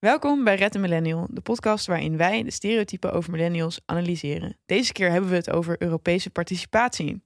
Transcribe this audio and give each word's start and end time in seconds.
Welkom 0.00 0.44
bij 0.44 0.54
Red 0.54 0.78
Millennial, 0.78 1.26
de 1.30 1.40
podcast 1.40 1.86
waarin 1.86 2.16
wij 2.16 2.42
de 2.42 2.50
stereotypen 2.50 3.12
over 3.12 3.30
millennials 3.30 3.80
analyseren. 3.86 4.56
Deze 4.66 4.92
keer 4.92 5.10
hebben 5.10 5.30
we 5.30 5.36
het 5.36 5.50
over 5.50 5.82
Europese 5.82 6.30
participatie. 6.30 7.22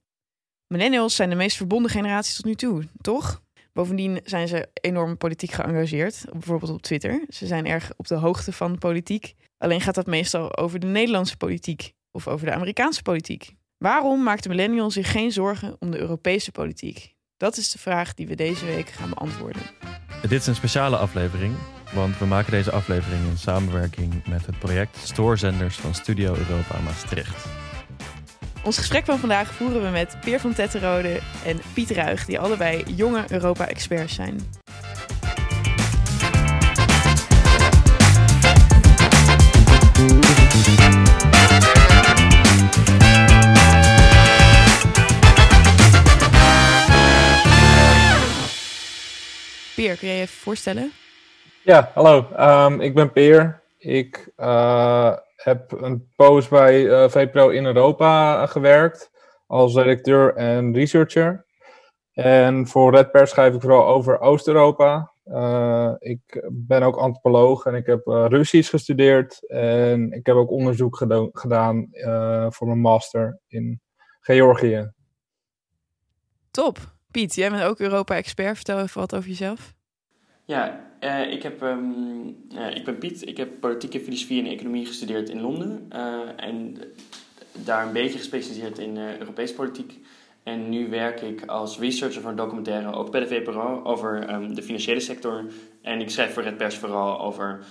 Millennials 0.66 1.14
zijn 1.14 1.30
de 1.30 1.36
meest 1.36 1.56
verbonden 1.56 1.90
generatie 1.90 2.34
tot 2.36 2.44
nu 2.44 2.54
toe, 2.54 2.82
toch? 3.00 3.42
Bovendien 3.72 4.20
zijn 4.24 4.48
ze 4.48 4.68
enorm 4.72 5.16
politiek 5.16 5.50
geëngageerd, 5.50 6.24
bijvoorbeeld 6.32 6.72
op 6.72 6.82
Twitter. 6.82 7.24
Ze 7.28 7.46
zijn 7.46 7.66
erg 7.66 7.92
op 7.96 8.06
de 8.06 8.14
hoogte 8.14 8.52
van 8.52 8.78
politiek. 8.78 9.34
Alleen 9.58 9.80
gaat 9.80 9.94
dat 9.94 10.06
meestal 10.06 10.56
over 10.56 10.78
de 10.78 10.86
Nederlandse 10.86 11.36
politiek 11.36 11.92
of 12.10 12.28
over 12.28 12.46
de 12.46 12.52
Amerikaanse 12.52 13.02
politiek. 13.02 13.54
Waarom 13.78 14.22
maakt 14.22 14.42
de 14.42 14.48
millennial 14.48 14.90
zich 14.90 15.10
geen 15.10 15.32
zorgen 15.32 15.76
om 15.78 15.90
de 15.90 15.98
Europese 15.98 16.52
politiek? 16.52 17.13
Dat 17.44 17.56
is 17.56 17.72
de 17.72 17.78
vraag 17.78 18.14
die 18.14 18.26
we 18.26 18.34
deze 18.34 18.64
week 18.64 18.88
gaan 18.88 19.08
beantwoorden. 19.08 19.62
Dit 20.22 20.40
is 20.40 20.46
een 20.46 20.54
speciale 20.54 20.96
aflevering, 20.96 21.54
want 21.92 22.18
we 22.18 22.24
maken 22.24 22.50
deze 22.50 22.70
aflevering 22.70 23.26
in 23.26 23.38
samenwerking 23.38 24.26
met 24.26 24.46
het 24.46 24.58
project 24.58 24.96
Stoorzenders 24.96 25.76
van 25.76 25.94
Studio 25.94 26.34
Europa 26.34 26.80
Maastricht. 26.80 27.46
Ons 28.62 28.78
gesprek 28.78 29.04
van 29.04 29.18
vandaag 29.18 29.52
voeren 29.52 29.82
we 29.82 29.88
met 29.88 30.16
Peer 30.20 30.40
van 30.40 30.54
Tetterode 30.54 31.20
en 31.44 31.60
Piet 31.74 31.90
Ruig, 31.90 32.24
die 32.24 32.38
allebei 32.38 32.84
jonge 32.96 33.24
Europa-experts 33.28 34.14
zijn. 34.14 34.40
Peer, 49.74 49.98
kun 49.98 50.08
jij 50.08 50.16
je 50.16 50.22
even 50.22 50.36
voorstellen? 50.36 50.92
Ja, 51.62 51.90
hallo. 51.94 52.28
Ehm, 52.36 52.80
ik 52.80 52.94
ben 52.94 53.12
Peer. 53.12 53.62
Ik 53.78 54.32
uh, 54.36 55.16
heb 55.36 55.72
een 55.72 56.12
post 56.16 56.50
bij 56.50 56.82
uh, 56.82 57.08
VPRO 57.08 57.48
in 57.48 57.64
Europa 57.64 58.46
gewerkt 58.46 59.10
als 59.46 59.74
redacteur 59.74 60.34
en 60.34 60.74
researcher. 60.74 61.46
En 62.12 62.66
voor 62.66 62.94
Red 62.94 63.10
Pers 63.10 63.30
schrijf 63.30 63.54
ik 63.54 63.60
vooral 63.60 63.86
over 63.86 64.20
Oost-Europa. 64.20 65.12
Uh, 65.24 65.92
ik 65.98 66.46
ben 66.50 66.82
ook 66.82 66.96
antropoloog 66.96 67.64
en 67.64 67.74
ik 67.74 67.86
heb 67.86 68.06
Russisch 68.06 68.70
gestudeerd. 68.70 69.48
En 69.48 70.12
ik 70.12 70.26
heb 70.26 70.36
ook 70.36 70.50
onderzoek 70.50 70.96
gedaan 71.32 71.88
voor 72.48 72.66
mijn 72.66 72.80
master 72.80 73.38
in 73.48 73.80
Georgië. 74.20 74.92
Top. 76.50 76.93
Piet, 77.14 77.34
jij 77.34 77.50
bent 77.50 77.62
ook 77.62 77.78
Europa-expert. 77.78 78.56
Vertel 78.56 78.80
even 78.80 79.00
wat 79.00 79.14
over 79.14 79.28
jezelf. 79.28 79.74
Ja, 80.44 80.90
uh, 81.00 81.32
ik, 81.32 81.42
heb, 81.42 81.62
uh, 81.62 82.76
ik 82.76 82.84
ben 82.84 82.98
Piet. 82.98 83.28
Ik 83.28 83.36
heb 83.36 83.60
politieke 83.60 84.00
filosofie 84.00 84.42
en 84.42 84.50
economie 84.50 84.86
gestudeerd 84.86 85.28
in 85.28 85.40
Londen. 85.40 85.88
Uh, 85.92 86.20
en 86.36 86.76
daar 87.52 87.86
een 87.86 87.92
beetje 87.92 88.18
gespecialiseerd 88.18 88.78
in 88.78 88.96
Europese 88.96 89.54
politiek. 89.54 90.06
En 90.42 90.68
nu 90.68 90.88
werk 90.88 91.20
ik 91.20 91.46
als 91.46 91.78
researcher 91.78 92.22
voor 92.22 92.34
documentaire, 92.34 92.92
ook 92.92 93.10
bij 93.10 93.20
de 93.20 93.26
VPRO, 93.26 93.82
over 93.84 94.34
um, 94.34 94.54
de 94.54 94.62
financiële 94.62 95.00
sector. 95.00 95.44
En 95.82 96.00
ik 96.00 96.10
schrijf 96.10 96.32
voor 96.32 96.42
Red 96.42 96.56
Pers 96.56 96.76
vooral 96.76 97.20
over 97.20 97.64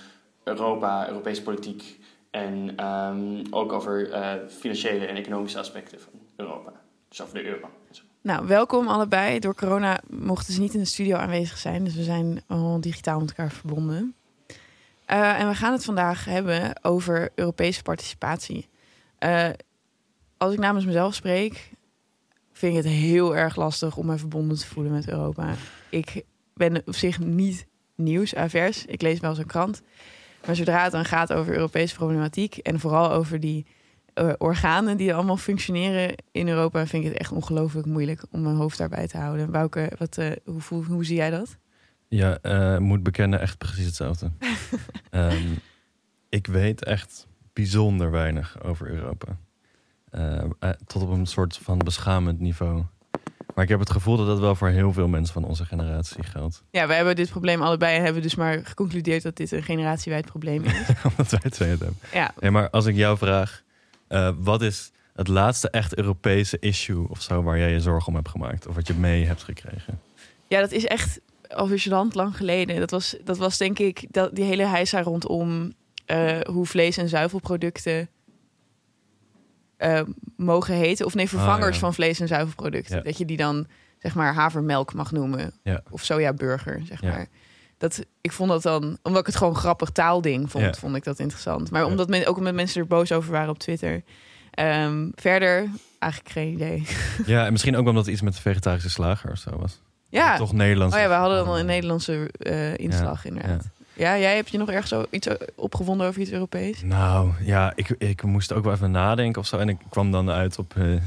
Europa, 0.44 1.08
Europese 1.08 1.42
politiek. 1.42 2.00
En 2.30 2.86
um, 2.86 3.42
ook 3.50 3.72
over 3.72 4.08
financiële 4.48 5.06
en 5.06 5.16
economische 5.16 5.58
aspecten 5.58 6.00
van 6.00 6.12
Europa. 6.36 6.72
Dus 7.08 7.22
over 7.22 7.34
de 7.34 7.44
euro. 7.44 7.68
Nou, 8.24 8.46
welkom 8.46 8.88
allebei. 8.88 9.38
Door 9.38 9.54
corona 9.54 10.00
mochten 10.08 10.52
ze 10.52 10.60
niet 10.60 10.74
in 10.74 10.80
de 10.80 10.86
studio 10.86 11.16
aanwezig 11.16 11.58
zijn, 11.58 11.84
dus 11.84 11.94
we 11.94 12.02
zijn 12.02 12.42
al 12.46 12.80
digitaal 12.80 13.20
met 13.20 13.28
elkaar 13.28 13.50
verbonden. 13.50 14.14
Uh, 15.10 15.40
en 15.40 15.48
we 15.48 15.54
gaan 15.54 15.72
het 15.72 15.84
vandaag 15.84 16.24
hebben 16.24 16.84
over 16.84 17.30
Europese 17.34 17.82
participatie. 17.82 18.68
Uh, 19.20 19.48
als 20.36 20.52
ik 20.52 20.58
namens 20.58 20.84
mezelf 20.84 21.14
spreek, 21.14 21.70
vind 22.52 22.76
ik 22.76 22.84
het 22.84 22.92
heel 22.92 23.36
erg 23.36 23.56
lastig 23.56 23.96
om 23.96 24.06
me 24.06 24.18
verbonden 24.18 24.58
te 24.58 24.66
voelen 24.66 24.92
met 24.92 25.08
Europa. 25.08 25.54
Ik 25.90 26.22
ben 26.54 26.82
op 26.86 26.94
zich 26.94 27.18
niet 27.18 27.66
nieuwsavers. 27.94 28.84
Ik 28.84 29.02
lees 29.02 29.20
wel 29.20 29.30
eens 29.30 29.38
een 29.38 29.46
krant. 29.46 29.82
Maar 30.46 30.56
zodra 30.56 30.82
het 30.82 30.92
dan 30.92 31.04
gaat 31.04 31.32
over 31.32 31.54
Europese 31.54 31.94
problematiek 31.94 32.56
en 32.56 32.80
vooral 32.80 33.10
over 33.10 33.40
die 33.40 33.66
uh, 34.14 34.32
organen 34.38 34.96
die 34.96 35.14
allemaal 35.14 35.36
functioneren 35.36 36.14
in 36.30 36.48
Europa, 36.48 36.86
vind 36.86 37.04
ik 37.04 37.10
het 37.10 37.18
echt 37.18 37.32
ongelooflijk 37.32 37.86
moeilijk 37.86 38.24
om 38.30 38.42
mijn 38.42 38.56
hoofd 38.56 38.78
daarbij 38.78 39.06
te 39.06 39.18
houden. 39.18 39.50
Wouke, 39.50 39.92
wat, 39.98 40.18
uh, 40.18 40.30
hoe, 40.44 40.60
hoe, 40.68 40.84
hoe, 40.84 41.04
zie 41.04 41.16
jij 41.16 41.30
dat? 41.30 41.56
Ja, 42.08 42.38
uh, 42.42 42.78
moet 42.78 43.02
bekennen, 43.02 43.40
echt 43.40 43.58
precies 43.58 43.86
hetzelfde. 43.86 44.30
um, 45.10 45.58
ik 46.28 46.46
weet 46.46 46.84
echt 46.84 47.26
bijzonder 47.52 48.10
weinig 48.10 48.62
over 48.62 48.90
Europa. 48.90 49.38
tot 50.86 51.02
op 51.02 51.08
een 51.10 51.26
soort 51.26 51.56
van 51.56 51.78
beschamend 51.78 52.40
niveau. 52.40 52.84
Maar 53.54 53.64
ik 53.64 53.70
heb 53.70 53.78
het 53.78 53.90
gevoel 53.90 54.16
dat 54.16 54.26
dat 54.26 54.38
wel 54.38 54.54
voor 54.54 54.68
heel 54.68 54.92
veel 54.92 55.08
mensen 55.08 55.32
van 55.34 55.44
onze 55.44 55.64
generatie 55.64 56.22
geldt. 56.22 56.62
Ja, 56.70 56.86
wij 56.86 56.96
hebben 56.96 57.16
dit 57.16 57.30
probleem 57.30 57.62
allebei 57.62 57.96
en 57.96 58.04
hebben 58.04 58.22
dus 58.22 58.34
maar 58.34 58.60
geconcludeerd 58.64 59.22
dat 59.22 59.36
dit 59.36 59.52
een 59.52 59.62
generatiewijd 59.62 60.26
probleem 60.26 60.64
is. 60.64 60.72
Omdat 61.08 61.30
wij 61.30 61.50
twee 61.50 61.70
het 61.70 61.80
hebben. 61.80 61.98
Ja. 62.12 62.34
Nee, 62.40 62.50
maar 62.50 62.70
als 62.70 62.86
ik 62.86 62.94
jou 62.94 63.18
vraag, 63.18 63.62
uh, 64.08 64.30
wat 64.38 64.62
is 64.62 64.90
het 65.14 65.28
laatste 65.28 65.70
echt 65.70 65.96
Europese 65.96 66.58
issue 66.58 67.08
of 67.08 67.22
zo 67.22 67.42
waar 67.42 67.58
jij 67.58 67.72
je 67.72 67.80
zorgen 67.80 68.08
om 68.08 68.14
hebt 68.14 68.28
gemaakt? 68.28 68.66
Of 68.66 68.74
wat 68.74 68.86
je 68.86 68.94
mee 68.94 69.24
hebt 69.24 69.42
gekregen? 69.42 70.00
Ja, 70.48 70.60
dat 70.60 70.72
is 70.72 70.86
echt 70.86 71.20
land 71.84 72.14
lang 72.14 72.36
geleden. 72.36 72.80
Dat 72.80 72.90
was, 72.90 73.16
dat 73.24 73.38
was 73.38 73.58
denk 73.58 73.78
ik 73.78 74.06
dat, 74.10 74.34
die 74.34 74.44
hele 74.44 74.66
heisa 74.66 75.02
rondom 75.02 75.72
uh, 76.06 76.40
hoe 76.40 76.66
vlees- 76.66 76.96
en 76.96 77.08
zuivelproducten 77.08 78.08
uh, 79.78 80.00
mogen 80.36 80.74
heten. 80.74 81.06
Of 81.06 81.14
nee, 81.14 81.28
vervangers 81.28 81.66
ah, 81.66 81.72
ja. 81.72 81.78
van 81.78 81.94
vlees- 81.94 82.20
en 82.20 82.28
zuivelproducten. 82.28 82.96
Ja. 82.96 83.02
Dat 83.02 83.18
je 83.18 83.24
die 83.24 83.36
dan 83.36 83.66
zeg 83.98 84.14
maar 84.14 84.34
havermelk 84.34 84.94
mag 84.94 85.12
noemen. 85.12 85.52
Ja. 85.62 85.82
Of 85.90 86.04
sojaburger, 86.04 86.82
zeg 86.84 87.02
maar. 87.02 87.28
Dat, 87.84 88.04
ik 88.20 88.32
vond 88.32 88.50
dat 88.50 88.62
dan, 88.62 88.98
omdat 89.02 89.20
ik 89.20 89.26
het 89.26 89.36
gewoon 89.36 89.56
grappig 89.56 89.90
taalding 89.90 90.50
vond, 90.50 90.78
vond 90.78 90.96
ik 90.96 91.04
dat 91.04 91.18
interessant. 91.18 91.70
Maar 91.70 91.84
omdat 91.84 92.08
men, 92.08 92.26
ook 92.26 92.40
met 92.40 92.54
mensen 92.54 92.80
er 92.80 92.86
boos 92.86 93.12
over 93.12 93.32
waren 93.32 93.48
op 93.48 93.58
Twitter. 93.58 94.02
Um, 94.60 95.12
verder, 95.14 95.68
eigenlijk 95.98 96.32
geen 96.32 96.52
idee. 96.52 96.86
Ja, 97.26 97.46
en 97.46 97.52
misschien 97.52 97.76
ook 97.76 97.88
omdat 97.88 98.04
het 98.04 98.12
iets 98.12 98.22
met 98.22 98.34
de 98.34 98.40
vegetarische 98.40 98.90
slager 98.90 99.30
of 99.30 99.38
zo 99.38 99.50
was. 99.58 99.80
Ja. 100.08 100.36
Toch 100.36 100.52
Nederlands. 100.52 100.94
Oh 100.94 101.00
ja, 101.00 101.08
we 101.08 101.14
hadden 101.14 101.44
dan 101.44 101.56
een 101.56 101.66
Nederlandse 101.66 102.30
uh, 102.38 102.76
inslag 102.76 103.24
inderdaad. 103.24 103.68
Ja. 103.92 104.18
jij 104.18 104.34
hebt 104.34 104.50
je 104.50 104.58
nog 104.58 104.70
ergens 104.70 104.88
zo 104.88 105.04
iets 105.10 105.28
opgevonden 105.54 106.06
over 106.06 106.20
iets 106.20 106.30
Europees? 106.30 106.82
Nou 106.82 107.30
ja, 107.40 107.72
ik, 107.74 107.88
ik 107.98 108.22
moest 108.22 108.52
ook 108.52 108.64
wel 108.64 108.72
even 108.72 108.90
nadenken 108.90 109.40
of 109.40 109.46
zo. 109.46 109.58
En 109.58 109.68
ik 109.68 109.78
kwam 109.88 110.10
dan 110.10 110.30
uit 110.30 110.58
op, 110.58 110.74
uh, 110.78 111.00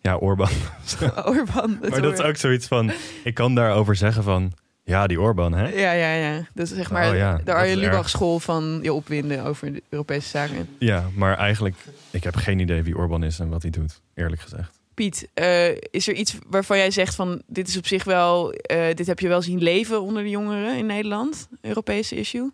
ja, 0.00 0.16
Orban. 0.16 0.50
Orban. 1.24 1.78
Maar 1.88 2.02
dat 2.02 2.12
is 2.12 2.24
ook 2.24 2.36
zoiets 2.36 2.66
van, 2.66 2.92
ik 3.24 3.34
kan 3.34 3.54
daarover 3.54 3.96
zeggen 3.96 4.22
van, 4.22 4.52
ja, 4.84 5.06
die 5.06 5.20
Orban, 5.20 5.52
hè? 5.52 5.68
Ja, 5.68 5.92
ja, 5.92 6.14
ja. 6.14 6.46
Dus 6.54 6.70
zeg 6.70 6.90
maar 6.90 7.10
oh, 7.10 7.16
ja, 7.16 7.40
de 7.44 7.52
Arjen 7.52 7.76
Lubach 7.76 8.08
school 8.08 8.38
van 8.38 8.78
je 8.82 8.92
opwinden 8.92 9.44
over 9.44 9.72
de 9.72 9.82
Europese 9.88 10.28
zaken. 10.28 10.68
Ja, 10.78 11.08
maar 11.14 11.38
eigenlijk, 11.38 11.76
ik 12.10 12.24
heb 12.24 12.36
geen 12.36 12.58
idee 12.58 12.82
wie 12.82 12.96
Orban 12.96 13.24
is 13.24 13.38
en 13.38 13.48
wat 13.48 13.62
hij 13.62 13.70
doet, 13.70 14.00
eerlijk 14.14 14.42
gezegd. 14.42 14.80
Piet, 14.94 15.28
uh, 15.34 15.68
is 15.90 16.08
er 16.08 16.14
iets 16.14 16.36
waarvan 16.46 16.76
jij 16.76 16.90
zegt 16.90 17.14
van 17.14 17.42
dit 17.46 17.68
is 17.68 17.76
op 17.76 17.86
zich 17.86 18.04
wel, 18.04 18.52
uh, 18.52 18.58
dit 18.94 19.06
heb 19.06 19.20
je 19.20 19.28
wel 19.28 19.42
zien 19.42 19.62
leven 19.62 20.02
onder 20.02 20.22
de 20.22 20.30
jongeren 20.30 20.76
in 20.76 20.86
Nederland, 20.86 21.48
Europese 21.60 22.16
issue? 22.16 22.52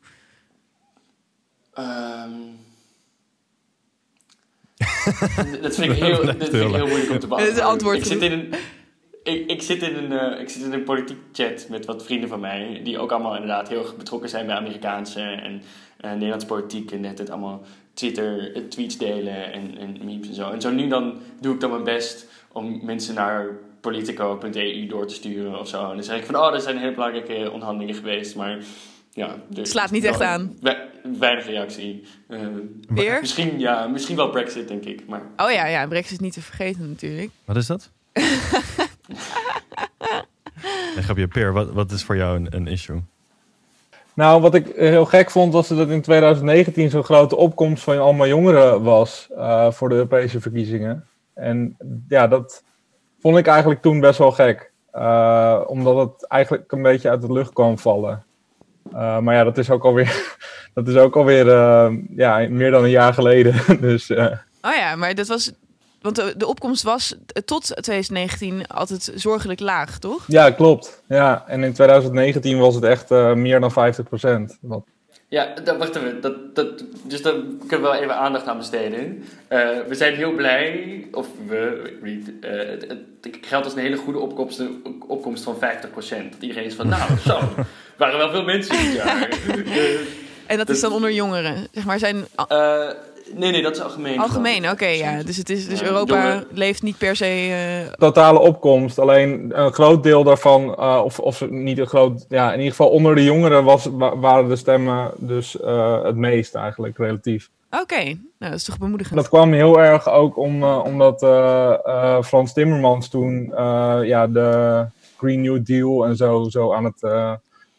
Um... 1.78 2.56
dat 5.62 5.74
vind 5.74 5.92
ik 5.92 5.98
heel, 5.98 6.24
dat 6.24 6.36
vind 6.36 6.52
ik 6.52 6.74
heel 6.74 6.86
moeilijk 6.86 7.10
om 7.10 7.18
te 7.18 7.26
beantwoorden. 7.26 8.00
Ik 8.00 8.06
zit 8.06 8.22
in 8.22 8.32
een, 8.32 8.54
ik, 9.28 9.50
ik, 9.50 9.62
zit 9.62 9.82
in 9.82 9.96
een, 9.96 10.12
uh, 10.12 10.40
ik 10.40 10.48
zit 10.48 10.62
in 10.62 10.72
een 10.72 10.82
politiek 10.82 11.18
chat 11.32 11.66
met 11.68 11.86
wat 11.86 12.04
vrienden 12.04 12.28
van 12.28 12.40
mij, 12.40 12.80
die 12.84 12.98
ook 12.98 13.12
allemaal 13.12 13.34
inderdaad 13.34 13.68
heel 13.68 13.78
erg 13.78 13.96
betrokken 13.96 14.28
zijn 14.28 14.46
bij 14.46 14.56
Amerikaanse 14.56 15.20
en 15.20 15.62
uh, 16.04 16.12
Nederlandse 16.12 16.46
politiek 16.46 16.90
en 16.90 17.00
net 17.00 17.18
het 17.18 17.30
allemaal 17.30 17.62
Twitter 17.94 18.56
uh, 18.56 18.62
tweets 18.62 18.98
delen 18.98 19.52
en, 19.52 19.78
en 19.78 19.98
memes 20.04 20.28
en 20.28 20.34
zo. 20.34 20.50
En 20.50 20.60
zo 20.60 20.70
nu 20.70 20.88
dan 20.88 21.18
doe 21.40 21.54
ik 21.54 21.60
dan 21.60 21.70
mijn 21.70 21.84
best 21.84 22.26
om 22.52 22.84
mensen 22.84 23.14
naar 23.14 23.46
politico.eu 23.80 24.86
door 24.86 25.06
te 25.06 25.14
sturen 25.14 25.60
of 25.60 25.68
zo. 25.68 25.88
En 25.88 25.94
dan 25.94 26.04
zeg 26.04 26.18
ik 26.18 26.24
van, 26.24 26.36
oh, 26.36 26.54
er 26.54 26.60
zijn 26.60 26.78
hele 26.78 26.94
belangrijke 26.94 27.50
onderhandelingen 27.52 27.94
geweest, 27.94 28.36
maar 28.36 28.58
ja, 29.12 29.36
dus 29.48 29.70
slaat 29.70 29.90
niet 29.90 30.04
echt 30.04 30.20
aan. 30.20 30.58
weinig 31.18 31.46
reactie. 31.46 32.02
Uh, 32.28 32.40
Weer? 32.88 33.20
Misschien, 33.20 33.58
ja, 33.58 33.86
misschien 33.86 34.16
wel 34.16 34.30
Brexit, 34.30 34.68
denk 34.68 34.84
ik. 34.84 35.06
Maar... 35.06 35.22
Oh 35.36 35.50
ja, 35.50 35.66
ja, 35.66 35.86
Brexit 35.86 36.20
niet 36.20 36.32
te 36.32 36.42
vergeten 36.42 36.88
natuurlijk. 36.88 37.30
Wat 37.44 37.56
is 37.56 37.66
dat? 37.66 37.90
nee, 40.94 41.04
grapje, 41.04 41.28
Peer, 41.28 41.52
wat, 41.52 41.70
wat 41.70 41.90
is 41.90 42.04
voor 42.04 42.16
jou 42.16 42.36
een, 42.36 42.46
een 42.50 42.66
issue? 42.66 43.02
Nou, 44.14 44.40
wat 44.40 44.54
ik 44.54 44.72
heel 44.76 45.04
gek 45.04 45.30
vond, 45.30 45.52
was 45.52 45.68
dat 45.68 45.88
in 45.88 46.02
2019 46.02 46.90
zo'n 46.90 47.04
grote 47.04 47.36
opkomst 47.36 47.82
van 47.82 47.98
allemaal 47.98 48.26
jongeren 48.26 48.82
was 48.82 49.28
uh, 49.32 49.70
voor 49.70 49.88
de 49.88 49.94
Europese 49.94 50.40
verkiezingen. 50.40 51.06
En 51.34 51.76
ja, 52.08 52.26
dat 52.26 52.64
vond 53.20 53.36
ik 53.36 53.46
eigenlijk 53.46 53.82
toen 53.82 54.00
best 54.00 54.18
wel 54.18 54.32
gek. 54.32 54.72
Uh, 54.94 55.60
omdat 55.66 55.96
het 55.96 56.26
eigenlijk 56.26 56.72
een 56.72 56.82
beetje 56.82 57.10
uit 57.10 57.20
de 57.20 57.32
lucht 57.32 57.52
kwam 57.52 57.78
vallen. 57.78 58.24
Uh, 58.92 59.18
maar 59.18 59.34
ja, 59.34 59.44
dat 59.44 59.58
is 59.58 59.70
ook 59.70 59.84
alweer, 59.84 60.36
dat 60.74 60.88
is 60.88 60.96
ook 60.96 61.16
alweer 61.16 61.46
uh, 61.46 61.92
ja, 62.16 62.46
meer 62.48 62.70
dan 62.70 62.84
een 62.84 62.90
jaar 62.90 63.14
geleden. 63.14 63.54
dus, 63.80 64.10
uh... 64.10 64.32
Oh 64.62 64.74
ja, 64.74 64.96
maar 64.96 65.14
dat 65.14 65.26
was. 65.26 65.52
Want 66.00 66.16
de, 66.16 66.34
de 66.36 66.46
opkomst 66.46 66.82
was 66.82 67.14
tot 67.44 67.62
2019 67.64 68.66
altijd 68.66 69.12
zorgelijk 69.14 69.60
laag, 69.60 69.98
toch? 69.98 70.24
Ja, 70.26 70.50
klopt. 70.50 71.02
Ja, 71.08 71.44
en 71.46 71.64
in 71.64 71.72
2019 71.72 72.58
was 72.58 72.74
het 72.74 72.84
echt 72.84 73.10
uh, 73.10 73.32
meer 73.32 73.60
dan 73.60 73.72
50 73.72 74.04
procent. 74.08 74.58
Wat... 74.60 74.82
Ja, 75.30 75.54
dat, 75.64 75.76
wacht 75.76 75.96
even. 75.96 76.20
Dat, 76.20 76.54
dat, 76.54 76.84
dus 77.02 77.22
daar 77.22 77.34
kunnen 77.66 77.86
we 77.86 77.92
wel 77.92 77.94
even 77.94 78.16
aandacht 78.16 78.46
aan 78.46 78.56
besteden. 78.56 79.24
Uh, 79.48 79.68
we 79.88 79.94
zijn 79.94 80.14
heel 80.14 80.32
blij, 80.32 81.06
of 81.12 81.26
we, 81.46 81.92
uh, 82.02 82.50
het, 82.50 82.86
het, 83.20 83.38
geldt 83.40 83.64
als 83.64 83.74
een 83.74 83.82
hele 83.82 83.96
goede 83.96 84.18
opkomst, 84.18 84.62
opkomst 85.06 85.44
van 85.44 85.56
50%. 85.56 85.58
Dat 85.90 86.40
iedereen 86.40 86.64
is 86.64 86.74
van, 86.74 86.88
nou, 86.88 87.18
zo, 87.26 87.40
waren 87.96 88.18
wel 88.18 88.30
veel 88.30 88.44
mensen 88.44 88.76
dit 88.76 88.94
jaar. 88.94 89.28
en 90.46 90.56
dat 90.56 90.68
is 90.68 90.80
dan 90.80 90.92
onder 90.92 91.12
jongeren, 91.12 91.68
zeg 91.72 91.84
maar, 91.84 91.98
zijn... 91.98 92.26
Uh, 92.52 92.90
nee, 93.34 93.50
nee, 93.50 93.62
dat 93.62 93.76
is 93.76 93.82
algemeen. 93.82 94.18
Algemeen, 94.18 94.70
oké, 94.70 94.86
ja. 94.86 95.22
Dus, 95.22 95.36
het 95.36 95.50
is, 95.50 95.68
dus 95.68 95.82
Europa 95.82 96.14
jongeren. 96.14 96.46
leeft 96.52 96.82
niet 96.82 96.98
per 96.98 97.16
se... 97.16 97.94
Totale 97.98 98.38
opkomst, 98.38 98.98
alleen 98.98 99.50
een 99.60 99.72
groot 99.72 100.02
deel 100.02 100.24
daarvan, 100.24 100.78
of, 101.02 101.18
of 101.18 101.50
niet 101.50 101.78
een 101.78 101.86
groot... 101.86 102.26
Ja, 102.28 102.46
in 102.46 102.58
ieder 102.58 102.70
geval 102.70 102.90
onder 102.90 103.14
de 103.14 103.24
jongeren 103.24 103.64
was, 103.64 103.88
waren 103.96 104.48
de 104.48 104.56
stemmen 104.56 105.10
dus 105.16 105.56
het 106.02 106.16
meest 106.16 106.54
eigenlijk, 106.54 106.98
relatief. 106.98 107.50
Oké, 107.70 108.04
nou 108.04 108.16
dat 108.38 108.54
is 108.54 108.64
toch 108.64 108.78
bemoedigend. 108.78 109.16
Dat 109.16 109.28
kwam 109.28 109.52
heel 109.52 109.80
erg 109.80 110.08
ook 110.08 110.36
om, 110.36 110.62
uh, 110.62 110.84
omdat 110.84 111.22
uh, 111.22 111.74
uh, 111.86 112.22
Frans 112.22 112.52
Timmermans 112.52 113.08
toen 113.08 113.52
ja, 114.04 114.26
de 114.26 114.84
Green 115.18 115.40
New 115.40 115.64
Deal 115.64 116.06
en 116.06 116.16
zo, 116.16 116.48
zo 116.48 116.72
aan 116.72 116.84
het 116.84 117.00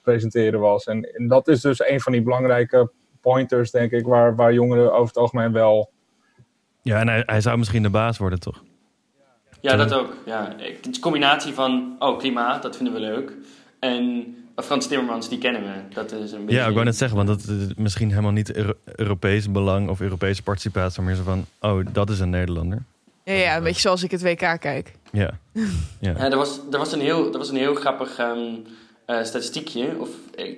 presenteren 0.04 0.60
was. 0.60 0.86
En, 0.86 1.14
en, 1.14 1.28
dat 1.28 1.48
is 1.48 1.62
dus 1.62 1.88
een 1.88 2.02
van 2.02 2.12
die 2.12 2.22
belangrijke 2.22 2.90
pointers, 3.32 3.72
denk 3.72 3.92
ik, 3.92 4.06
waar, 4.06 4.36
waar 4.36 4.54
jongeren 4.54 4.94
over 4.94 5.08
het 5.08 5.18
algemeen 5.18 5.52
wel. 5.52 5.92
Ja, 6.82 7.00
en 7.00 7.08
hij, 7.08 7.24
hij 7.26 7.42
zou 7.42 7.58
misschien 7.58 7.84
de 7.84 7.90
baas 7.90 8.18
worden, 8.18 8.40
toch? 8.40 8.64
Ja, 9.62 9.76
dat 9.76 9.94
ook. 9.94 10.16
Ja. 10.26 10.56
De 10.82 11.00
combinatie 11.00 11.54
van, 11.54 11.96
oh, 12.00 12.18
klimaat, 12.18 12.62
dat 12.62 12.76
vinden 12.76 12.94
we 12.94 13.00
leuk. 13.00 13.34
En 13.80 14.36
Frans 14.56 14.88
Timmermans, 14.88 15.30
die 15.30 15.38
kennen 15.38 15.62
we. 15.62 15.94
Dat 15.94 16.12
is 16.12 16.32
een 16.32 16.46
beetje... 16.46 16.62
Ja, 16.62 16.68
ik 16.68 16.74
wou 16.74 16.86
net 16.86 16.96
zeggen, 16.96 17.18
want 17.18 17.28
dat 17.28 17.40
is 17.40 17.74
misschien 17.76 18.10
helemaal 18.10 18.32
niet 18.32 18.56
Euro 18.56 18.74
Europees 18.96 19.52
belang 19.52 19.90
of 19.90 20.02
Europese 20.02 20.44
participatie, 20.44 21.02
maar 21.02 21.10
meer 21.10 21.24
zo 21.24 21.24
van, 21.24 21.46
oh, 21.60 21.86
dat 21.92 22.10
is 22.10 22.20
een 22.20 22.30
Nederlander. 22.30 22.84
Ja, 23.24 23.34
ja, 23.34 23.58
een 23.58 23.64
beetje 23.64 23.82
zoals 23.82 24.04
ik 24.04 24.12
het 24.12 24.22
WK 24.22 24.60
kijk. 24.60 24.94
Ja. 25.12 25.32
ja. 26.00 26.12
ja 26.18 26.32
er, 26.32 26.38
was, 26.38 26.60
er, 26.72 26.78
was 26.78 26.92
een 26.92 27.02
heel, 27.02 27.32
er 27.32 27.38
was 27.38 27.50
een 27.50 27.58
heel 27.58 27.76
grappig 27.76 28.20
um, 28.20 28.66
uh, 29.10 29.24
statistiekje, 29.24 30.00
of 30.00 30.10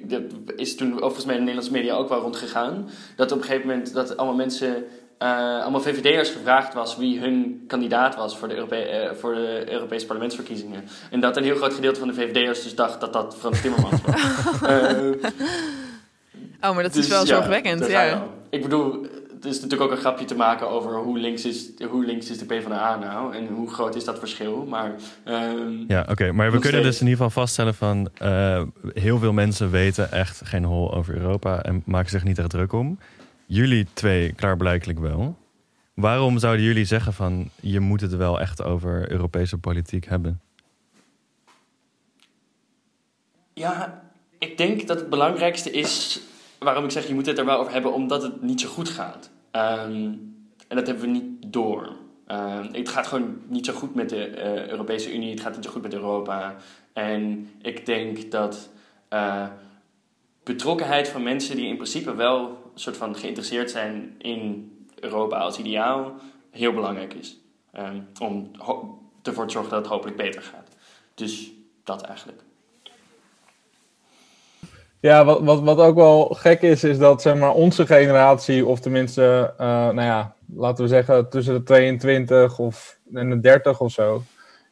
dat 0.03 0.21
is 0.55 0.75
toen 0.75 0.99
volgens 0.99 1.25
mij 1.25 1.35
in 1.35 1.45
de 1.45 1.51
Nederlandse 1.51 1.71
media 1.71 1.95
ook 1.95 2.09
wel 2.09 2.21
rondgegaan, 2.21 2.89
dat 3.15 3.31
op 3.31 3.37
een 3.37 3.43
gegeven 3.43 3.67
moment 3.67 3.93
dat 3.93 4.17
allemaal 4.17 4.35
mensen 4.35 4.83
uh, 5.21 5.61
allemaal 5.61 5.81
VVD'ers 5.81 6.29
gevraagd 6.29 6.73
was 6.73 6.97
wie 6.97 7.19
hun 7.19 7.63
kandidaat 7.67 8.15
was 8.15 8.37
voor 8.37 8.47
de, 8.47 8.55
Europe 8.55 8.91
uh, 8.91 9.11
voor 9.19 9.33
de 9.33 9.63
Europese 9.71 10.05
parlementsverkiezingen. 10.05 10.83
En 11.11 11.19
dat 11.19 11.37
een 11.37 11.43
heel 11.43 11.55
groot 11.55 11.73
gedeelte 11.73 11.99
van 11.99 12.07
de 12.07 12.13
VVD'ers 12.13 12.63
dus 12.63 12.75
dacht 12.75 12.99
dat 12.99 13.13
dat 13.13 13.35
Frans 13.39 13.61
Timmermans 13.61 14.01
was. 14.01 14.21
oh, 16.61 16.73
maar 16.73 16.83
dat 16.83 16.93
dus, 16.93 17.03
is 17.03 17.07
wel 17.07 17.25
zorgwekkend. 17.25 17.87
Ja. 17.87 18.27
Ik 18.49 18.61
bedoel, 18.61 19.05
het 19.43 19.51
is 19.51 19.61
natuurlijk 19.61 19.81
ook 19.91 19.97
een 19.97 20.03
grapje 20.03 20.25
te 20.25 20.35
maken 20.35 20.69
over 20.69 20.95
hoe 20.95 21.17
links 21.17 21.45
is, 21.45 21.69
hoe 21.89 22.05
links 22.05 22.29
is 22.29 22.37
de 22.37 22.45
PvdA 22.45 22.95
nou 22.95 23.35
en 23.35 23.47
hoe 23.47 23.69
groot 23.69 23.95
is 23.95 24.05
dat 24.05 24.19
verschil. 24.19 24.65
Maar, 24.65 24.95
ehm, 25.23 25.83
ja, 25.87 26.05
oké. 26.09 26.31
maar 26.31 26.51
we 26.51 26.59
kunnen 26.59 26.83
dus 26.83 27.01
in 27.01 27.07
ieder 27.07 27.23
geval 27.23 27.41
vaststellen 27.41 27.75
van 27.75 28.09
heel 28.93 29.19
veel 29.19 29.33
mensen 29.33 29.71
weten 29.71 30.11
echt 30.11 30.41
geen 30.43 30.63
hol 30.63 30.93
over 30.93 31.15
Europa 31.15 31.61
en 31.61 31.83
maken 31.85 32.09
zich 32.09 32.23
niet 32.23 32.37
echt 32.37 32.49
druk 32.49 32.73
om. 32.73 32.99
Jullie 33.45 33.87
twee 33.93 34.33
klaarblijkelijk 34.33 34.99
wel. 34.99 35.37
Waarom 35.93 36.39
zouden 36.39 36.65
jullie 36.65 36.85
zeggen 36.85 37.13
van 37.13 37.49
je 37.59 37.79
moet 37.79 38.01
het 38.01 38.15
wel 38.15 38.39
echt 38.39 38.63
over 38.63 39.11
Europese 39.11 39.57
politiek 39.57 40.05
hebben? 40.05 40.41
Ja, 43.53 44.01
ik 44.37 44.57
denk 44.57 44.87
dat 44.87 44.99
het 44.99 45.09
belangrijkste 45.09 45.71
is 45.71 46.21
waarom 46.63 46.83
ik 46.83 46.91
zeg 46.91 47.07
je 47.07 47.13
moet 47.13 47.25
het 47.25 47.37
er 47.37 47.45
wel 47.45 47.59
over 47.59 47.71
hebben, 47.71 47.93
omdat 47.93 48.23
het 48.23 48.41
niet 48.41 48.61
zo 48.61 48.69
goed 48.69 48.89
gaat. 48.89 49.29
Um, 49.51 50.35
en 50.67 50.75
dat 50.75 50.87
hebben 50.87 51.05
we 51.05 51.11
niet 51.11 51.53
door. 51.53 51.95
Um, 52.27 52.69
het 52.71 52.89
gaat 52.89 53.07
gewoon 53.07 53.41
niet 53.47 53.65
zo 53.65 53.73
goed 53.73 53.95
met 53.95 54.09
de 54.09 54.29
uh, 54.29 54.67
Europese 54.67 55.13
Unie, 55.13 55.31
het 55.31 55.41
gaat 55.41 55.55
niet 55.55 55.65
zo 55.65 55.71
goed 55.71 55.81
met 55.81 55.93
Europa. 55.93 56.55
En 56.93 57.49
ik 57.61 57.85
denk 57.85 58.31
dat 58.31 58.69
uh, 59.09 59.47
betrokkenheid 60.43 61.07
van 61.07 61.23
mensen 61.23 61.55
die 61.55 61.67
in 61.67 61.75
principe 61.75 62.15
wel 62.15 62.71
soort 62.75 62.97
van 62.97 63.15
geïnteresseerd 63.15 63.71
zijn 63.71 64.15
in 64.17 64.71
Europa 64.99 65.37
als 65.37 65.59
ideaal 65.59 66.13
heel 66.49 66.73
belangrijk 66.73 67.13
is. 67.13 67.37
Um, 67.77 68.07
om 68.19 68.51
ervoor 69.23 69.45
te 69.45 69.51
zorgen 69.51 69.71
dat 69.71 69.79
het 69.79 69.91
hopelijk 69.91 70.17
beter 70.17 70.41
gaat. 70.41 70.75
Dus 71.13 71.51
dat 71.83 72.01
eigenlijk. 72.01 72.43
Ja, 75.01 75.25
wat, 75.25 75.41
wat, 75.41 75.61
wat 75.61 75.79
ook 75.79 75.95
wel 75.95 76.23
gek 76.25 76.61
is, 76.61 76.83
is 76.83 76.97
dat 76.97 77.21
zeg 77.21 77.35
maar, 77.35 77.53
onze 77.53 77.85
generatie, 77.85 78.65
of 78.65 78.79
tenminste, 78.79 79.53
uh, 79.53 79.67
nou 79.67 80.01
ja, 80.01 80.33
laten 80.55 80.83
we 80.83 80.89
zeggen 80.89 81.29
tussen 81.29 81.53
de 81.53 81.63
22 81.63 82.59
of 82.59 82.97
en 83.13 83.29
de 83.29 83.39
30 83.39 83.79
of 83.79 83.91
zo. 83.91 84.23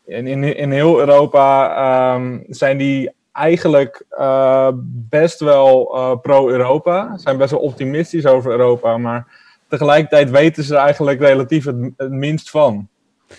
In, 0.05 0.27
in, 0.27 0.55
in 0.55 0.71
heel 0.71 0.99
Europa 0.99 2.15
um, 2.15 2.45
zijn 2.47 2.77
die 2.77 3.11
eigenlijk 3.31 4.05
uh, 4.19 4.69
best 5.09 5.39
wel 5.39 5.95
uh, 5.95 6.19
pro-Europa. 6.21 7.17
Zijn 7.17 7.37
best 7.37 7.51
wel 7.51 7.59
optimistisch 7.59 8.25
over 8.25 8.51
Europa, 8.51 8.97
maar 8.97 9.27
tegelijkertijd 9.67 10.29
weten 10.29 10.63
ze 10.63 10.75
er 10.75 10.81
eigenlijk 10.81 11.19
relatief 11.19 11.65
het, 11.65 12.09
minst 12.09 12.49
van. 12.49 12.87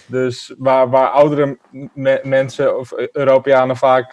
Dus 0.07 0.55
waar, 0.59 0.91
waar 0.91 1.09
oudere 1.09 1.59
me 1.95 2.21
mensen 2.23 2.79
of 2.79 2.93
Europeanen 3.13 3.77
vaak 3.77 4.13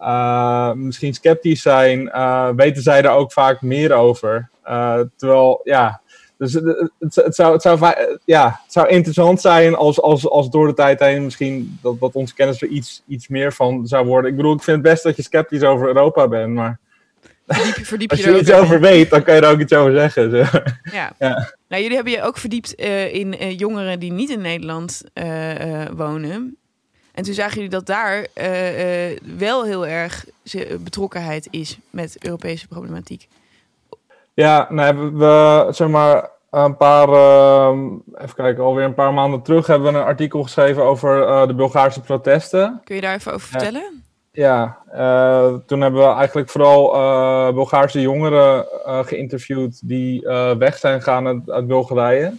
uh, 0.00 0.72
misschien 0.72 1.14
sceptisch 1.14 1.62
zijn, 1.62 2.12
weten 2.56 2.82
zij 2.82 3.02
er 3.02 3.10
ook 3.10 3.32
vaak 3.32 3.62
meer 3.62 3.92
over. 3.92 4.48
terwijl, 5.16 5.60
ja, 5.64 6.00
dus 6.38 6.52
het, 6.52 6.90
het, 6.98 7.34
zou, 7.34 7.52
het, 7.52 7.62
zou, 7.62 7.94
ja, 8.24 8.60
het 8.62 8.72
zou 8.72 8.88
interessant 8.88 9.40
zijn 9.40 9.74
als, 9.74 10.00
als, 10.00 10.28
als 10.28 10.50
door 10.50 10.66
de 10.66 10.74
tijd 10.74 11.00
heen 11.00 11.24
misschien 11.24 11.78
dat, 11.82 12.00
dat 12.00 12.14
onze 12.14 12.34
kennis 12.34 12.62
er 12.62 12.68
iets, 12.68 13.02
iets 13.06 13.28
meer 13.28 13.52
van 13.52 13.86
zou 13.86 14.06
worden. 14.06 14.30
Ik 14.30 14.36
bedoel, 14.36 14.54
ik 14.54 14.62
vind 14.62 14.76
het 14.76 14.86
best 14.86 15.02
dat 15.02 15.16
je 15.16 15.22
sceptisch 15.22 15.62
over 15.62 15.86
Europa 15.86 16.28
bent, 16.28 16.54
maar 16.54 16.78
verdiep, 17.46 17.86
verdiep 17.86 18.10
als 18.12 18.20
je, 18.20 18.26
er 18.26 18.38
iets 18.38 18.52
over 18.52 18.80
weet, 18.80 19.10
dan 19.10 19.22
kan 19.22 19.34
je 19.34 19.40
er 19.40 19.50
ook 19.50 19.60
iets 19.60 19.72
over 19.72 19.92
zeggen. 19.92 20.30
Zo. 20.30 20.36
Ja. 20.36 21.12
ja. 21.28 21.54
Nou, 21.68 21.82
jullie 21.82 21.96
hebben 21.96 22.12
je 22.12 22.22
ook 22.22 22.36
verdiept 22.36 22.80
uh, 22.80 23.14
in 23.14 23.42
uh, 23.42 23.58
jongeren 23.58 24.00
die 24.00 24.12
niet 24.12 24.30
in 24.30 24.40
Nederland 24.40 25.02
uh, 25.14 25.84
wonen. 25.96 26.56
En 27.18 27.24
toen 27.24 27.34
zagen 27.34 27.54
jullie 27.54 27.70
dat 27.70 27.86
daar 27.86 28.26
wel 29.38 29.64
heel 29.64 29.86
erg 29.86 30.24
betrokkenheid 30.80 31.48
is 31.50 31.78
met 31.90 32.16
Europese 32.24 32.68
problematiek. 32.68 33.28
Ja, 34.34 34.66
nou 34.70 34.80
hebben 34.80 35.18
we, 35.18 35.66
zeg 35.70 35.88
maar, 35.88 36.30
een 36.50 36.76
paar, 36.76 37.08
uh, 37.08 37.78
even 38.18 38.34
kijken, 38.34 38.64
alweer 38.64 38.84
een 38.84 38.94
paar 38.94 39.14
maanden 39.14 39.42
terug 39.42 39.66
hebben 39.66 39.92
we 39.92 39.98
een 39.98 40.04
artikel 40.04 40.42
geschreven 40.42 40.82
over 40.82 41.20
uh, 41.20 41.46
de 41.46 41.54
Bulgaarse 41.54 42.00
protesten. 42.00 42.80
Kun 42.84 42.94
je 42.94 43.00
daar 43.00 43.14
even 43.14 43.32
over 43.32 43.48
vertellen? 43.48 44.02
Ja, 44.32 44.78
toen 45.66 45.80
hebben 45.80 46.00
we 46.00 46.14
eigenlijk 46.14 46.48
vooral 46.48 46.92
Bulgaarse 47.52 48.00
jongeren 48.00 48.66
geïnterviewd 49.06 49.88
die 49.88 50.20
weg 50.58 50.76
zijn 50.76 51.02
gegaan 51.02 51.26
uit, 51.26 51.50
uit 51.50 51.66
Bulgarije. 51.66 52.32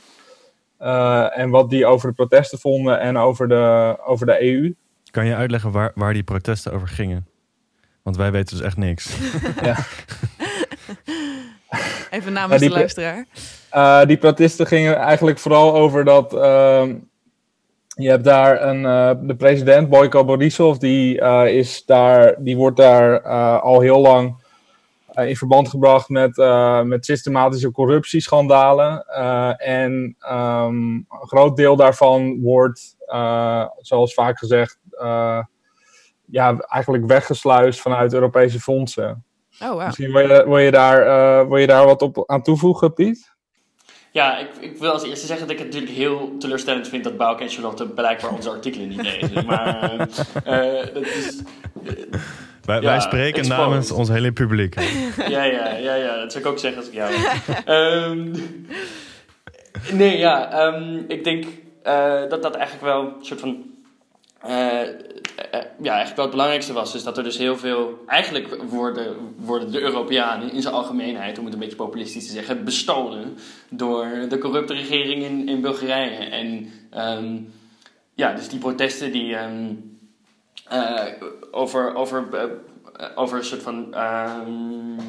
En 0.80 1.50
wat 1.50 1.70
die 1.70 1.86
over 1.86 2.10
de 2.10 2.16
protesten 2.16 2.60
vonden 2.60 3.00
en 3.00 3.18
over 3.18 3.48
de, 3.48 3.98
over 4.06 4.26
de 4.26 4.44
EU. 4.44 4.74
Kan 5.12 5.26
je 5.26 5.36
uitleggen 5.36 5.72
waar, 5.72 5.92
waar 5.96 6.14
die 6.14 6.24
protesten 6.24 6.74
over 6.74 6.88
gingen? 6.88 7.28
Want 8.04 8.18
wij 8.18 8.32
weten 8.32 8.58
dus 8.58 8.66
echt 8.66 8.78
niks. 8.78 9.18
ja. 9.62 9.76
Even 12.10 12.34
namens 12.34 12.62
de 12.62 12.70
luisteraar. 12.70 13.26
Uh, 13.74 14.06
die 14.06 14.18
protesten 14.18 14.68
gingen 14.68 14.96
eigenlijk 14.96 15.40
vooral 15.40 15.76
over 15.76 16.04
dat. 16.04 16.34
Uh, 16.34 16.84
je 17.88 18.10
hebt 18.10 18.24
daar 18.24 18.62
een, 18.62 18.82
uh, 18.82 19.12
de 19.22 19.36
president, 19.36 19.90
Boyko 19.90 20.26
Borisov, 20.26 20.78
die, 20.78 21.22
uh, 21.22 21.46
is 21.48 21.86
daar, 21.86 22.36
die 22.38 22.58
wordt 22.58 22.78
daar 22.78 23.22
al 23.60 23.80
heel 23.80 24.00
lang 24.00 24.39
in 25.14 25.36
verband 25.36 25.70
gebracht 25.70 26.10
met, 26.10 26.38
met 26.84 27.06
systematische 27.06 27.72
corruptieschandalen. 27.72 29.06
en 29.58 30.16
um, 30.32 30.94
een 30.94 31.28
groot 31.28 31.58
deel 31.58 31.76
daarvan 31.76 32.42
wordt, 32.42 32.96
zoals 33.78 34.14
vaak 34.14 34.38
gezegd, 34.38 34.80
ja, 36.32 36.60
eigenlijk 36.60 37.06
weggesluist 37.06 37.82
vanuit 37.82 38.14
Europese 38.14 38.60
fondsen. 38.60 39.24
Oh, 39.62 39.70
wow. 39.70 39.86
Misschien 39.86 40.12
wil 40.12 40.22
je, 40.22 40.44
wil, 40.48 40.58
je 40.58 40.72
daar, 40.72 41.08
uh, 41.08 41.48
wil 41.48 41.58
je 41.58 41.68
daar 41.68 41.86
wat 41.86 42.02
op 42.02 42.24
aan 42.26 42.42
toevoegen, 42.42 42.94
Piet? 42.94 43.34
Ja, 44.12 44.38
ik, 44.38 44.50
ik 44.60 44.78
wil 44.78 44.92
als 44.92 45.04
eerste 45.04 45.26
zeggen 45.26 45.48
dat 45.48 45.56
ik 45.56 45.64
het 45.64 45.74
natuurlijk 45.74 45.98
heel 45.98 46.38
teleurstellend 46.38 46.88
vind 46.88 47.04
dat 47.04 47.18
Bouke 47.18 47.44
en 47.44 47.50
Charlotte 47.50 47.88
blijkbaar 47.88 48.32
onze 48.32 48.50
artikelen 48.50 48.88
niet 48.88 49.02
lezen. 49.02 49.46
Maar 49.46 49.92
uh, 50.46 50.94
dat 50.94 51.06
is... 51.06 51.42
Wij, 52.78 53.00
spreken 53.00 53.48
namens 53.48 53.92
ons 53.92 54.10
hele 54.10 54.32
publiek. 54.32 54.76
ja, 55.28 55.44
ja, 55.44 55.76
ja, 55.76 55.96
ja, 55.96 56.20
dat 56.20 56.32
zou 56.32 56.44
ik 56.44 56.50
ook 56.50 56.60
zeggen 56.60 56.80
als 56.80 56.88
ik 56.90 56.94
jou. 56.94 57.14
Ehm, 57.66 58.36
nee, 59.98 60.18
ja, 60.18 60.52
ehm, 60.52 60.98
ik 61.08 61.24
denk 61.24 61.46
eh, 61.84 62.22
dat 62.30 62.42
dat 62.42 62.56
eigenlijk 62.56 62.86
wel 62.86 63.02
een 63.02 63.26
soort 63.26 63.40
van. 63.40 63.64
eh, 64.42 64.82
eh, 64.82 64.88
ja, 65.82 65.94
eigenlijk 65.94 66.16
wel 66.16 66.26
het 66.26 66.34
belangrijkste 66.34 66.74
was. 66.74 66.92
Dus 66.92 67.04
dat 67.04 67.18
er 67.18 67.24
dus 67.24 67.38
heel 67.38 67.58
veel. 67.58 68.04
Eigenlijk 68.08 68.58
worden, 68.70 69.16
worden 69.38 69.72
de 69.72 69.82
Europeanen 69.82 70.52
in 70.52 70.62
zijn 70.62 70.74
algemeenheid, 70.74 71.38
om 71.40 71.46
het 71.46 71.54
een 71.54 71.60
beetje 71.60 71.76
populistisch 71.76 72.26
te 72.26 72.34
zeggen, 72.34 72.64
bestolen 72.64 73.38
door 73.70 74.08
de 74.30 74.38
corrupte 74.38 74.74
regering 74.74 75.24
in, 75.24 75.48
in 75.48 75.62
Bulgarije. 75.62 76.26
En 76.26 76.70
ehm, 76.90 77.38
ja, 78.14 78.34
dus 78.34 78.50
die 78.50 78.60
protesten 78.60 79.12
die. 79.12 79.36
Eh, 80.70 81.06
over, 81.52 81.96
over, 81.96 82.28
eh, 82.34 83.06
over 83.16 83.38
een 83.38 83.44
soort 83.44 83.62
van. 83.62 83.94
ehm, 83.94 85.00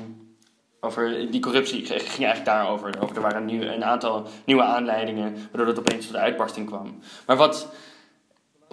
over 0.83 1.31
die 1.31 1.41
corruptie 1.41 1.85
ging 1.87 2.01
eigenlijk 2.25 2.45
daarover. 2.45 2.95
Over, 3.03 3.17
er 3.17 3.23
waren 3.23 3.45
nu 3.45 3.65
een 3.67 3.85
aantal 3.85 4.27
nieuwe 4.45 4.63
aanleidingen 4.63 5.35
waardoor 5.53 5.67
het 5.67 5.79
opeens 5.79 6.05
tot 6.05 6.15
de 6.15 6.21
uitbarsting 6.21 6.67
kwam. 6.67 6.99
Maar 7.27 7.37
wat 7.37 7.69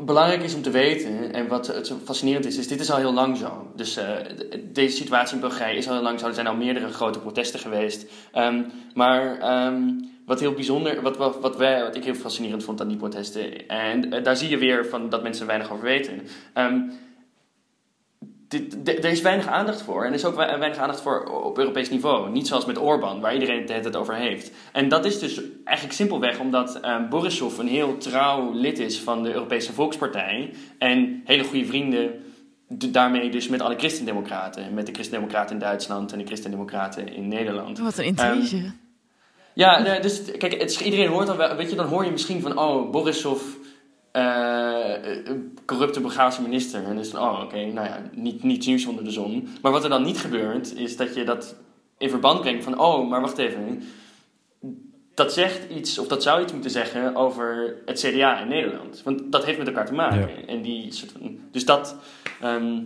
belangrijk 0.04 0.42
is 0.44 0.56
om 0.56 0.62
te 0.62 0.70
weten 0.70 1.34
en 1.34 1.48
wat 1.48 1.68
het 1.68 1.94
fascinerend 2.04 2.46
is, 2.46 2.58
is 2.58 2.68
dit 2.68 2.80
is 2.80 2.92
al 2.92 2.98
heel 2.98 3.14
lang 3.14 3.38
zo. 3.38 3.72
Dus 3.76 3.98
eh, 3.98 4.06
de- 4.38 4.72
deze 4.72 4.98
situatie 4.98 5.36
in 5.36 5.42
Bulgarije 5.42 5.78
is 5.78 5.88
al 5.88 5.94
heel 5.94 6.04
lang 6.04 6.20
zo. 6.20 6.28
Er 6.28 6.34
zijn 6.34 6.48
al 6.48 6.56
meerdere 6.56 6.88
grote 6.94 7.20
protesten 7.20 7.60
geweest. 7.60 8.06
Ehm, 8.32 8.64
maar 8.94 9.40
ehm, 9.40 9.90
wat 10.28 10.40
heel 10.40 10.54
bijzonder, 10.54 11.02
wat, 11.02 11.18
wat, 11.18 11.40
wat, 11.40 11.58
wij, 11.58 11.82
wat 11.82 11.96
ik 11.96 12.04
heel 12.04 12.14
fascinerend 12.14 12.64
vond 12.64 12.82
aan 12.82 12.88
die 12.88 12.98
protesten, 12.98 13.68
en 13.68 14.12
eh, 14.12 14.24
daar 14.24 14.38
zie 14.38 14.50
je 14.50 14.58
weer 14.58 14.86
van 14.86 15.10
dat 15.10 15.24
mensen 15.24 15.48
weinig 15.48 15.72
over 15.72 15.84
weten. 15.84 16.22
Ehm, 16.54 16.80
dit, 18.48 18.88
er 18.88 19.06
is 19.06 19.22
weinig 19.22 19.48
aandacht 19.48 19.82
voor. 19.82 20.02
En 20.04 20.08
er 20.10 20.14
is 20.16 20.26
ook 20.26 20.36
wei- 20.36 20.58
weinig 20.58 20.80
aandacht 20.80 21.02
voor 21.02 21.24
op 21.44 21.58
Europees 21.58 21.90
niveau. 21.90 22.32
Niet 22.32 22.48
zoals 22.48 22.66
met 22.66 22.78
Orbán, 22.78 23.20
waar 23.20 23.34
iedereen 23.34 23.70
het 23.72 23.96
over 23.96 24.16
heeft. 24.16 24.52
En 24.72 24.90
dat 24.90 25.06
is 25.06 25.20
dus 25.20 25.42
eigenlijk 25.64 25.98
simpelweg 25.98 26.40
omdat 26.40 26.80
ehm 26.80 27.10
Borisov 27.10 27.58
een 27.58 27.68
heel 27.68 27.98
trouw 27.98 28.52
lid 28.54 28.80
is 28.80 29.00
van 29.00 29.24
de 29.24 29.34
Europese 29.34 29.74
Volkspartij. 29.74 30.54
En 30.78 31.22
hele 31.26 31.44
goede 31.44 31.66
vrienden 31.66 32.12
daarmee 32.68 33.30
dus 33.30 33.48
met 33.48 33.62
alle 33.62 33.78
christendemocraten. 33.78 34.74
Met 34.74 34.86
de 34.86 34.94
christendemocraten 34.94 35.54
in 35.56 35.62
Duitsland 35.62 36.12
en 36.12 36.18
de 36.18 36.26
christendemocraten 36.26 37.14
in 37.14 37.28
Nederland. 37.28 37.80
Wat 37.80 37.98
een 37.98 38.06
intrige. 38.06 38.72
Ja, 39.58 40.00
dus 40.00 40.22
kijk, 40.38 40.62
het 40.62 40.80
iedereen 40.80 41.08
hoort 41.08 41.28
dan 41.28 41.38
wel, 41.38 41.56
weet 41.56 41.70
je, 41.70 41.76
dan 41.76 41.86
hoor 41.86 42.06
je 42.06 42.12
misschien 42.12 42.42
van, 42.42 42.60
oh, 42.60 42.92
Borisov, 42.92 43.42
eh, 44.12 44.94
eh, 44.94 45.36
corrupte 45.66 46.02
Bulgaarse 46.02 46.42
minister. 46.42 46.84
En 46.84 46.96
dus 46.96 47.10
van, 47.10 47.20
oh, 47.20 47.42
oké, 47.44 47.66
nou 47.66 47.88
ja, 47.88 48.02
niet, 48.12 48.44
niets 48.44 48.66
nieuws 48.68 48.86
onder 48.86 49.04
de 49.04 49.12
zon. 49.12 49.48
Maar 49.62 49.72
wat 49.72 49.84
er 49.84 49.90
dan 49.90 50.04
niet 50.04 50.18
gebeurt, 50.18 50.76
is 50.76 50.98
dat 50.98 51.16
je 51.16 51.24
dat 51.24 51.56
in 51.98 52.10
verband 52.10 52.42
brengt 52.42 52.64
van, 52.64 52.80
oh, 52.80 53.10
maar 53.10 53.22
wacht 53.22 53.38
even. 53.38 53.84
Dat 55.14 55.34
zegt 55.34 55.70
iets, 55.70 56.00
of 56.00 56.08
dat 56.08 56.24
zou 56.24 56.42
iets 56.42 56.54
moeten 56.54 56.72
zeggen 56.72 57.16
over 57.16 57.76
het 57.86 58.00
CDA 58.00 58.42
in 58.42 58.48
Nederland. 58.48 59.02
Want 59.04 59.32
dat 59.32 59.46
heeft 59.46 59.58
met 59.58 59.68
elkaar 59.68 59.86
te 59.86 59.94
maken. 59.94 60.20
Ja. 60.20 60.48
En 60.48 60.62
die 60.62 60.94
soort 60.94 61.12
van, 61.12 61.40
dus 61.52 61.66
dat, 61.66 61.96
ehm, 62.42 62.80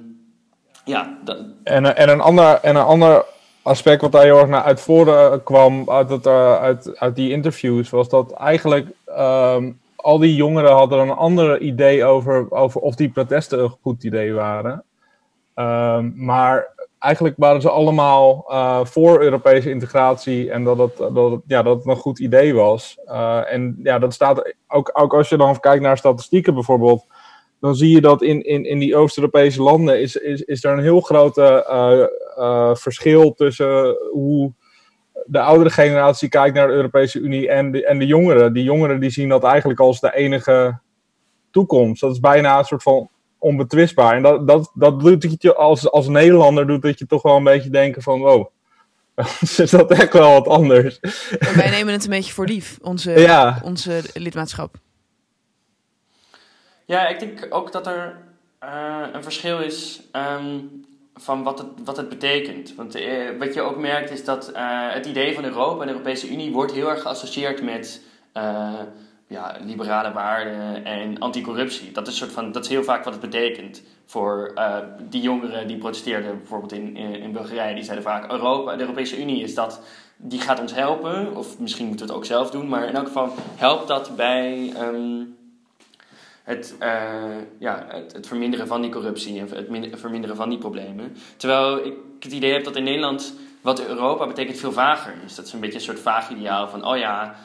ja, 0.86 1.18
dat, 1.24 1.38
En, 1.64 1.86
eh, 1.86 2.04
en, 2.04 2.10
een 2.10 2.22
ander, 2.22 2.60
en 2.62 2.76
een 2.76 2.86
ander 2.86 3.26
aspect 3.62 4.02
wat 4.02 4.12
daar 4.12 4.24
heel 4.24 4.38
erg 4.38 4.48
naar 4.48 4.64
uit 4.64 4.82
voren 4.82 5.44
kwam 5.44 5.90
uit, 5.90 6.10
het, 6.10 6.26
eh, 6.26 6.56
uit, 6.56 7.00
uit 7.00 7.16
die 7.16 7.32
interviews, 7.32 7.90
was 7.90 8.10
dat 8.10 8.32
eigenlijk 8.32 8.88
ehm, 9.06 9.72
al 9.96 10.18
die 10.18 10.36
jongeren 10.36 10.72
hadden 10.72 11.00
een 11.00 11.12
ander 11.12 11.60
idee 11.60 12.06
over, 12.06 12.52
over 12.52 12.82
of 12.82 12.96
die 12.96 13.10
protesten 13.10 13.60
een 13.64 13.78
goed 13.82 14.04
idee 14.04 14.34
waren. 14.34 14.84
Ehm, 15.54 16.12
maar 16.16 16.68
eigenlijk 17.00 17.36
waren 17.38 17.62
ze 17.62 17.70
allemaal 17.70 18.46
eh, 18.48 18.86
voor 18.86 19.22
Europese 19.22 19.70
integratie 19.70 20.52
en 20.52 20.64
dat 20.64 20.78
het, 20.78 20.98
dat, 20.98 21.42
ja, 21.48 21.62
dat 21.62 21.86
een 21.86 21.96
goed 21.96 22.20
idee 22.20 22.54
was. 22.54 22.98
Eh, 23.06 23.54
en 23.54 23.80
ja, 23.84 24.00
dat 24.00 24.14
staat 24.14 24.54
ook, 24.68 24.90
ook 24.94 25.14
als 25.14 25.30
je 25.30 25.38
dan 25.38 25.60
kijkt 25.60 25.84
naar 25.84 25.98
statistieken 25.98 26.54
bijvoorbeeld 26.54 27.06
dan 27.62 27.76
zie 27.76 27.90
je 27.90 28.02
dat 28.02 28.22
in, 28.22 28.42
in, 28.42 28.66
in 28.66 28.80
die 28.80 28.96
Oost-Europese 28.96 29.62
landen 29.62 30.02
is, 30.02 30.16
is, 30.16 30.42
is 30.42 30.64
er 30.64 30.72
een 30.74 30.84
heel 30.84 31.02
grote 31.02 31.66
eh, 31.66 32.06
eh, 32.38 32.76
verschil 32.76 33.34
tussen 33.34 33.98
hoe 34.12 34.54
de 35.26 35.40
oudere 35.40 35.70
generatie 35.70 36.30
kijkt 36.30 36.56
naar 36.56 36.68
de 36.68 36.74
Europese 36.74 37.20
Unie 37.20 37.50
en 37.50 37.72
de, 37.72 37.86
en 37.86 38.00
de 38.00 38.06
jongeren. 38.06 38.54
Die 38.54 38.64
jongeren 38.64 39.00
die 39.00 39.10
zien 39.10 39.30
dat 39.30 39.44
eigenlijk 39.44 39.80
als 39.80 40.00
de 40.00 40.16
enige 40.16 40.80
toekomst. 41.52 42.02
Dat 42.02 42.12
is 42.12 42.20
bijna 42.20 42.58
een 42.58 42.66
soort 42.66 42.84
van 42.84 43.10
onbetwistbaar. 43.38 44.16
En 44.16 44.22
dat, 44.22 44.48
dat, 44.48 44.72
dat 44.74 45.00
doet 45.00 45.36
je 45.38 45.56
als, 45.56 45.92
als 45.92 46.08
Nederlander 46.08 46.68
doet 46.68 46.84
het 46.84 47.00
je 47.00 47.06
toch 47.06 47.22
wel 47.22 47.36
een 47.36 47.44
beetje 47.44 47.70
denken 47.70 48.02
van 48.02 48.20
wow. 48.20 48.48
is 49.58 49.70
dat 49.70 49.92
echt 49.92 50.14
wel 50.14 50.32
wat 50.32 50.48
anders? 50.48 51.00
En 51.00 51.56
wij 51.56 51.70
nemen 51.70 51.94
het 51.94 52.04
een 52.04 52.10
beetje 52.10 52.34
voor 52.34 52.46
lief, 52.46 52.78
onze, 52.82 53.12
Ja. 53.12 53.62
onze 53.64 54.02
lidmaatschap. 54.14 54.76
Ja, 56.92 57.08
ik 57.08 57.20
denk 57.20 57.48
ook 57.50 57.72
dat 57.72 57.88
er 57.88 58.18
eh, 58.60 59.04
een 59.12 59.24
verschil 59.24 59.60
is 59.60 60.02
ehm, 60.12 60.58
van 61.16 61.44
wat 61.44 61.60
het, 61.60 61.68
wat 61.84 61.98
het 61.98 62.10
betekent. 62.10 62.76
Want 62.76 62.96
eh, 62.96 63.30
wat 63.40 63.54
je 63.54 63.62
ook 63.62 63.78
merkt 63.78 64.12
is 64.12 64.24
dat 64.24 64.52
eh, 64.52 64.64
het 64.90 65.06
idee 65.06 65.36
van 65.36 65.44
Europa 65.44 65.82
en 65.82 65.88
de 65.88 65.94
Europese 65.94 66.30
Unie 66.30 66.52
wordt 66.52 66.72
heel 66.72 66.90
erg 66.90 67.02
geassocieerd 67.02 67.64
met 67.64 68.02
ja, 69.28 69.58
liberale 69.66 70.12
waarden 70.12 70.86
en 70.86 71.20
anticorruptie. 71.20 71.92
Dat 71.92 72.08
is, 72.08 72.18
soort 72.18 72.32
van, 72.32 72.52
dat 72.52 72.64
is 72.64 72.70
heel 72.70 72.84
vaak 72.84 73.04
wat 73.04 73.14
het 73.14 73.22
betekent 73.22 73.82
voor 74.06 74.54
die 75.10 75.22
jongeren 75.22 75.68
die 75.68 75.78
protesteerden, 75.78 76.38
bijvoorbeeld 76.38 76.72
in, 76.72 76.98
in, 76.98 77.16
in 77.16 77.32
Bulgarije. 77.32 77.76
Die 77.76 77.84
zeiden 77.84 78.06
vaak, 78.06 78.32
Europa, 78.32 78.76
de 78.76 78.82
Europese 78.82 79.22
Unie 79.22 79.44
is 79.44 79.56
dat, 79.56 79.82
die 80.18 80.42
gaat 80.42 80.60
ons 80.60 80.74
helpen. 80.74 81.36
Of 81.36 81.60
misschien 81.60 81.88
moeten 81.88 82.06
we 82.06 82.12
het 82.12 82.22
ook 82.22 82.28
zelf 82.28 82.52
doen. 82.52 82.68
Maar 82.68 82.88
in 82.88 82.96
elk 82.96 83.08
geval 83.08 83.34
helpt 83.56 83.88
dat 83.88 84.16
bij... 84.16 84.74
ehm, 84.76 85.40
het, 86.44 86.76
eh, 86.80 87.12
ja, 87.60 87.86
het, 87.88 88.14
het 88.14 88.28
verminderen 88.28 88.68
van 88.68 88.82
die 88.82 88.92
corruptie 88.92 89.40
en 89.40 89.48
het 89.50 89.70
min- 89.70 89.98
verminderen 89.98 90.36
van 90.36 90.50
die 90.50 90.58
problemen. 90.58 91.18
Terwijl 91.38 91.86
ik 91.86 91.94
het 92.20 92.32
idee 92.32 92.54
heb 92.54 92.64
dat 92.64 92.76
in 92.76 92.84
Nederland 92.84 93.34
wat 93.62 93.86
Europa 93.88 94.28
betekent 94.28 94.58
veel 94.58 94.72
vager 94.72 95.14
is. 95.26 95.36
Dat 95.36 95.46
is 95.46 95.54
een 95.54 95.60
beetje 95.60 95.76
een 95.78 95.82
soort 95.84 96.00
vaag 96.00 96.30
ideaal 96.30 96.68
van, 96.70 96.86
oh 96.86 96.98
ja, 96.98 97.36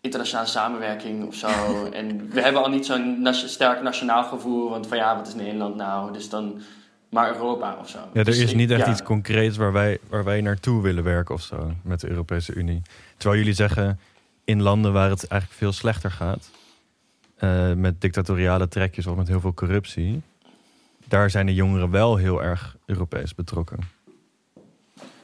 internationale 0.00 0.48
samenwerking 0.48 1.26
of 1.26 1.34
zo. 1.34 1.48
en 1.92 2.30
we 2.30 2.40
hebben 2.40 2.62
al 2.62 2.68
niet 2.70 2.86
zo'n 2.86 3.28
sterk 3.32 3.82
nationaal 3.82 4.24
gevoel, 4.24 4.70
want 4.70 4.86
van 4.86 4.96
ja, 4.96 5.16
wat 5.16 5.26
is 5.26 5.34
Nederland 5.34 5.76
nou? 5.76 6.12
Dus 6.12 6.28
dan 6.28 6.60
maar 7.08 7.32
Europa 7.32 7.76
of 7.80 7.88
zo. 7.88 7.98
Ja, 7.98 8.04
er 8.12 8.24
Dus 8.24 8.38
is 8.38 8.50
ik- 8.50 8.56
niet 8.56 8.70
echt 8.70 8.84
ja. 8.86 8.90
iets 8.92 9.02
concreets 9.02 9.56
waar 9.56 9.72
wij, 9.72 9.98
waar 10.08 10.24
wij 10.24 10.40
naartoe 10.40 10.82
willen 10.82 11.04
werken 11.04 11.34
of 11.34 11.42
zo 11.42 11.72
met 11.82 12.00
de 12.00 12.08
Europese 12.08 12.54
Unie. 12.54 12.82
Terwijl 13.16 13.40
jullie 13.40 13.54
zeggen 13.56 14.00
in 14.44 14.62
landen 14.62 14.92
waar 14.92 15.10
het 15.10 15.28
eigenlijk 15.28 15.60
veel 15.60 15.72
slechter 15.72 16.10
gaat, 16.10 16.50
eh, 17.42 17.72
met 17.72 18.00
dictatoriale 18.00 18.68
trekjes 18.68 19.06
of 19.06 19.16
met 19.16 19.28
heel 19.28 19.40
veel 19.40 19.54
corruptie, 19.54 20.22
daar 21.08 21.30
zijn 21.30 21.46
de 21.46 21.54
jongeren 21.54 21.90
wel 21.90 22.16
heel 22.16 22.42
erg 22.42 22.76
Europees 22.86 23.34
betrokken. 23.34 23.78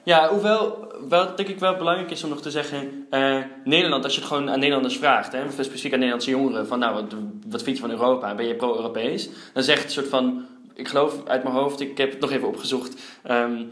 Ja, 0.02 0.28
hoewel 0.28 0.92
wel, 1.08 1.36
denk 1.36 1.48
ik 1.48 1.58
wel 1.58 1.76
belangrijk 1.76 2.10
is 2.10 2.24
om 2.24 2.30
nog 2.30 2.42
te 2.42 2.50
zeggen... 2.50 3.06
eh, 3.10 3.36
Nederland, 3.64 4.04
als 4.04 4.14
je 4.14 4.20
het 4.20 4.28
gewoon 4.28 4.50
aan 4.50 4.58
Nederlanders 4.58 4.96
vraagt... 4.96 5.32
Hè, 5.32 5.40
specifiek 5.50 5.92
aan 5.92 5.98
Nederlandse 5.98 6.30
jongeren... 6.30 6.66
van 6.66 6.78
nou, 6.78 6.94
wat, 6.94 7.14
wat 7.48 7.62
vind 7.62 7.76
je 7.76 7.82
van 7.82 7.90
Europa? 7.90 8.34
Ben 8.34 8.46
je 8.46 8.54
pro-Europees? 8.54 9.28
Dan 9.52 9.62
zegt 9.62 9.82
het 9.82 9.92
soort 9.92 10.08
van... 10.08 10.46
Ik 10.74 10.88
geloof 10.88 11.26
uit 11.26 11.42
mijn 11.42 11.54
hoofd, 11.54 11.80
ik 11.80 11.98
heb 11.98 12.10
het 12.10 12.20
nog 12.20 12.30
even 12.30 12.48
opgezocht... 12.48 13.00
ehm, 13.22 13.62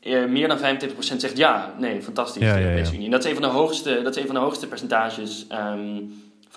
eh, 0.00 0.24
meer 0.24 0.48
dan 0.48 0.58
25% 0.58 0.60
zegt 1.16 1.36
ja, 1.36 1.74
nee, 1.78 2.02
fantastisch, 2.02 2.42
Ja, 2.42 2.54
de 2.54 2.62
Europese 2.62 2.90
ja. 2.90 2.94
Unie. 2.94 3.04
En 3.04 3.10
dat 3.10 3.24
is 3.24 3.30
een 3.30 3.36
van 3.40 3.48
de 3.48 3.56
hoogste, 3.56 4.02
dat 4.02 4.16
is 4.16 4.20
een 4.22 4.26
van 4.26 4.34
de 4.34 4.40
hoogste 4.40 4.66
percentages 4.66 5.46
ehm, 5.48 6.02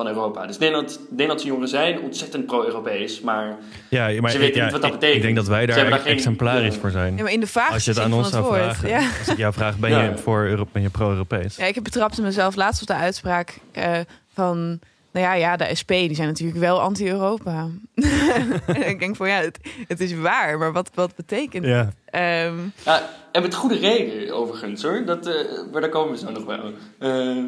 van 0.06 0.08
Europa. 0.08 0.46
Dus 0.46 0.58
Nederland, 0.58 1.00
Nederlandse 1.10 1.46
jongeren 1.48 1.70
zijn 1.70 2.00
ontzettend 2.02 2.46
pro-Europees... 2.46 3.22
maar 3.22 3.58
Ja, 3.90 4.22
maar 4.22 4.32
Ze 4.32 4.36
ik- 4.38 4.42
weten 4.44 4.58
ja, 4.58 4.64
niet 4.64 4.72
wat 4.72 4.82
dat 4.82 4.94
ik- 4.94 5.00
betekent. 5.00 5.16
Ik 5.16 5.22
denk 5.22 5.36
dat 5.36 5.48
wij 5.48 5.66
daar 5.66 6.06
exemplarisch 6.06 6.76
voor 6.76 6.90
zijn. 6.92 7.18
Ja, 7.18 7.24
maar 7.24 7.32
in 7.32 7.40
de 7.40 7.48
vaagste 7.48 7.74
Als 7.74 7.86
je 7.86 7.92
het 7.92 8.00
aan 8.00 8.14
ons 8.14 8.30
zou 8.30 8.44
woord. 8.44 8.58
vragen, 8.60 8.90
Ja. 8.90 8.98
als 9.20 9.28
ik 9.28 9.38
jou 9.38 9.54
vraag, 9.54 9.78
ben 9.78 9.90
Ja. 9.90 10.04
je, 10.04 10.18
voor 10.18 10.44
Euro, 10.46 10.68
ben 10.72 10.82
je 10.82 10.90
pro-Europees? 10.90 11.56
Ja, 11.56 11.66
ik 11.66 11.76
heb 11.76 11.84
betrapte 11.84 12.22
mezelf 12.22 12.56
laatst 12.56 12.82
op 12.82 12.88
de 12.88 12.94
uitspraak 12.94 13.58
eh, 13.72 14.00
van... 14.34 14.80
Nou 15.12 15.26
ja, 15.26 15.34
ja, 15.34 15.56
de 15.58 15.76
SP, 15.80 15.88
die 15.88 16.16
zijn 16.16 16.28
natuurlijk 16.28 16.60
wel 16.60 16.82
anti-Europa. 16.82 17.68
ik 18.92 19.00
denk 19.00 19.16
van, 19.16 19.28
ja, 19.30 19.42
het, 19.42 19.60
het 19.88 20.00
is 20.00 20.14
waar, 20.14 20.58
maar 20.58 20.72
wat, 20.72 20.90
wat 20.94 21.16
betekent 21.16 21.66
het? 21.66 21.74
Ja, 21.74 21.90
Ehm, 22.06 22.56
Ja, 22.86 23.10
en 23.32 23.42
met 23.42 23.54
goede 23.56 23.76
reden 23.78 24.36
overigens 24.36 24.84
hoor. 24.84 25.04
Dat, 25.06 25.28
eh, 25.28 25.34
maar 25.72 25.82
daar 25.82 25.90
komen 25.90 26.12
we 26.12 26.18
zo 26.18 26.32
nog 26.32 26.46
wel. 26.46 26.74
Eh, 27.00 27.44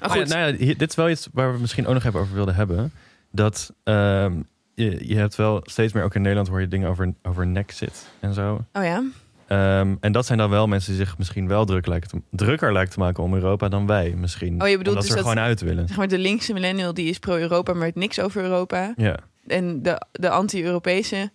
maar 0.00 0.10
Oh 0.10 0.16
ja, 0.16 0.20
goed, 0.22 0.30
nou 0.32 0.56
ja, 0.66 0.74
dit 0.74 0.88
is 0.90 0.94
wel 0.94 1.10
iets 1.10 1.28
waar 1.32 1.52
we 1.52 1.58
misschien 1.58 1.86
ook 1.86 1.94
nog 1.94 2.04
even 2.04 2.20
over 2.20 2.34
wilden 2.34 2.54
hebben. 2.54 2.92
Dat 3.32 3.72
ehm, 3.84 4.32
je, 4.74 5.08
je 5.08 5.16
hebt 5.16 5.36
wel 5.36 5.60
steeds 5.64 5.92
meer, 5.92 6.04
ook 6.04 6.14
in 6.14 6.20
Nederland 6.20 6.48
hoor 6.48 6.60
je 6.60 6.68
dingen 6.68 6.88
over, 6.88 7.12
over 7.22 7.46
Nexit 7.46 8.06
en 8.20 8.34
zo. 8.34 8.64
oh 8.72 8.84
ja, 8.84 9.02
Ehm, 9.46 9.94
en 10.00 10.12
dat 10.12 10.26
zijn 10.26 10.38
dan 10.38 10.50
wel 10.50 10.66
mensen 10.66 10.96
die 10.96 11.04
zich 11.04 11.18
misschien 11.18 11.48
wel 11.48 11.64
druk 11.64 11.86
lijken 11.86 12.08
te, 12.10 12.20
drukker 12.30 12.72
lijken 12.72 12.92
te 12.92 12.98
maken 12.98 13.22
om 13.22 13.34
Europa 13.34 13.68
dan 13.68 13.86
wij 13.86 14.14
misschien. 14.16 14.62
Oh, 14.62 14.68
je 14.68 14.76
bedoelt 14.78 14.96
Omdat 14.96 15.02
dus 15.02 15.06
ze 15.06 15.10
er 15.18 15.22
dat- 15.22 15.28
gewoon 15.32 15.48
uit 15.48 15.60
willen. 15.60 15.88
zeg 15.88 15.96
maar 15.96 16.08
de 16.08 16.18
linkse 16.18 16.52
millennial 16.52 16.94
die 16.94 17.08
is 17.08 17.18
pro-Europa, 17.18 17.72
maar 17.72 17.82
weet 17.82 17.94
niks 17.94 18.20
over 18.20 18.42
Europa. 18.42 18.92
Ja, 18.96 19.16
En 19.46 19.82
de, 19.82 20.02
de 20.12 20.28
anti-Europese 20.30 21.30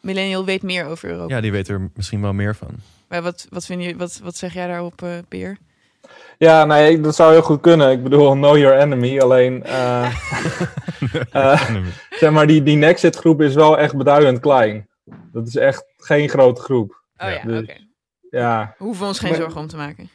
millennial 0.00 0.44
weet 0.44 0.62
meer 0.62 0.84
over 0.84 1.08
Europa. 1.10 1.34
Ja, 1.34 1.40
die 1.40 1.52
weet 1.52 1.68
er 1.68 1.90
misschien 1.94 2.20
wel 2.20 2.32
meer 2.32 2.56
van. 2.56 2.70
Maar 3.08 3.22
wat, 3.22 3.46
wat, 3.50 3.66
vind 3.66 3.82
je, 3.84 3.96
wat, 3.96 4.20
wat 4.22 4.36
zeg 4.36 4.54
jij 4.54 4.66
daarop, 4.66 5.02
eh 5.02 5.10
Peer? 5.28 5.58
Ja, 6.38 6.64
nee, 6.64 7.00
dat 7.00 7.14
zou 7.14 7.32
heel 7.32 7.42
goed 7.42 7.60
kunnen. 7.60 7.90
Ik 7.90 8.02
bedoel, 8.02 8.32
know 8.46 8.56
your 8.56 8.78
enemy. 8.78 9.20
Alleen, 9.20 9.64
eh, 9.64 10.10
eh, 11.32 11.70
zeg 12.20 12.30
maar, 12.30 12.46
die, 12.46 12.62
die 12.62 12.76
Nexit 12.76 13.16
groep 13.16 13.42
is 13.42 13.54
wel 13.54 13.78
echt 13.78 13.96
beduidend 13.96 14.40
klein. 14.40 14.88
Dat 15.32 15.46
is 15.46 15.56
echt 15.56 15.84
geen 15.96 16.28
grote 16.28 16.60
groep. 16.60 17.02
Oh 17.16 17.30
ja, 17.30 17.42
dus- 17.42 17.62
oké. 17.62 17.84
Ja, 18.30 18.74
We 18.78 18.84
hoeven 18.84 19.06
ons 19.06 19.18
geen 19.18 19.34
zorgen 19.34 19.60
om 19.60 19.66
te 19.66 19.76
maken. 19.76 20.10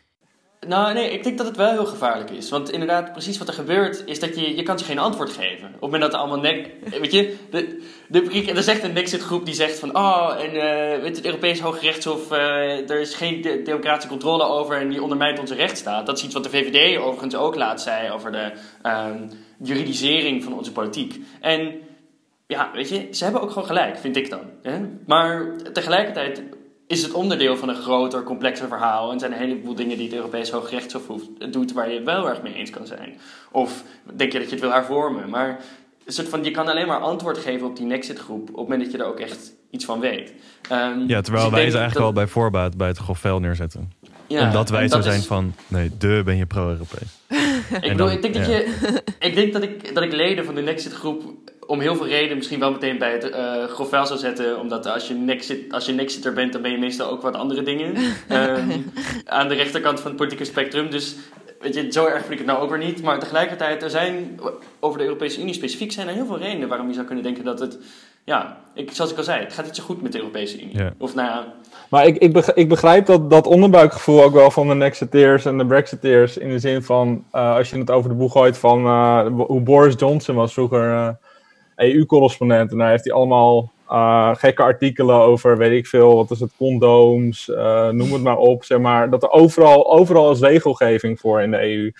Nou, 0.67 0.93
nee, 0.93 1.11
ik 1.11 1.23
denk 1.23 1.37
dat 1.37 1.47
het 1.47 1.57
wel 1.57 1.71
heel 1.71 1.85
gevaarlijk 1.85 2.29
is. 2.29 2.49
Want 2.49 2.71
inderdaad, 2.71 3.11
precies 3.11 3.37
wat 3.37 3.47
er 3.47 3.53
gebeurt, 3.53 4.03
is 4.05 4.19
dat 4.19 4.39
je, 4.39 4.55
je 4.55 4.63
kan 4.63 4.79
ze 4.79 4.85
geen 4.85 4.99
antwoord 4.99 5.29
geven. 5.29 5.67
Op 5.67 5.71
het 5.71 5.81
moment 5.81 6.01
dat 6.01 6.13
er 6.13 6.19
allemaal 6.19 6.39
nek... 6.39 6.69
Weet 6.99 7.11
je, 7.11 7.37
de, 7.49 7.81
de, 8.07 8.51
er 8.51 8.69
echt 8.69 8.83
een 8.83 8.93
Nexit-groep 8.93 9.45
die 9.45 9.53
zegt 9.53 9.79
van... 9.79 9.95
Oh, 9.95 10.35
en 10.39 10.55
eh, 10.55 11.03
het 11.03 11.25
Europees 11.25 11.59
Hoge 11.59 11.79
Rechtshof, 11.79 12.31
eh, 12.31 12.89
er 12.89 12.99
is 12.99 13.15
geen 13.15 13.41
de- 13.41 13.61
democratische 13.61 14.09
controle 14.09 14.43
over... 14.43 14.75
en 14.75 14.89
die 14.89 15.01
ondermijnt 15.01 15.39
onze 15.39 15.55
rechtsstaat. 15.55 16.05
Dat 16.05 16.17
is 16.17 16.23
iets 16.23 16.33
wat 16.33 16.43
de 16.43 16.49
VVD 16.49 16.97
overigens 16.97 17.35
ook 17.35 17.55
laat 17.55 17.81
zei... 17.81 18.11
over 18.11 18.31
de 18.31 18.51
ehm, 18.81 19.27
juridisering 19.57 20.43
van 20.43 20.57
onze 20.57 20.71
politiek. 20.71 21.19
En 21.39 21.79
ja, 22.47 22.71
weet 22.73 22.89
je, 22.89 23.07
ze 23.11 23.23
hebben 23.23 23.41
ook 23.41 23.51
gewoon 23.51 23.67
gelijk, 23.67 23.97
vind 23.97 24.15
ik 24.15 24.29
dan. 24.29 24.43
Hè? 24.61 24.79
Maar 25.05 25.45
tegelijkertijd 25.73 26.41
is 26.91 27.01
het 27.03 27.11
onderdeel 27.13 27.57
van 27.57 27.69
een 27.69 27.75
groter, 27.75 28.23
complexer 28.23 28.67
verhaal. 28.67 29.11
En 29.11 29.19
zijn 29.19 29.33
er 29.33 29.41
een 29.41 29.47
heleboel 29.47 29.75
dingen 29.75 29.97
die 29.97 30.05
het 30.07 30.15
Europees 30.15 30.49
Hooggerechtshof 30.49 31.07
hoeft- 31.07 31.53
doet 31.53 31.73
waar 31.73 31.89
je 31.89 31.95
het 31.95 32.03
wel 32.05 32.29
erg 32.29 32.41
mee 32.41 32.53
eens 32.53 32.69
kan 32.69 32.87
zijn. 32.87 33.17
Of 33.51 33.83
denk 34.13 34.31
je 34.31 34.37
dat 34.39 34.47
je 34.47 34.53
het 34.55 34.63
wil 34.63 34.73
hervormen. 34.73 35.29
Maar 35.29 35.59
een 36.05 36.13
soort 36.13 36.29
van, 36.29 36.43
je 36.43 36.51
kan 36.51 36.67
alleen 36.67 36.87
maar 36.87 36.99
antwoord 36.99 37.37
geven 37.37 37.67
op 37.67 37.75
die 37.75 37.85
Nexit-groep 37.85 38.41
op 38.41 38.47
het 38.47 38.55
moment 38.55 38.81
dat 38.83 38.91
je 38.91 38.97
er 38.97 39.05
ook 39.05 39.19
echt 39.19 39.53
iets 39.69 39.85
van 39.85 39.99
weet. 39.99 40.33
Ehm, 40.69 40.99
Ja, 40.99 41.15
dus 41.15 41.21
terwijl 41.25 41.51
wij 41.51 41.59
ze 41.69 41.77
eigenlijk 41.77 41.93
dat- 41.93 42.03
al 42.03 42.13
bij 42.13 42.27
voorbaat 42.27 42.77
bij 42.77 42.87
het 42.87 42.97
grofvel 42.97 43.39
neerzetten. 43.39 43.91
ja, 44.27 44.43
Omdat 44.45 44.69
wij 44.69 44.87
zo 44.87 45.01
zijn 45.01 45.19
is- 45.19 45.25
van, 45.25 45.53
nee, 45.67 45.91
de 45.97 46.21
ben 46.25 46.37
je 46.37 46.45
pro-Europees. 46.45 47.07
Ik 47.71 47.81
bedoel, 47.81 47.95
dan- 47.97 48.11
ik 48.11 48.21
denk 48.21 48.33
dat 48.33 48.45
je. 48.45 48.75
Ik 49.19 49.35
denk 49.35 49.53
dat 49.53 49.61
ik, 49.63 49.93
dat 49.95 50.03
ik 50.03 50.11
leden 50.13 50.45
van 50.45 50.55
de 50.55 50.61
Nexit 50.61 50.93
groep 50.93 51.23
om 51.71 51.79
heel 51.79 51.95
veel 51.95 52.07
redenen 52.07 52.37
misschien 52.37 52.59
wel 52.59 52.71
meteen 52.71 52.97
bij 52.97 53.11
het 53.11 53.29
eh 53.29 53.63
grofvel 53.63 54.05
zou 54.05 54.19
zetten. 54.19 54.59
Omdat 54.59 54.87
als 54.87 55.07
je, 55.07 55.13
Nexit, 55.13 55.73
als 55.73 55.85
je 55.85 55.91
Nexiter 55.93 56.33
bent, 56.33 56.53
dan 56.53 56.61
ben 56.61 56.71
je 56.71 56.77
meestal 56.77 57.09
ook 57.11 57.21
wat 57.21 57.35
andere 57.35 57.63
dingen. 57.63 57.93
Ehm, 58.27 58.69
aan 59.25 59.47
de 59.47 59.55
rechterkant 59.55 59.99
van 59.99 60.07
het 60.07 60.19
politieke 60.19 60.45
spectrum. 60.45 60.89
Dus 60.89 61.15
weet 61.59 61.75
je, 61.75 61.91
zo 61.91 62.05
erg 62.05 62.19
vind 62.19 62.31
ik 62.31 62.37
het 62.37 62.47
nou 62.47 62.59
ook 62.59 62.69
weer 62.69 62.85
niet. 62.85 63.01
Maar 63.03 63.19
tegelijkertijd, 63.19 63.83
er 63.83 63.89
zijn 63.89 64.39
over 64.79 64.97
de 64.99 65.05
Europese 65.05 65.41
Unie 65.41 65.53
specifiek 65.53 65.91
zijn 65.91 66.07
er 66.07 66.13
heel 66.13 66.25
veel 66.25 66.37
redenen 66.37 66.67
waarom 66.69 66.87
je 66.87 66.93
zou 66.93 67.05
kunnen 67.05 67.23
denken 67.23 67.43
dat 67.43 67.59
het. 67.59 67.77
Ja, 68.23 68.57
ik, 68.73 68.91
zoals 68.91 69.11
ik 69.11 69.17
al 69.17 69.23
zei, 69.23 69.43
het 69.43 69.53
gaat 69.53 69.65
niet 69.65 69.75
zo 69.75 69.83
goed 69.83 70.01
met 70.01 70.11
de 70.11 70.17
Europese 70.17 70.61
Unie. 70.61 70.77
Ja. 70.77 70.93
Of 70.97 71.15
nou 71.15 71.27
ja, 71.27 71.53
maar 71.89 72.05
ik, 72.05 72.17
ik, 72.17 72.33
beg- 72.33 72.53
ik 72.53 72.69
begrijp 72.69 73.05
dat, 73.05 73.29
dat 73.29 73.47
onderbuikgevoel 73.47 74.23
ook 74.23 74.33
wel 74.33 74.51
van 74.51 74.67
de 74.67 74.73
Nexiteers 74.73 75.45
en 75.45 75.57
de 75.57 75.65
Brexiteers. 75.65 76.37
In 76.37 76.49
de 76.49 76.59
zin 76.59 76.83
van, 76.83 77.25
eh, 77.31 77.55
als 77.55 77.69
je 77.69 77.77
het 77.77 77.91
over 77.91 78.09
de 78.09 78.15
boeg 78.15 78.31
gooit 78.31 78.57
van 78.57 78.85
eh, 78.85 79.25
hoe 79.47 79.61
Boris 79.61 79.93
Johnson 79.97 80.35
was 80.35 80.53
vroeger 80.53 80.91
eh, 80.91 81.09
EU-correspondent. 81.81 82.71
En 82.71 82.77
daar 82.77 82.89
heeft 82.89 83.03
hij 83.03 83.13
allemaal 83.13 83.71
eh, 83.89 84.29
gekke 84.35 84.61
artikelen 84.61 85.15
over, 85.15 85.57
weet 85.57 85.77
ik 85.77 85.87
veel, 85.87 86.15
wat 86.15 86.31
is 86.31 86.39
het, 86.39 86.51
condooms, 86.57 87.49
eh, 87.49 87.89
noem 87.89 88.13
het 88.13 88.21
maar 88.21 88.37
op. 88.37 88.63
Zeg 88.63 88.79
maar, 88.79 89.09
dat 89.09 89.23
er 89.23 89.31
overal, 89.31 89.91
overal 89.91 90.31
is 90.31 90.39
regelgeving 90.39 91.19
voor 91.19 91.41
in 91.41 91.51
de 91.51 91.61
EU. 91.61 91.91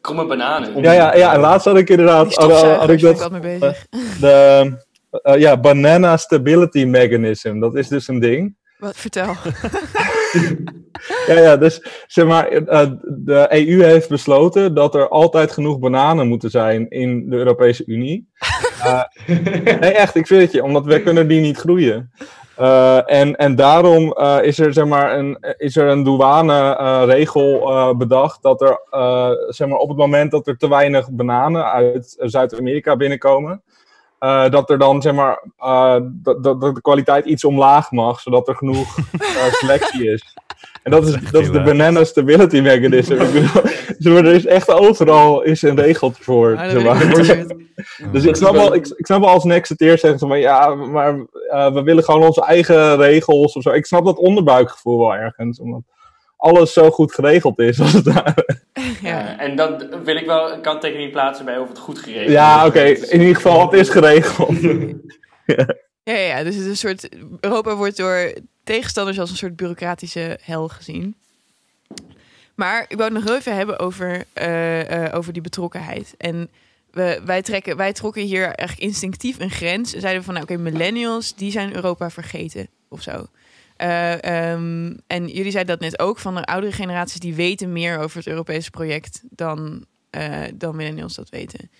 kromme 0.00 0.26
bananen. 0.26 0.82
Ja, 0.82 0.92
ja, 0.92 1.16
ja, 1.16 1.34
en 1.34 1.40
laatst 1.40 1.66
had 1.66 1.76
ik 1.76 1.88
inderdaad 1.88 2.28
Die 2.28 2.38
had, 2.38 2.90
ik 2.90 3.00
dat, 3.00 3.18
wat 3.18 3.30
mee 3.30 3.40
bezig. 3.58 3.86
de 4.20 4.76
eh, 5.10 5.38
ja, 5.38 5.56
Banana 5.56 6.16
Stability 6.16 6.84
Mechanism. 6.84 7.60
Dat 7.60 7.74
is 7.74 7.88
dus 7.88 8.08
een 8.08 8.18
ding. 8.18 8.56
Wat, 8.78 8.96
vertel. 8.96 9.34
Ja, 11.26 11.38
ja, 11.38 11.56
dus 11.56 11.82
zeg 12.06 12.26
maar, 12.26 12.48
eh, 12.48 12.90
de 13.02 13.46
EU 13.50 13.82
heeft 13.82 14.08
besloten 14.08 14.74
dat 14.74 14.94
er 14.94 15.08
altijd 15.08 15.52
genoeg 15.52 15.78
bananen 15.78 16.28
moeten 16.28 16.50
zijn 16.50 16.88
in 16.88 17.30
de 17.30 17.36
Europese 17.36 17.82
Unie. 17.86 18.26
Eh, 18.78 19.02
nee, 19.80 19.92
echt, 19.92 20.14
ik 20.14 20.26
zweer 20.26 20.40
het 20.40 20.52
je, 20.52 20.62
omdat 20.62 20.84
we 20.84 21.02
kunnen 21.02 21.28
die 21.28 21.40
niet 21.40 21.56
groeien. 21.56 22.10
Eh, 22.56 23.12
en, 23.12 23.36
en 23.36 23.56
daarom 23.56 24.16
is 24.42 24.58
er, 24.58 24.72
zeg 24.72 24.86
maar, 24.86 25.18
een, 25.18 25.38
is 25.56 25.76
er 25.76 25.88
een 25.88 26.02
douaneregel 26.02 27.70
eh 27.70 27.94
bedacht 27.96 28.42
dat 28.42 28.60
er, 28.60 28.80
zeg 29.48 29.68
maar, 29.68 29.78
op 29.78 29.88
het 29.88 29.98
moment 29.98 30.30
dat 30.30 30.46
er 30.46 30.56
te 30.56 30.68
weinig 30.68 31.10
bananen 31.10 31.72
uit 31.72 32.14
Zuid-Amerika 32.18 32.96
binnenkomen, 32.96 33.62
eh, 34.18 34.50
dat 34.50 34.70
er 34.70 34.78
dan, 34.78 35.02
zeg 35.02 35.12
maar, 35.12 35.42
eh, 35.56 35.96
dat, 36.12 36.60
de 36.60 36.78
kwaliteit 36.80 37.24
iets 37.24 37.44
omlaag 37.44 37.90
mag, 37.90 38.20
zodat 38.20 38.48
er 38.48 38.56
genoeg 38.56 38.96
eh, 39.18 39.52
selectie 39.52 40.10
is. 40.10 40.36
En 40.82 40.90
dat 40.90 41.06
is, 41.06 41.12
Dat 41.12 41.20
is 41.20 41.24
echt 41.24 41.32
dat 41.32 41.42
is 41.42 41.50
de 41.50 41.62
banana 41.62 42.04
stability 42.04 42.60
mechanism. 42.60 43.16
Er 44.04 44.24
is 44.24 44.46
echt 44.46 44.70
overal 44.70 45.42
is 45.42 45.62
een 45.62 45.80
regeltje 45.80 46.22
voor. 46.22 46.56
Ah, 46.56 46.70
zeg 46.70 46.84
maar. 46.84 47.56
Dus 48.12 48.24
ik 48.24 48.36
snap 48.36 48.52
wel, 48.52 48.74
ik, 48.74 48.86
ik 48.86 49.06
snap 49.06 49.20
wel 49.20 49.28
als 49.28 49.44
Nexiteer 49.44 49.98
zeggen 49.98 50.18
ze 50.18 50.26
van 50.26 50.40
ja, 50.40 50.74
maar 50.74 51.26
eh, 51.50 51.72
we 51.72 51.82
willen 51.82 52.04
gewoon 52.04 52.26
onze 52.26 52.44
eigen 52.44 52.96
regels 52.96 53.52
of 53.52 53.62
zo. 53.62 53.70
Ik 53.70 53.86
snap 53.86 54.04
dat 54.04 54.18
onderbuikgevoel 54.18 54.98
wel 54.98 55.14
ergens, 55.14 55.60
omdat 55.60 55.82
alles 56.38 56.72
zo 56.72 56.90
goed 56.90 57.14
geregeld 57.14 57.58
is 57.58 57.80
als 57.80 57.92
het 57.92 58.04
ware. 58.04 58.46
Ja. 59.02 59.18
Ja, 59.18 59.38
en 59.38 59.56
dan 59.56 60.02
wil 60.04 60.16
ik 60.16 60.26
wel 60.26 60.52
een 60.52 60.60
kanttekening 60.60 61.12
plaatsen 61.12 61.44
bij 61.44 61.58
of 61.58 61.68
het 61.68 61.78
goed 61.78 61.98
geregeld 61.98 62.30
Ja, 62.30 62.62
is. 62.62 62.68
oké, 62.68 62.80
in 62.84 63.20
ieder 63.20 63.34
geval, 63.36 63.70
het 63.70 63.80
is 63.80 63.88
geregeld. 63.88 64.56
Ja, 66.02 66.14
ja, 66.14 66.36
ja, 66.36 66.42
dus 66.42 66.54
het 66.54 66.64
is 66.64 66.70
een 66.70 66.76
soort. 66.76 67.08
Europa 67.40 67.76
wordt 67.76 67.96
door 67.96 68.32
tegenstanders 68.64 69.20
als 69.20 69.30
een 69.30 69.36
soort 69.36 69.56
bureaucratische 69.56 70.38
hel 70.42 70.68
gezien. 70.68 71.14
Maar 72.54 72.84
ik 72.88 72.96
wou 72.96 73.02
het 73.02 73.12
nog 73.12 73.24
heel 73.24 73.36
even 73.36 73.56
hebben 73.56 73.78
over, 73.78 74.24
eh, 74.32 75.04
eh, 75.06 75.14
over 75.14 75.32
die 75.32 75.42
betrokkenheid. 75.42 76.14
En 76.18 76.48
we, 76.90 77.20
wij, 77.24 77.42
trekken, 77.42 77.76
wij 77.76 77.92
trokken 77.92 78.22
hier 78.22 78.44
eigenlijk 78.44 78.80
instinctief 78.80 79.38
een 79.38 79.50
grens. 79.50 79.94
En 79.94 80.00
zeiden 80.00 80.24
van, 80.24 80.34
nou, 80.34 80.46
oké, 80.46 80.56
millennials, 80.56 81.34
die 81.34 81.50
zijn 81.50 81.74
Europa 81.74 82.10
vergeten 82.10 82.68
of 82.88 83.02
zo. 83.02 83.26
Eh, 83.78 84.22
ehm, 84.52 84.94
en 85.06 85.26
jullie 85.26 85.50
zeiden 85.50 85.78
dat 85.78 85.90
net 85.90 86.00
ook, 86.00 86.18
van 86.18 86.34
de 86.34 86.44
oudere 86.44 86.72
generaties 86.72 87.20
die 87.20 87.34
weten 87.34 87.72
meer 87.72 87.98
over 87.98 88.16
het 88.18 88.26
Europese 88.26 88.70
project 88.70 89.22
dan, 89.30 89.84
eh, 90.10 90.42
dan 90.54 90.76
millennials 90.76 91.14
dat 91.14 91.28
weten. 91.28 91.70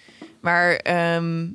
Maar, 0.40 0.74
ehm, 0.76 1.46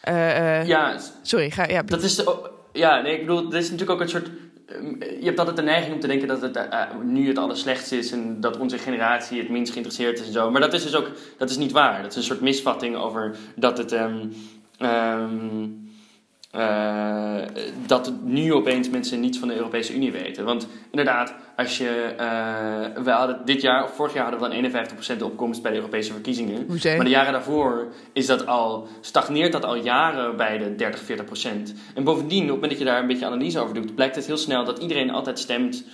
eh, 0.00 0.66
Ja, 0.66 0.98
sorry, 1.22 1.50
ga, 1.50 1.68
ja, 1.68 1.82
dat 1.82 2.02
is... 2.02 2.14
de- 2.16 2.50
ja, 2.72 3.00
nee, 3.00 3.12
ik 3.14 3.20
bedoel, 3.26 3.50
er 3.52 3.58
is 3.58 3.70
natuurlijk 3.70 3.90
ook 3.90 4.00
een 4.00 4.08
soort... 4.08 4.30
ehm, 4.66 5.00
Je 5.00 5.24
hebt 5.24 5.38
altijd 5.38 5.56
de 5.56 5.62
neiging 5.62 5.94
om 5.94 6.00
te 6.00 6.06
denken 6.06 6.28
dat 6.28 6.42
het 6.42 6.58
nu 7.04 7.28
het 7.28 7.38
allerslechtste 7.38 7.96
is... 7.98 8.12
en 8.12 8.40
dat 8.40 8.56
onze 8.58 8.78
generatie 8.78 9.38
het 9.38 9.48
minst 9.48 9.72
geïnteresseerd 9.72 10.20
is 10.20 10.26
en 10.26 10.32
zo. 10.32 10.50
Maar 10.50 10.60
dat 10.60 10.72
is 10.72 10.82
dus 10.82 10.94
ook... 10.94 11.10
Dat 11.38 11.50
is 11.50 11.56
niet 11.56 11.72
waar. 11.72 12.02
Dat 12.02 12.10
is 12.10 12.16
een 12.16 12.22
soort 12.22 12.40
misvatting 12.40 12.96
over 12.96 13.36
dat 13.56 13.78
het... 13.78 13.92
ehm, 13.92 14.26
eh, 16.54 17.36
dat 17.86 18.12
nu 18.22 18.52
opeens 18.52 18.90
mensen 18.90 19.20
niets 19.20 19.38
van 19.38 19.48
de 19.48 19.56
Europese 19.56 19.94
Unie 19.94 20.12
weten. 20.12 20.44
Want 20.44 20.68
inderdaad, 20.90 21.34
als 21.56 21.78
je. 21.78 22.14
eh, 22.16 23.02
we 23.02 23.10
hadden 23.10 23.40
dit 23.44 23.62
jaar, 23.62 23.84
of 23.84 23.94
vorig 23.94 24.14
jaar 24.14 24.22
hadden 24.30 24.40
we 24.40 24.70
dan 24.70 25.16
51% 25.16 25.22
opkomst 25.22 25.62
bij 25.62 25.70
de 25.70 25.76
Europese 25.76 26.12
verkiezingen. 26.12 26.66
Maar 26.96 27.04
de 27.04 27.10
jaren 27.10 27.32
daarvoor 27.32 27.86
is 28.12 28.26
dat 28.26 28.46
al, 28.46 28.88
stagneert 29.00 29.52
dat 29.52 29.64
al 29.64 29.76
jaren 29.76 30.36
bij 30.36 30.58
de 30.58 30.74
30, 30.74 31.00
40 31.00 31.24
procent. 31.24 31.74
En 31.94 32.04
bovendien, 32.04 32.42
op 32.42 32.48
het 32.48 32.54
moment 32.54 32.70
dat 32.70 32.80
je 32.80 32.84
daar 32.84 33.00
een 33.00 33.06
beetje 33.06 33.26
analyse 33.26 33.60
over 33.60 33.74
doet, 33.74 33.94
blijkt 33.94 34.16
het 34.16 34.26
heel 34.26 34.36
snel 34.36 34.64
dat 34.64 34.78
iedereen 34.78 35.10
altijd 35.10 35.38
stemt 35.38 35.84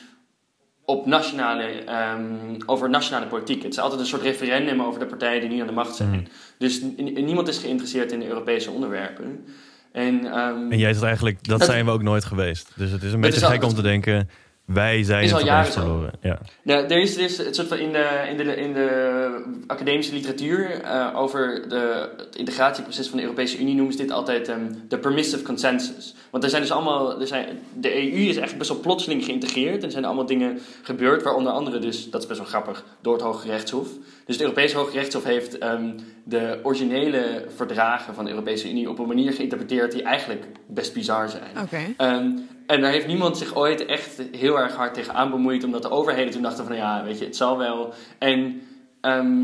op 0.84 1.06
nationale, 1.06 1.62
ehm, 1.64 2.56
over 2.66 2.90
nationale 2.90 3.26
politiek. 3.26 3.62
Het 3.62 3.72
is 3.72 3.78
altijd 3.78 4.00
een 4.00 4.06
soort 4.06 4.22
referendum 4.22 4.82
over 4.82 5.00
de 5.00 5.06
partijen 5.06 5.40
die 5.40 5.50
nu 5.50 5.60
aan 5.60 5.66
de 5.66 5.72
macht 5.72 5.96
zijn. 5.96 6.08
Hmm. 6.08 6.24
Dus 6.58 6.80
niemand 6.96 7.48
is 7.48 7.58
geïnteresseerd 7.58 8.12
in 8.12 8.20
de 8.20 8.28
Europese 8.28 8.70
onderwerpen. 8.70 9.44
En, 9.92 10.24
ehm, 10.24 10.70
En 10.72 10.78
jij 10.78 10.92
zegt 10.92 11.04
eigenlijk, 11.04 11.48
dat 11.48 11.64
zijn 11.64 11.84
we 11.84 11.90
ook 11.90 12.02
nooit 12.02 12.24
geweest. 12.24 12.72
Dus 12.76 12.90
het 12.90 13.02
is 13.02 13.12
een 13.12 13.20
beetje 13.20 13.40
is 13.40 13.46
gek 13.46 13.64
om 13.64 13.74
te 13.74 13.82
denken, 13.82 14.28
wij 14.72 15.02
zijn 15.02 15.24
is 15.24 15.30
het 15.30 15.40
al 15.40 15.46
jaren 15.46 15.72
zo. 15.72 15.80
verloren. 15.80 16.12
Ja. 16.22 16.38
Ja, 16.62 16.76
er 16.76 17.00
is, 17.00 17.16
er 17.16 17.22
is 17.22 17.38
het 17.38 17.54
soort 17.54 17.68
van 17.68 17.78
in 17.78 17.92
de, 17.92 18.26
in 18.30 18.36
de, 18.36 18.56
in 18.56 18.72
de 18.72 19.60
academische 19.66 20.12
literatuur 20.12 20.82
eh, 20.82 21.10
over 21.14 21.68
de, 21.68 22.08
het 22.16 22.36
integratieproces 22.36 23.08
van 23.08 23.16
de 23.16 23.22
Europese 23.22 23.58
Unie 23.58 23.74
noemen 23.74 23.92
ze 23.94 24.02
dit 24.02 24.10
altijd 24.10 24.48
ehm, 24.48 24.72
de 24.88 24.98
permissive 24.98 25.42
consensus. 25.42 26.14
Want 26.30 26.44
er 26.44 26.50
zijn 26.50 26.62
dus 26.62 26.70
allemaal, 26.70 27.20
er 27.20 27.26
zijn, 27.26 27.58
de 27.74 27.94
EU 27.94 28.18
is 28.18 28.24
eigenlijk 28.24 28.58
best 28.58 28.70
wel 28.70 28.80
plotseling 28.80 29.24
geïntegreerd 29.24 29.78
en 29.78 29.84
er 29.84 29.90
zijn 29.90 30.04
allemaal 30.04 30.26
dingen 30.26 30.58
gebeurd, 30.82 31.22
waaronder 31.22 31.52
andere 31.52 31.78
dus, 31.78 32.10
dat 32.10 32.22
is 32.22 32.26
best 32.28 32.40
wel 32.40 32.48
grappig, 32.48 32.84
door 33.00 33.12
het 33.12 33.22
Hoge 33.22 33.46
Rechtshof. 33.46 33.88
Dus 34.24 34.34
het 34.34 34.40
Europese 34.40 34.76
Hoge 34.76 34.92
Rechtshof 34.92 35.24
heeft 35.24 35.58
ehm, 35.58 35.90
de 36.24 36.60
originele 36.62 37.44
verdragen 37.56 38.14
van 38.14 38.24
de 38.24 38.30
Europese 38.30 38.70
Unie 38.70 38.90
op 38.90 38.98
een 38.98 39.06
manier 39.06 39.32
geïnterpreteerd 39.32 39.92
die 39.92 40.02
eigenlijk 40.02 40.46
best 40.66 40.92
bizar 40.92 41.28
zijn. 41.28 41.58
Oké. 41.62 41.94
Ehm, 41.96 42.30
en 42.70 42.80
daar 42.80 42.90
heeft 42.90 43.06
niemand 43.06 43.38
zich 43.38 43.54
ooit 43.54 43.86
echt 43.86 44.22
heel 44.32 44.58
erg 44.58 44.74
hard 44.74 44.94
tegen 44.94 45.14
aan 45.14 45.30
bemoeid, 45.30 45.64
omdat 45.64 45.82
de 45.82 45.90
overheden 45.90 46.32
toen 46.32 46.42
dachten 46.42 46.64
van 46.66 46.76
ja, 46.76 47.04
weet 47.04 47.18
je, 47.18 47.24
het 47.24 47.36
zal 47.36 47.58
wel. 47.58 47.94
En 48.18 48.62
ehm, 49.00 49.42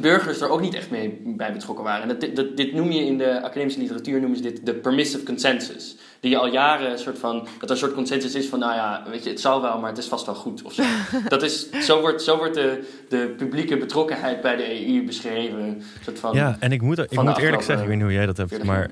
burgers 0.00 0.40
er 0.40 0.48
ook 0.48 0.60
niet 0.60 0.74
echt 0.74 0.90
mee 0.90 1.22
bij 1.24 1.52
betrokken 1.52 1.84
waren. 1.84 2.02
En 2.02 2.18
dat, 2.18 2.36
dat, 2.36 2.56
dit 2.56 2.72
noem 2.72 2.90
je 2.90 3.04
in 3.04 3.18
de 3.18 3.42
academische 3.42 3.80
literatuur 3.80 4.20
noemen 4.20 4.36
ze 4.36 4.42
dit 4.42 4.66
de 4.66 4.74
permissive 4.74 5.24
consensus. 5.24 5.96
Die 6.20 6.30
je 6.30 6.36
al 6.36 6.52
jaren 6.52 6.90
een 6.90 6.98
soort 6.98 7.18
van, 7.18 7.34
dat 7.34 7.62
er 7.62 7.70
een 7.70 7.76
soort 7.76 7.94
consensus 7.94 8.34
is 8.34 8.46
van, 8.46 8.58
nou 8.58 8.74
ja, 8.74 9.02
weet 9.10 9.24
je, 9.24 9.30
het 9.30 9.40
zal 9.40 9.62
wel, 9.62 9.78
maar 9.78 9.88
het 9.88 9.98
is 9.98 10.06
vast 10.06 10.26
wel 10.26 10.34
goed 10.34 10.62
of 10.62 10.72
zo. 10.72 10.82
dat 11.28 11.42
is, 11.42 11.70
zo 11.70 12.00
wordt, 12.00 12.22
zo 12.22 12.36
wordt 12.36 12.54
de, 12.54 12.88
de 13.08 13.34
publieke 13.36 13.76
betrokkenheid 13.76 14.40
bij 14.40 14.56
de 14.56 14.86
EU 14.86 15.04
beschreven. 15.04 15.82
Soort 16.04 16.18
van, 16.18 16.34
ja, 16.34 16.56
en 16.60 16.72
ik 16.72 16.82
moet, 16.82 16.98
ik 16.98 17.22
moet 17.22 17.38
eerlijk 17.38 17.62
zeggen, 17.62 17.82
ik 17.82 17.88
weet 17.88 17.96
niet 17.96 18.06
hoe 18.06 18.14
jij 18.14 18.26
dat 18.26 18.36
hebt, 18.36 18.64
maar 18.64 18.90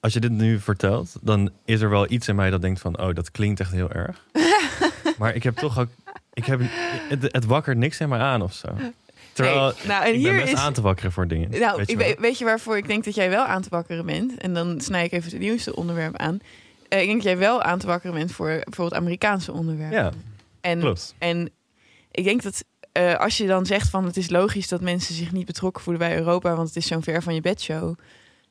als 0.00 0.12
je 0.12 0.20
dit 0.20 0.30
nu 0.30 0.60
vertelt, 0.60 1.16
dan 1.20 1.50
is 1.64 1.80
er 1.80 1.90
wel 1.90 2.10
iets 2.10 2.28
in 2.28 2.34
mij 2.34 2.50
dat 2.50 2.62
denkt 2.62 2.80
van, 2.80 3.00
oh, 3.00 3.14
dat 3.14 3.30
klinkt 3.30 3.60
echt 3.60 3.72
heel 3.72 3.90
erg. 3.90 4.24
maar 5.18 5.34
ik 5.34 5.42
heb 5.42 5.56
toch 5.56 5.78
ook, 5.78 5.88
ik 6.32 6.44
heb, 6.44 6.60
het, 7.08 7.22
het 7.32 7.44
wakkert 7.44 7.78
niks 7.78 8.00
in 8.00 8.08
mij 8.08 8.18
aan 8.18 8.42
of 8.42 8.52
zo. 8.52 8.68
Terwijl 9.32 9.72
nou, 9.86 10.04
en 10.04 10.14
ik 10.14 10.18
hier 10.18 10.30
ben 10.30 10.40
best 10.40 10.52
is, 10.52 10.58
aan 10.58 10.72
te 10.72 10.80
wakkeren 10.80 11.12
voor 11.12 11.26
dingen. 11.26 11.50
Nou, 11.50 11.76
weet 11.76 11.90
je, 11.90 12.16
weet 12.18 12.38
je 12.38 12.44
waarvoor 12.44 12.76
ik 12.76 12.86
denk 12.86 13.04
dat 13.04 13.14
jij 13.14 13.30
wel 13.30 13.44
aan 13.44 13.62
te 13.62 13.68
wakkeren 13.68 14.06
bent? 14.06 14.38
En 14.38 14.54
dan 14.54 14.80
snij 14.80 15.04
ik 15.04 15.12
even 15.12 15.30
het 15.30 15.40
nieuwste 15.40 15.76
onderwerp 15.76 16.16
aan. 16.16 16.38
Uh, 16.88 17.00
ik 17.00 17.06
denk 17.06 17.14
dat 17.14 17.22
jij 17.22 17.38
wel 17.38 17.62
aan 17.62 17.78
te 17.78 17.86
wakkeren 17.86 18.16
bent 18.16 18.32
voor 18.32 18.46
bijvoorbeeld 18.48 19.00
Amerikaanse 19.00 19.52
onderwerpen. 19.52 19.98
Ja, 19.98 20.12
en, 20.60 20.80
klopt. 20.80 21.14
En 21.18 21.50
ik 22.10 22.24
denk 22.24 22.42
dat 22.42 22.64
uh, 22.98 23.14
als 23.14 23.36
je 23.36 23.46
dan 23.46 23.66
zegt 23.66 23.88
van 23.88 24.04
het 24.04 24.16
is 24.16 24.30
logisch 24.30 24.68
dat 24.68 24.80
mensen 24.80 25.14
zich 25.14 25.32
niet 25.32 25.46
betrokken 25.46 25.82
voelen 25.82 26.08
bij 26.08 26.16
Europa, 26.16 26.54
want 26.54 26.68
het 26.68 26.76
is 26.76 26.86
zo'n 26.86 27.02
ver 27.02 27.22
van 27.22 27.34
je 27.34 27.40
bedshow 27.40 27.94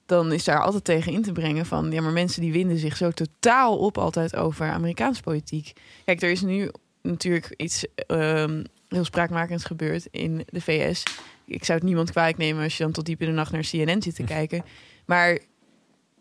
dan 0.06 0.32
is 0.32 0.44
daar 0.44 0.62
altijd 0.62 0.84
tegen 0.84 1.14
in 1.14 1.22
te 1.22 1.32
brengen 1.32 1.66
van 1.66 1.92
ja, 1.92 2.02
maar 2.02 2.12
mensen 2.12 2.42
die 2.42 2.52
winden 2.52 2.78
zich 2.78 2.98
zo 2.98 3.12
totaal 3.12 3.78
op 3.78 3.98
altijd 3.98 4.36
over 4.36 4.70
Amerikaanse 4.70 5.22
politiek. 5.22 5.74
Kijk, 6.06 6.22
er 6.22 6.32
is 6.32 6.42
nu 6.42 6.72
natuurlijk 7.02 7.54
iets 7.58 7.86
um, 8.08 8.64
heel 8.88 9.06
spraakmakends 9.06 9.64
gebeurd 9.64 10.08
in 10.12 10.46
de 10.50 10.62
VS. 10.62 11.04
Ik 11.46 11.64
zou 11.64 11.78
het 11.78 11.88
niemand 11.88 12.12
kwalijk 12.12 12.38
nemen 12.38 12.64
als 12.64 12.78
je 12.78 12.84
dan 12.84 12.92
tot 12.92 13.06
diep 13.06 13.22
in 13.22 13.28
de 13.28 13.34
nacht 13.34 13.52
naar 13.52 13.68
CNN 13.70 14.02
zit 14.02 14.16
te 14.16 14.24
kijken. 14.24 14.64
Maar 15.06 15.40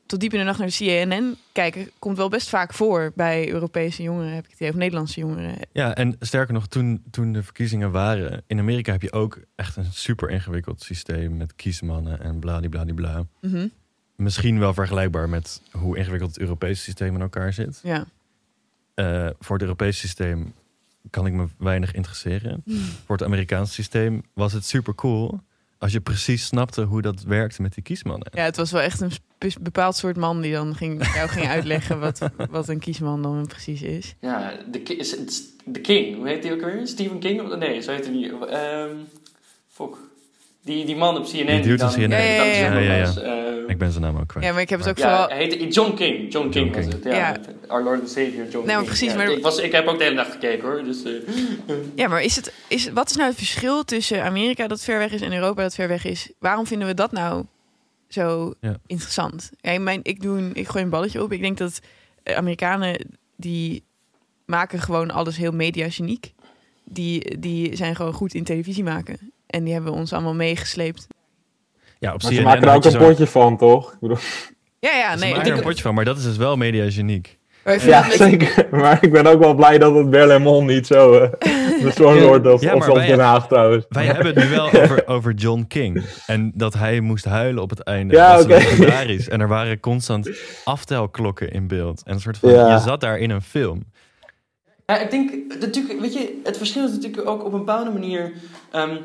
tot 0.06 0.20
diep 0.20 0.32
in 0.32 0.38
de 0.38 0.44
nacht 0.44 0.58
naar 0.58 0.68
de 0.68 1.06
CNN 1.08 1.36
kijken 1.52 1.90
komt 1.98 2.16
wel 2.16 2.28
best 2.28 2.48
vaak 2.48 2.74
voor 2.74 3.12
bij 3.14 3.50
Europese 3.50 4.02
jongeren, 4.02 4.34
heb 4.34 4.44
ik 4.44 4.50
het 4.50 4.60
idee, 4.60 4.70
of 4.70 4.76
Nederlandse 4.76 5.20
jongeren. 5.20 5.54
Ja, 5.72 5.94
en 5.94 6.16
sterker 6.20 6.54
nog, 6.54 6.66
toen, 6.66 7.02
toen 7.10 7.32
de 7.32 7.42
verkiezingen 7.42 7.90
waren, 7.90 8.42
in 8.46 8.58
Amerika 8.58 8.92
heb 8.92 9.02
je 9.02 9.12
ook 9.12 9.40
echt 9.54 9.76
een 9.76 9.92
super 9.92 10.30
ingewikkeld 10.30 10.82
systeem 10.82 11.36
met 11.36 11.54
kiesmannen 11.54 12.20
en 12.20 12.38
bladibladibla. 12.38 13.26
Mm 13.40 13.70
Misschien 14.16 14.58
wel 14.58 14.74
vergelijkbaar 14.74 15.28
met 15.28 15.62
hoe 15.70 15.96
ingewikkeld 15.96 16.30
het 16.30 16.40
Europese 16.40 16.82
systeem 16.82 17.14
in 17.14 17.20
elkaar 17.20 17.52
zit. 17.52 17.80
Ja. 17.82 18.06
Uh, 18.94 19.30
voor 19.38 19.56
het 19.56 19.64
Europese 19.64 19.98
systeem 19.98 20.52
kan 21.10 21.26
ik 21.26 21.32
me 21.32 21.46
weinig 21.58 21.92
interesseren. 21.92 22.62
Voor 23.04 23.16
het 23.16 23.24
Amerikaanse 23.24 23.72
systeem 23.72 24.22
was 24.32 24.52
het 24.52 24.64
super 24.64 24.94
cool 24.94 25.40
als 25.78 25.92
je 25.92 26.00
precies 26.00 26.46
snapte 26.46 26.82
hoe 26.82 27.02
dat 27.02 27.22
werkte 27.22 27.62
met 27.62 27.74
die 27.74 27.82
kiesmannen. 27.82 28.28
Ja, 28.32 28.44
het 28.44 28.56
was 28.56 28.70
wel 28.70 28.80
echt 28.80 29.00
een 29.00 29.12
bepaald 29.60 29.96
soort 29.96 30.16
man 30.16 30.40
die 30.40 30.52
dan 30.52 30.74
ging, 30.74 31.14
jou 31.14 31.28
ging 31.28 31.48
uitleggen 31.56 32.00
wat, 32.00 32.18
wat 32.50 32.68
een 32.68 32.78
kiesman 32.78 33.22
dan 33.22 33.46
precies 33.46 33.82
is. 33.82 34.14
Ja, 34.20 34.52
de, 34.70 34.82
de 35.64 35.80
King, 35.80 36.16
hoe 36.16 36.28
heet 36.28 36.42
die 36.42 36.52
ook 36.52 36.60
weer? 36.60 36.86
Stephen 36.86 37.18
King? 37.18 37.56
Nee, 37.56 37.80
zo 37.80 37.92
heet 37.92 38.04
hij 38.04 38.14
niet. 38.14 38.32
Um, 38.32 39.08
fuck. 39.68 39.96
Die, 40.62 40.84
die 40.84 40.96
man 40.96 41.16
op 41.16 41.24
CNN. 41.24 41.46
Die 41.46 41.60
dude 41.60 41.76
dan, 41.76 41.90
CNN. 41.90 42.10
Ja, 42.10 42.18
ja, 42.18 42.44
ja. 42.44 42.78
ja, 42.78 42.94
ja. 42.94 43.12
Uh, 43.16 43.68
ik 43.68 43.78
ben 43.78 43.90
zijn 43.90 44.04
naam 44.04 44.16
ook 44.16 44.28
kwijt. 44.28 44.46
Ja, 44.46 44.52
maar 44.52 44.60
ik 44.60 44.68
heb 44.68 44.78
het 44.78 44.88
ook 44.88 44.98
ja, 44.98 45.08
vooral... 45.08 45.28
Hij 45.28 45.36
heette 45.36 45.68
John 45.68 45.94
King. 45.94 46.32
John 46.32 46.48
King, 46.48 46.54
John 46.54 46.70
King. 46.70 46.74
was 46.74 46.94
het. 46.94 47.04
Ja, 47.04 47.12
ja. 47.12 47.36
Our 47.66 47.82
Lord 47.82 48.00
and 48.00 48.10
Savior, 48.10 48.48
John 48.48 48.66
nou, 48.66 48.78
King. 48.78 48.84
Precies, 48.84 49.14
maar... 49.14 49.30
ik, 49.30 49.42
was, 49.42 49.58
ik 49.58 49.72
heb 49.72 49.86
ook 49.86 49.98
de 49.98 50.04
hele 50.04 50.16
dag 50.16 50.30
gekeken 50.30 50.68
hoor. 50.68 50.84
Dus, 50.84 51.04
uh, 51.04 51.12
ja, 51.94 52.08
maar 52.08 52.22
is 52.22 52.36
het, 52.36 52.52
is, 52.68 52.90
wat 52.92 53.10
is 53.10 53.16
nou 53.16 53.28
het 53.28 53.38
verschil 53.38 53.84
tussen 53.84 54.24
Amerika 54.24 54.66
dat 54.66 54.82
ver 54.82 54.98
weg 54.98 55.12
is 55.12 55.20
en 55.20 55.32
Europa 55.32 55.62
dat 55.62 55.74
ver 55.74 55.88
weg 55.88 56.04
is? 56.04 56.30
Waarom 56.38 56.66
vinden 56.66 56.88
we 56.88 56.94
dat 56.94 57.12
nou 57.12 57.44
zo 58.14 58.54
interessant? 58.86 59.50
Ja, 59.60 59.78
mijn, 59.78 60.00
ik, 60.02 60.22
doe 60.22 60.38
een, 60.38 60.54
ik 60.54 60.68
gooi 60.68 60.84
een 60.84 60.90
balletje 60.90 61.22
op. 61.22 61.32
Ik 61.32 61.40
denk 61.40 61.58
dat 61.58 61.80
Amerikanen 62.24 63.18
die 63.36 63.84
maken 64.46 64.80
gewoon 64.80 65.10
alles 65.10 65.36
heel 65.36 65.52
mediageniek. 65.52 66.32
Die, 66.84 67.38
die 67.38 67.76
zijn 67.76 67.96
gewoon 67.96 68.12
goed 68.12 68.34
in 68.34 68.44
televisie 68.44 68.84
maken. 68.84 69.32
En 69.46 69.64
die 69.64 69.72
hebben 69.72 69.92
ons 69.92 70.12
allemaal 70.12 70.34
meegesleept. 70.34 71.06
Ja, 71.98 72.14
op 72.14 72.22
maar 72.22 72.30
CNN 72.30 72.40
ze 72.40 72.42
maken 72.42 72.68
er 72.68 72.74
ook 72.74 72.84
een 72.84 72.98
potje 72.98 73.26
van, 73.26 73.56
toch? 73.56 73.92
Ik 73.92 74.00
bedoel... 74.00 74.18
Ja, 74.78 74.96
ja, 74.96 75.14
nee. 75.14 75.28
Ze 75.28 75.34
maken 75.34 75.50
er 75.50 75.56
een 75.56 75.62
potje 75.62 75.82
van, 75.82 75.94
maar 75.94 76.04
dat 76.04 76.16
is 76.16 76.24
dus 76.24 76.36
wel 76.36 76.56
mediageniek. 76.56 77.38
Ja, 77.64 78.10
zeker. 78.10 78.66
Maar 78.70 78.98
ik 79.00 79.12
ben 79.12 79.26
ook 79.26 79.38
wel 79.38 79.54
blij 79.54 79.78
dat 79.78 79.94
het 79.94 80.10
Berlaymont 80.10 80.66
niet 80.66 80.86
zo 80.86 81.14
uh, 81.14 81.28
bezorgd 81.82 82.24
wordt 82.24 82.46
of, 82.46 82.62
ja, 82.62 82.74
of 82.74 82.88
op 82.88 82.94
Den 82.94 83.18
Haag 83.18 83.46
trouwens. 83.46 83.84
Wij 83.88 84.04
hebben 84.04 84.26
het 84.26 84.36
nu 84.36 84.48
wel 84.48 84.66
over, 84.82 85.06
over 85.06 85.32
John 85.32 85.64
King. 85.68 86.04
En 86.26 86.52
dat 86.54 86.74
hij 86.74 87.00
moest 87.00 87.24
huilen 87.24 87.62
op 87.62 87.70
het 87.70 87.80
einde. 87.80 88.14
Ja, 88.14 88.40
oké. 88.40 88.62
Okay. 88.80 89.18
En 89.28 89.40
er 89.40 89.48
waren 89.48 89.80
constant 89.80 90.30
aftelklokken 90.64 91.50
in 91.50 91.66
beeld. 91.66 92.02
En 92.04 92.14
een 92.14 92.20
soort 92.20 92.38
van, 92.38 92.50
ja. 92.50 92.74
je 92.74 92.80
zat 92.80 93.00
daar 93.00 93.18
in 93.18 93.30
een 93.30 93.42
film. 93.42 93.84
Ja, 94.86 94.98
ik 94.98 95.10
denk, 95.10 95.32
natuurlijk, 95.60 96.00
weet 96.00 96.12
je, 96.12 96.40
het 96.44 96.56
verschil 96.56 96.84
is 96.84 96.92
natuurlijk 96.92 97.28
ook 97.28 97.44
op 97.44 97.52
een 97.52 97.58
bepaalde 97.58 97.90
manier... 97.90 98.32
Um, 98.74 98.98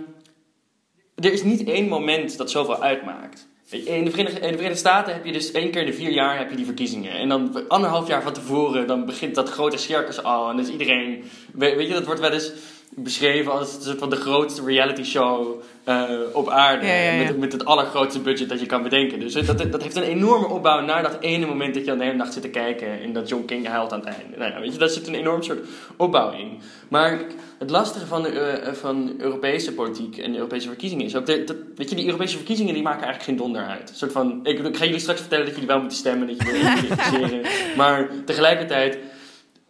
er 1.15 1.33
is 1.33 1.43
niet 1.43 1.67
één 1.67 1.87
moment 1.87 2.37
dat 2.37 2.51
zoveel 2.51 2.81
uitmaakt. 2.81 3.48
In 3.69 4.05
de, 4.05 4.11
Verenigde, 4.11 4.39
in 4.39 4.51
de 4.51 4.57
Verenigde 4.57 4.75
Staten 4.75 5.13
heb 5.13 5.25
je 5.25 5.31
dus 5.31 5.51
één 5.51 5.71
keer 5.71 5.81
in 5.81 5.87
de 5.87 5.93
vier 5.93 6.11
jaar 6.11 6.37
heb 6.37 6.49
je 6.49 6.55
die 6.55 6.65
verkiezingen. 6.65 7.11
En 7.11 7.29
dan 7.29 7.67
anderhalf 7.67 8.07
jaar 8.07 8.21
van 8.21 8.33
tevoren 8.33 8.87
dan 8.87 9.05
begint 9.05 9.35
dat 9.35 9.49
grote 9.49 9.77
circus 9.77 10.23
al. 10.23 10.49
En 10.49 10.57
dus 10.57 10.69
iedereen, 10.69 11.23
weet 11.53 11.87
je, 11.87 11.93
dat 11.93 12.05
wordt 12.05 12.21
wel 12.21 12.31
eens 12.31 12.51
beschreven 12.89 13.51
als 13.51 13.75
een 13.75 13.81
soort 13.81 13.99
van 13.99 14.09
de 14.09 14.15
grootste 14.15 14.63
reality 14.63 15.03
show 15.03 15.61
uh, 15.85 16.09
op 16.33 16.49
aarde. 16.49 16.85
Met, 17.25 17.37
met, 17.37 17.51
het 17.51 17.65
allergrootste 17.65 18.19
budget 18.19 18.49
dat 18.49 18.59
je 18.59 18.65
kan 18.65 18.83
bedenken. 18.83 19.19
Dus 19.19 19.33
dat, 19.33 19.71
dat 19.71 19.83
heeft 19.83 19.95
een 19.95 20.03
enorme 20.03 20.47
opbouw 20.47 20.81
naar 20.81 21.03
dat 21.03 21.17
ene 21.19 21.45
moment 21.45 21.73
dat 21.73 21.85
je 21.85 21.91
aan 21.91 21.97
de 21.97 22.03
hele 22.03 22.15
nacht 22.15 22.33
zit 22.33 22.41
te 22.41 22.49
kijken. 22.49 23.01
En 23.01 23.13
dat 23.13 23.29
John 23.29 23.45
King 23.45 23.67
huilt 23.67 23.93
aan 23.93 23.99
het 23.99 24.15
einde. 24.15 24.37
Nou 24.37 24.51
ja, 24.51 24.59
weet 24.59 24.73
je, 24.73 24.79
daar 24.79 24.89
zit 24.89 25.07
een 25.07 25.15
enorm 25.15 25.43
soort 25.43 25.67
opbauw 25.97 26.31
in. 26.31 26.59
Maar 26.87 27.19
het 27.59 27.69
lastige 27.69 28.05
van, 28.05 28.23
de, 28.23 28.61
uh, 28.67 28.73
van 28.73 29.13
Europese 29.17 29.73
politiek 29.73 30.17
en 30.17 30.31
de 30.31 30.37
Europese 30.37 30.67
verkiezingen 30.67 31.05
is 31.05 31.15
ook... 31.15 31.25
De, 31.25 31.43
dat, 31.43 31.55
weet 31.75 31.89
je, 31.89 31.95
die 31.95 32.05
Europese 32.05 32.35
verkiezingen 32.35 32.73
die 32.73 32.83
maken 32.83 33.03
eigenlijk 33.03 33.29
geen 33.29 33.47
donder 33.47 33.65
uit. 33.65 33.89
Een 33.89 33.95
soort 33.95 34.11
van, 34.11 34.39
ik, 34.43 34.59
ik 34.59 34.77
ga 34.77 34.85
jullie 34.85 34.99
straks 34.99 35.19
vertellen 35.19 35.45
dat 35.45 35.53
jullie 35.53 35.69
wel 35.69 35.79
moeten 35.79 35.97
stemmen. 35.97 36.27
Dat 36.27 36.37
je 36.37 36.51
wil 36.51 36.61
identificeren. 36.61 37.41
maar 37.77 38.09
tegelijkertijd... 38.25 38.97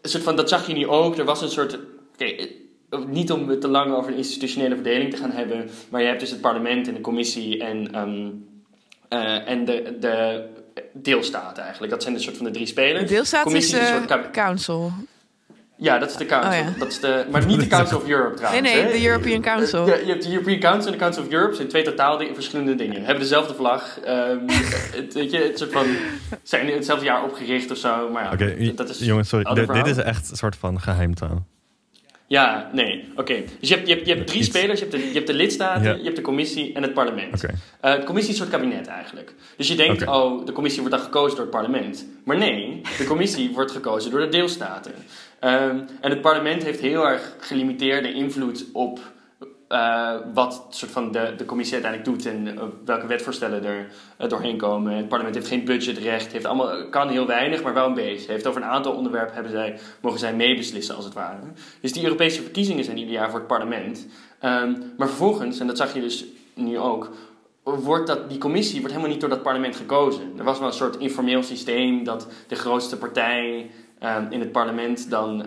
Een 0.02 0.10
soort 0.10 0.24
van, 0.24 0.36
dat 0.36 0.50
zag 0.50 0.68
je 0.68 0.74
nu 0.74 0.88
ook. 0.88 1.18
Er 1.18 1.26
was 1.26 1.42
een 1.42 1.50
soort... 1.50 1.80
Okay, 2.14 2.56
niet 3.08 3.32
om 3.32 3.60
te 3.60 3.68
lang 3.68 3.94
over 3.94 4.12
een 4.12 4.18
institutionele 4.18 4.76
verdeling 4.76 5.12
te 5.12 5.18
gaan 5.18 5.32
hebben, 5.32 5.70
maar 5.90 6.02
je 6.02 6.08
hebt 6.08 6.20
dus 6.20 6.30
het 6.30 6.42
parlement 6.42 6.88
en 6.88 6.94
de 6.94 7.02
commissie 7.02 7.64
en, 7.64 8.00
um, 8.00 8.48
uh, 9.10 9.50
en 9.50 9.66
de, 9.66 9.98
de 10.00 10.46
deelstaten 10.94 11.64
eigenlijk. 11.64 11.92
Dat 11.92 12.02
zijn 12.02 12.14
de 12.14 12.20
soort 12.20 12.38
van 12.38 12.46
de 12.46 12.52
drie 12.52 12.66
spelers. 12.66 13.10
De 13.10 13.16
deelstaat 13.16 13.54
is 13.54 13.70
de 13.70 14.06
soort 14.08 14.32
council. 14.32 14.92
Ja, 15.82 15.98
dat 15.98 16.10
is 16.10 16.16
de 16.16 16.26
Council. 16.26 16.52
Oh, 16.52 16.58
ja. 16.58 16.74
dat 16.80 16.88
is 16.88 17.00
de, 17.00 17.26
maar 17.32 17.46
niet 17.46 17.60
de 17.60 17.68
Council 17.78 17.98
of 17.98 18.08
Europe 18.08 18.36
trouwens. 18.36 18.62
Nee, 18.62 18.84
nee, 18.84 18.92
de 18.92 19.08
European 19.08 19.42
Council. 19.42 19.88
Ja, 19.88 19.96
je 19.96 20.06
hebt 20.06 20.24
de 20.24 20.32
European 20.32 20.60
Council 20.60 20.86
en 20.86 20.92
de 20.92 21.04
Council 21.04 21.24
of 21.24 21.32
Europe. 21.32 21.56
zijn 21.56 21.68
twee 21.68 21.84
totaal 21.84 22.22
verschillende 22.34 22.76
dingen. 22.76 23.04
Hebben 23.04 23.20
dezelfde 23.20 23.54
vlag. 23.54 24.00
Um, 24.08 24.46
het, 25.00 25.14
weet 25.14 25.32
je, 25.32 25.38
het 25.38 25.58
soort 25.58 25.72
van, 25.72 25.86
zijn 26.44 26.68
hetzelfde 26.68 27.06
jaar 27.06 27.24
opgericht 27.24 27.72
of 27.72 27.78
zo. 27.78 28.10
Maar 28.10 28.24
ja, 28.24 28.32
okay, 28.32 28.74
dat 28.76 28.90
is 28.90 29.00
jongens, 29.00 29.30
sorry. 29.30 29.66
dit 29.66 29.88
is 29.88 29.98
echt 29.98 30.32
een 30.32 30.38
soort 30.38 30.56
van 30.56 30.82
geheimtaal. 30.82 31.46
Ja, 32.30 32.70
nee. 32.74 33.12
Oké. 33.16 33.44
Dus 33.60 33.70
je 33.70 33.76
hebt, 33.76 33.88
je 33.88 33.94
hebt, 33.94 34.08
je 34.08 34.14
hebt 34.14 34.28
drie 34.28 34.44
spelers. 34.44 34.80
Je 34.80 34.86
hebt, 34.86 34.98
de, 34.98 35.08
je 35.08 35.14
hebt 35.14 35.28
de 35.28 35.34
lidstaten, 35.34 35.98
je 35.98 36.04
hebt 36.04 36.16
de 36.16 36.22
commissie 36.22 36.74
en 36.74 36.82
het 36.82 36.94
parlement. 36.94 37.44
Okay. 37.44 37.56
Uh, 37.94 38.00
de 38.00 38.06
commissie 38.06 38.34
is 38.34 38.40
een 38.40 38.46
soort 38.46 38.62
kabinet 38.62 38.88
eigenlijk. 38.88 39.34
Dus 39.58 39.68
je 39.68 39.76
denkt, 39.76 40.08
oh, 40.08 40.46
de 40.46 40.52
commissie 40.52 40.82
wordt 40.82 40.96
dan 40.96 41.06
gekozen 41.06 41.36
door 41.36 41.46
het 41.46 41.56
parlement. 41.56 42.06
Maar 42.26 42.38
nee, 42.38 42.82
de 42.98 43.04
commissie 43.04 43.52
wordt 43.54 43.72
gekozen 43.72 44.12
door 44.12 44.20
de 44.20 44.30
deelstaten. 44.30 44.94
Um, 45.44 45.86
en 46.02 46.10
het 46.10 46.22
parlement 46.22 46.64
heeft 46.64 46.80
heel 46.80 47.08
erg 47.08 47.36
gelimiteerde 47.40 48.14
invloed 48.14 48.66
op 48.74 49.00
uh, 49.70 50.16
wat 50.34 50.66
soort 50.70 50.92
van 50.92 51.12
de, 51.12 51.34
de 51.38 51.46
commissie 51.46 51.84
uiteindelijk 51.84 52.14
doet 52.14 52.34
en 52.34 52.48
uh, 52.48 52.64
welke 52.86 53.08
wetvoorstellen 53.08 53.66
er 53.66 53.88
uh, 54.22 54.30
doorheen 54.30 54.58
komen. 54.58 54.94
Het 54.94 55.08
parlement 55.08 55.36
heeft 55.36 55.48
geen 55.48 55.66
budgetrecht, 55.66 56.32
heeft 56.32 56.46
allemaal, 56.46 56.90
kan 56.90 57.10
heel 57.10 57.28
weinig, 57.28 57.64
maar 57.64 57.74
wel 57.74 57.86
een 57.86 57.94
beetje. 57.94 58.32
Heeft 58.32 58.48
over 58.48 58.62
een 58.62 58.68
aantal 58.68 58.94
onderwerpen 58.94 59.34
hebben 59.34 59.52
zij, 59.52 59.80
mogen 60.02 60.20
zij 60.20 60.36
meebeslissen 60.36 60.96
als 60.96 61.06
het 61.06 61.14
ware. 61.14 61.38
Dus 61.82 61.94
die 61.94 62.04
Europese 62.04 62.42
verkiezingen 62.42 62.84
zijn 62.84 62.98
ieder 62.98 63.14
jaar 63.14 63.30
voor 63.30 63.40
het 63.40 63.48
parlement. 63.48 64.08
Um, 64.44 64.94
maar 64.98 65.08
vervolgens, 65.08 65.60
en 65.60 65.68
dat 65.68 65.78
zag 65.78 65.94
je 65.94 66.02
dus 66.02 66.26
nu 66.54 66.80
ook, 66.80 67.12
wordt 67.64 68.08
dat, 68.08 68.30
die 68.30 68.38
commissie 68.38 68.80
wordt 68.80 68.94
helemaal 68.94 69.12
niet 69.12 69.22
door 69.22 69.30
dat 69.30 69.44
parlement 69.44 69.76
gekozen. 69.76 70.34
Er 70.38 70.44
was 70.44 70.60
wel 70.60 70.68
een 70.68 70.74
soort 70.74 70.98
informeel 70.98 71.44
systeem 71.44 72.04
dat 72.04 72.28
de 72.48 72.56
grootste 72.56 72.98
partij 72.98 73.70
in 74.30 74.40
het 74.40 74.52
parlement 74.52 75.10
dan 75.10 75.38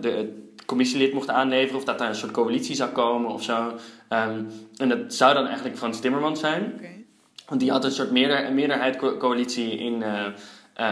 de 0.00 0.46
commissielid 0.66 1.12
mocht 1.12 1.28
aanleveren 1.28 1.76
of 1.76 1.84
dat 1.84 1.98
daar 1.98 2.08
een 2.08 2.14
soort 2.14 2.32
coalitie 2.32 2.74
zou 2.74 2.90
komen 2.90 3.30
of 3.30 3.42
zo. 3.42 3.66
Um, 4.10 4.46
en 4.76 4.88
dat 4.88 5.14
zou 5.14 5.34
dan 5.34 5.46
eigenlijk 5.46 5.76
Frans 5.76 6.00
Timmermans 6.00 6.40
zijn. 6.40 6.72
Okay. 6.76 7.04
Want 7.46 7.60
die 7.60 7.70
had 7.70 7.84
een 7.84 7.90
soort 7.90 8.10
meerder, 8.10 8.52
meerderheid 8.52 8.96
coalitie 9.18 9.78
in, 9.78 10.02
uh, 10.02 10.26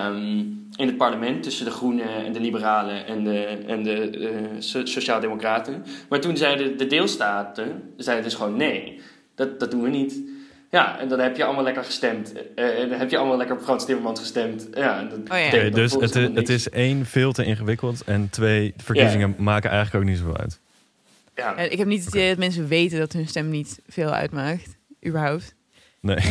um, 0.07 0.69
in 0.77 0.87
het 0.87 0.97
parlement 0.97 1.43
tussen 1.43 1.65
de 1.65 1.71
Groenen 1.71 2.25
en 2.25 2.33
de 2.33 2.41
Liberalen 2.41 3.07
en 3.07 3.25
de, 3.25 3.45
en 3.67 3.83
de 3.83 4.19
uh, 4.19 4.31
Sociaaldemocraten. 4.85 5.85
Maar 6.09 6.21
toen 6.21 6.37
zeiden 6.37 6.79
de 6.79 6.87
deelstaten 6.87 7.93
zeiden 7.97 8.25
dus 8.25 8.35
gewoon 8.35 8.57
nee. 8.57 9.01
Dat, 9.35 9.61
dat 9.61 9.71
doen 9.71 9.83
we 9.83 9.89
niet. 9.89 10.21
Ja, 10.71 10.99
en 10.99 11.09
dan 11.09 11.19
heb 11.19 11.37
je 11.37 11.45
allemaal 11.45 11.65
lekker 11.65 11.85
gestemd. 11.85 12.33
Uh, 12.57 12.79
en 12.83 12.89
dan 12.89 12.99
heb 12.99 13.11
je 13.11 13.17
allemaal 13.17 13.37
lekker 13.37 13.57
op 13.57 13.63
Frans 13.63 13.85
Timmermans 13.85 14.21
gestemd. 14.21 14.67
Ja, 14.75 15.03
dat 15.03 15.19
Oh 15.19 15.39
ja. 15.39 15.47
Oké, 15.47 15.71
dus 15.71 15.93
het, 15.93 16.15
is- 16.17 16.29
het 16.35 16.49
is 16.49 16.69
één, 16.71 17.07
veel 17.07 17.33
te 17.33 17.45
ingewikkeld. 17.45 18.05
En 18.05 18.31
twee, 18.31 18.75
verkiezingen 18.77 19.35
maken 19.39 19.71
eigenlijk 19.71 20.05
ook 20.05 20.11
niet 20.11 20.19
zoveel 20.19 20.37
uit. 20.37 20.61
Ja. 21.35 21.57
En 21.57 21.73
ik 21.73 21.79
heb 21.79 21.87
niet 21.87 22.05
het 22.05 22.15
idee 22.15 22.29
dat 22.29 22.39
mensen 22.39 22.69
weten 22.69 22.99
dat 22.99 23.13
hun 23.13 23.29
stem 23.29 23.49
niet 23.49 23.79
veel 23.89 24.11
uitmaakt. 24.11 24.77
Überhaupt. 25.07 25.55
Nee. 26.01 26.19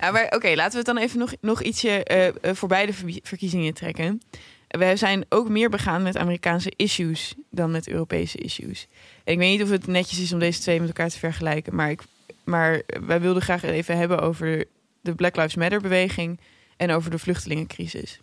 Ja, 0.00 0.10
maar 0.10 0.24
oké, 0.34 0.48
laten 0.54 0.70
we 0.72 0.76
het 0.76 0.86
dan 0.86 0.98
even 0.98 1.18
nog, 1.18 1.32
nog 1.40 1.62
ietsje 1.62 2.04
eh, 2.04 2.26
eh, 2.26 2.32
voorbij 2.52 2.86
de 2.86 2.92
ver- 2.92 3.18
verkiezingen 3.22 3.74
trekken. 3.74 4.22
We 4.68 4.92
zijn 4.96 5.24
ook 5.28 5.48
meer 5.48 5.68
begaan 5.70 6.02
met 6.02 6.16
Amerikaanse 6.16 6.72
issues 6.76 7.34
dan 7.50 7.70
met 7.70 7.88
Europese 7.88 8.38
issues. 8.38 8.86
En 9.24 9.32
ik 9.32 9.38
weet 9.38 9.50
niet 9.50 9.62
of 9.62 9.70
het 9.70 9.86
netjes 9.86 10.20
is 10.20 10.32
om 10.32 10.38
deze 10.38 10.60
twee 10.60 10.78
met 10.78 10.88
elkaar 10.88 11.08
te 11.08 11.18
vergelijken, 11.18 11.74
maar, 11.74 11.90
ik, 11.90 12.00
maar 12.44 12.82
wij 13.06 13.20
wilden 13.20 13.42
graag 13.42 13.62
even 13.62 13.96
hebben 13.96 14.20
over 14.20 14.64
de 15.00 15.14
Black 15.14 15.36
Lives 15.36 15.54
Matter 15.54 15.80
beweging 15.80 16.40
en 16.76 16.90
over 16.90 17.10
de 17.10 17.18
vluchtelingencrisis. 17.18 18.20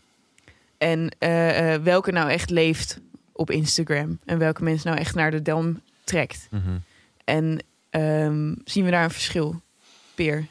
En 0.78 1.10
eh, 1.20 1.74
eh, 1.74 1.82
welke 1.82 2.12
nou 2.12 2.30
echt 2.30 2.50
leeft 2.50 3.00
op 3.32 3.52
Instagram 3.52 4.20
en 4.26 4.38
welke 4.38 4.64
mensen 4.64 4.88
nou 4.88 5.00
echt 5.00 5.16
naar 5.16 5.32
de 5.32 5.42
Delm 5.42 5.82
trekt. 6.04 6.48
Mhm. 6.52 6.78
En 7.26 7.60
ehm, 7.90 8.54
zien 8.66 8.86
we 8.86 8.92
daar 8.92 9.04
een 9.04 9.10
verschil, 9.10 9.62
Peer? 10.16 10.46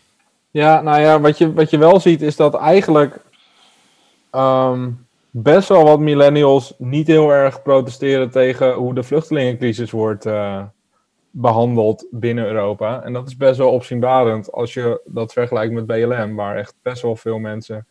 Ja, 0.51 0.81
nou 0.81 1.01
ja, 1.01 1.21
wat 1.21 1.39
je, 1.39 1.53
wat 1.53 1.71
je 1.71 1.79
wel 1.79 2.01
ziet 2.01 2.23
is 2.23 2.37
dat 2.37 2.55
eigenlijk 2.55 3.17
ehm, 4.31 4.91
best 5.31 5.69
wel 5.69 5.85
wat 5.85 6.01
millennials 6.01 6.75
niet 6.79 7.07
heel 7.07 7.31
erg 7.31 7.63
protesteren 7.63 8.31
tegen 8.31 8.73
hoe 8.73 8.95
de 8.95 9.03
vluchtelingencrisis 9.03 9.91
wordt 9.91 10.27
eh, 10.27 10.63
behandeld 11.33 12.07
binnen 12.11 12.47
Europa. 12.47 13.03
En 13.03 13.13
dat 13.13 13.29
is 13.29 13.37
best 13.37 13.59
wel 13.59 13.71
opzienbarend 13.71 14.53
als 14.53 14.75
je 14.75 15.01
dat 15.05 15.33
vergelijkt 15.33 15.73
met 15.73 15.87
BLM, 15.87 16.35
waar 16.35 16.57
echt 16.57 16.75
best 16.83 17.03
wel 17.03 17.17
veel 17.17 17.39
mensen 17.39 17.87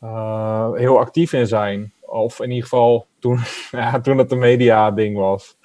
eh, 0.00 0.72
heel 0.72 0.98
actief 0.98 1.32
in 1.32 1.46
zijn. 1.46 1.92
Of 2.00 2.40
in 2.40 2.48
ieder 2.48 2.62
geval 2.62 3.06
toen, 3.18 3.38
ja, 3.70 4.00
toen 4.00 4.18
het 4.18 4.32
een 4.32 4.38
media-ding 4.38 5.16
was. 5.16 5.56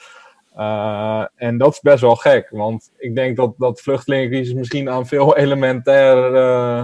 Uh, 0.57 1.25
en 1.35 1.57
dat 1.57 1.71
is 1.71 1.79
best 1.79 2.01
wel 2.01 2.15
gek, 2.15 2.49
want 2.49 2.91
ik 2.97 3.15
denk 3.15 3.37
dat, 3.37 3.53
dat 3.57 3.81
vluchtelingencrisis 3.81 4.53
misschien 4.53 4.89
aan 4.89 5.07
veel 5.07 5.35
elementair 5.43 6.33
uh, 6.33 6.83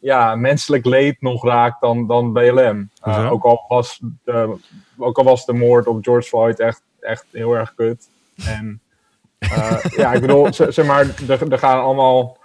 ja, 0.00 0.34
menselijk 0.34 0.84
leed 0.84 1.20
nog 1.20 1.44
raakt 1.44 1.80
dan, 1.80 2.06
dan 2.06 2.32
BLM. 2.32 2.90
Uh, 3.06 3.32
ook, 3.32 3.44
al 3.44 3.64
was 3.68 4.00
de, 4.24 4.56
ook 4.98 5.18
al 5.18 5.24
was 5.24 5.44
de 5.44 5.52
moord 5.52 5.86
op 5.86 6.04
George 6.04 6.28
Floyd 6.28 6.60
echt, 6.60 6.82
echt 7.00 7.26
heel 7.32 7.52
erg 7.52 7.74
kut. 7.74 8.08
En 8.46 8.80
ja, 9.96 10.12
ik 10.12 10.20
bedoel, 10.20 10.52
zeg 10.52 10.86
maar, 10.86 11.06
er, 11.28 11.52
er 11.52 11.58
gaan 11.58 11.80
allemaal 11.80 12.38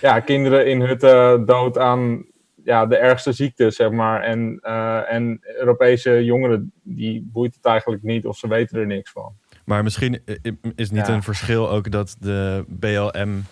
ja, 0.00 0.20
kinderen 0.20 0.66
in 0.66 0.80
hutten 0.80 1.46
dood 1.46 1.78
aan 1.78 2.24
ja, 2.64 2.86
de 2.86 2.96
ergste 2.96 3.32
ziektes, 3.32 3.76
zeg 3.76 3.90
maar. 3.90 4.22
En, 4.22 4.60
en 5.08 5.40
Europese 5.42 6.24
jongeren, 6.24 6.72
die 6.82 7.28
boeit 7.32 7.54
het 7.54 7.64
eigenlijk 7.64 8.02
niet 8.02 8.26
of 8.26 8.36
ze 8.36 8.48
weten 8.48 8.78
er 8.78 8.86
niks 8.86 9.10
van. 9.10 9.32
Maar 9.64 9.82
misschien 9.82 10.20
is 10.74 10.90
niet 10.90 11.06
ja. 11.06 11.14
een 11.14 11.22
verschil 11.22 11.70
ook 11.70 11.90
dat 11.90 12.16
de 12.20 12.64
BLM 12.68 13.44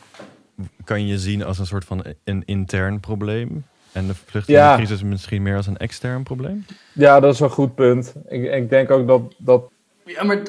kan 0.85 1.07
je 1.07 1.19
zien 1.19 1.45
als 1.45 1.59
een 1.59 1.67
soort 1.67 1.85
van 1.85 2.05
een 2.25 2.43
intern 2.45 3.01
probleem. 3.01 3.65
En 3.93 4.07
de 4.07 4.15
vluchtelingencrisis 4.15 5.01
ja. 5.01 5.07
misschien 5.07 5.43
meer 5.43 5.57
als 5.57 5.67
een 5.67 5.77
extern 5.77 6.23
probleem? 6.23 6.65
Ja, 6.93 7.21
dat 7.21 7.35
is 7.35 7.41
een 7.41 7.51
goed 7.51 7.75
punt. 7.75 8.15
Ik, 8.29 8.53
ik 8.53 8.71
denk 8.71 8.91
ook 8.91 9.07
dat, 9.07 9.35
dat... 9.39 9.71
Ja, 10.05 10.25
maar... 10.25 10.43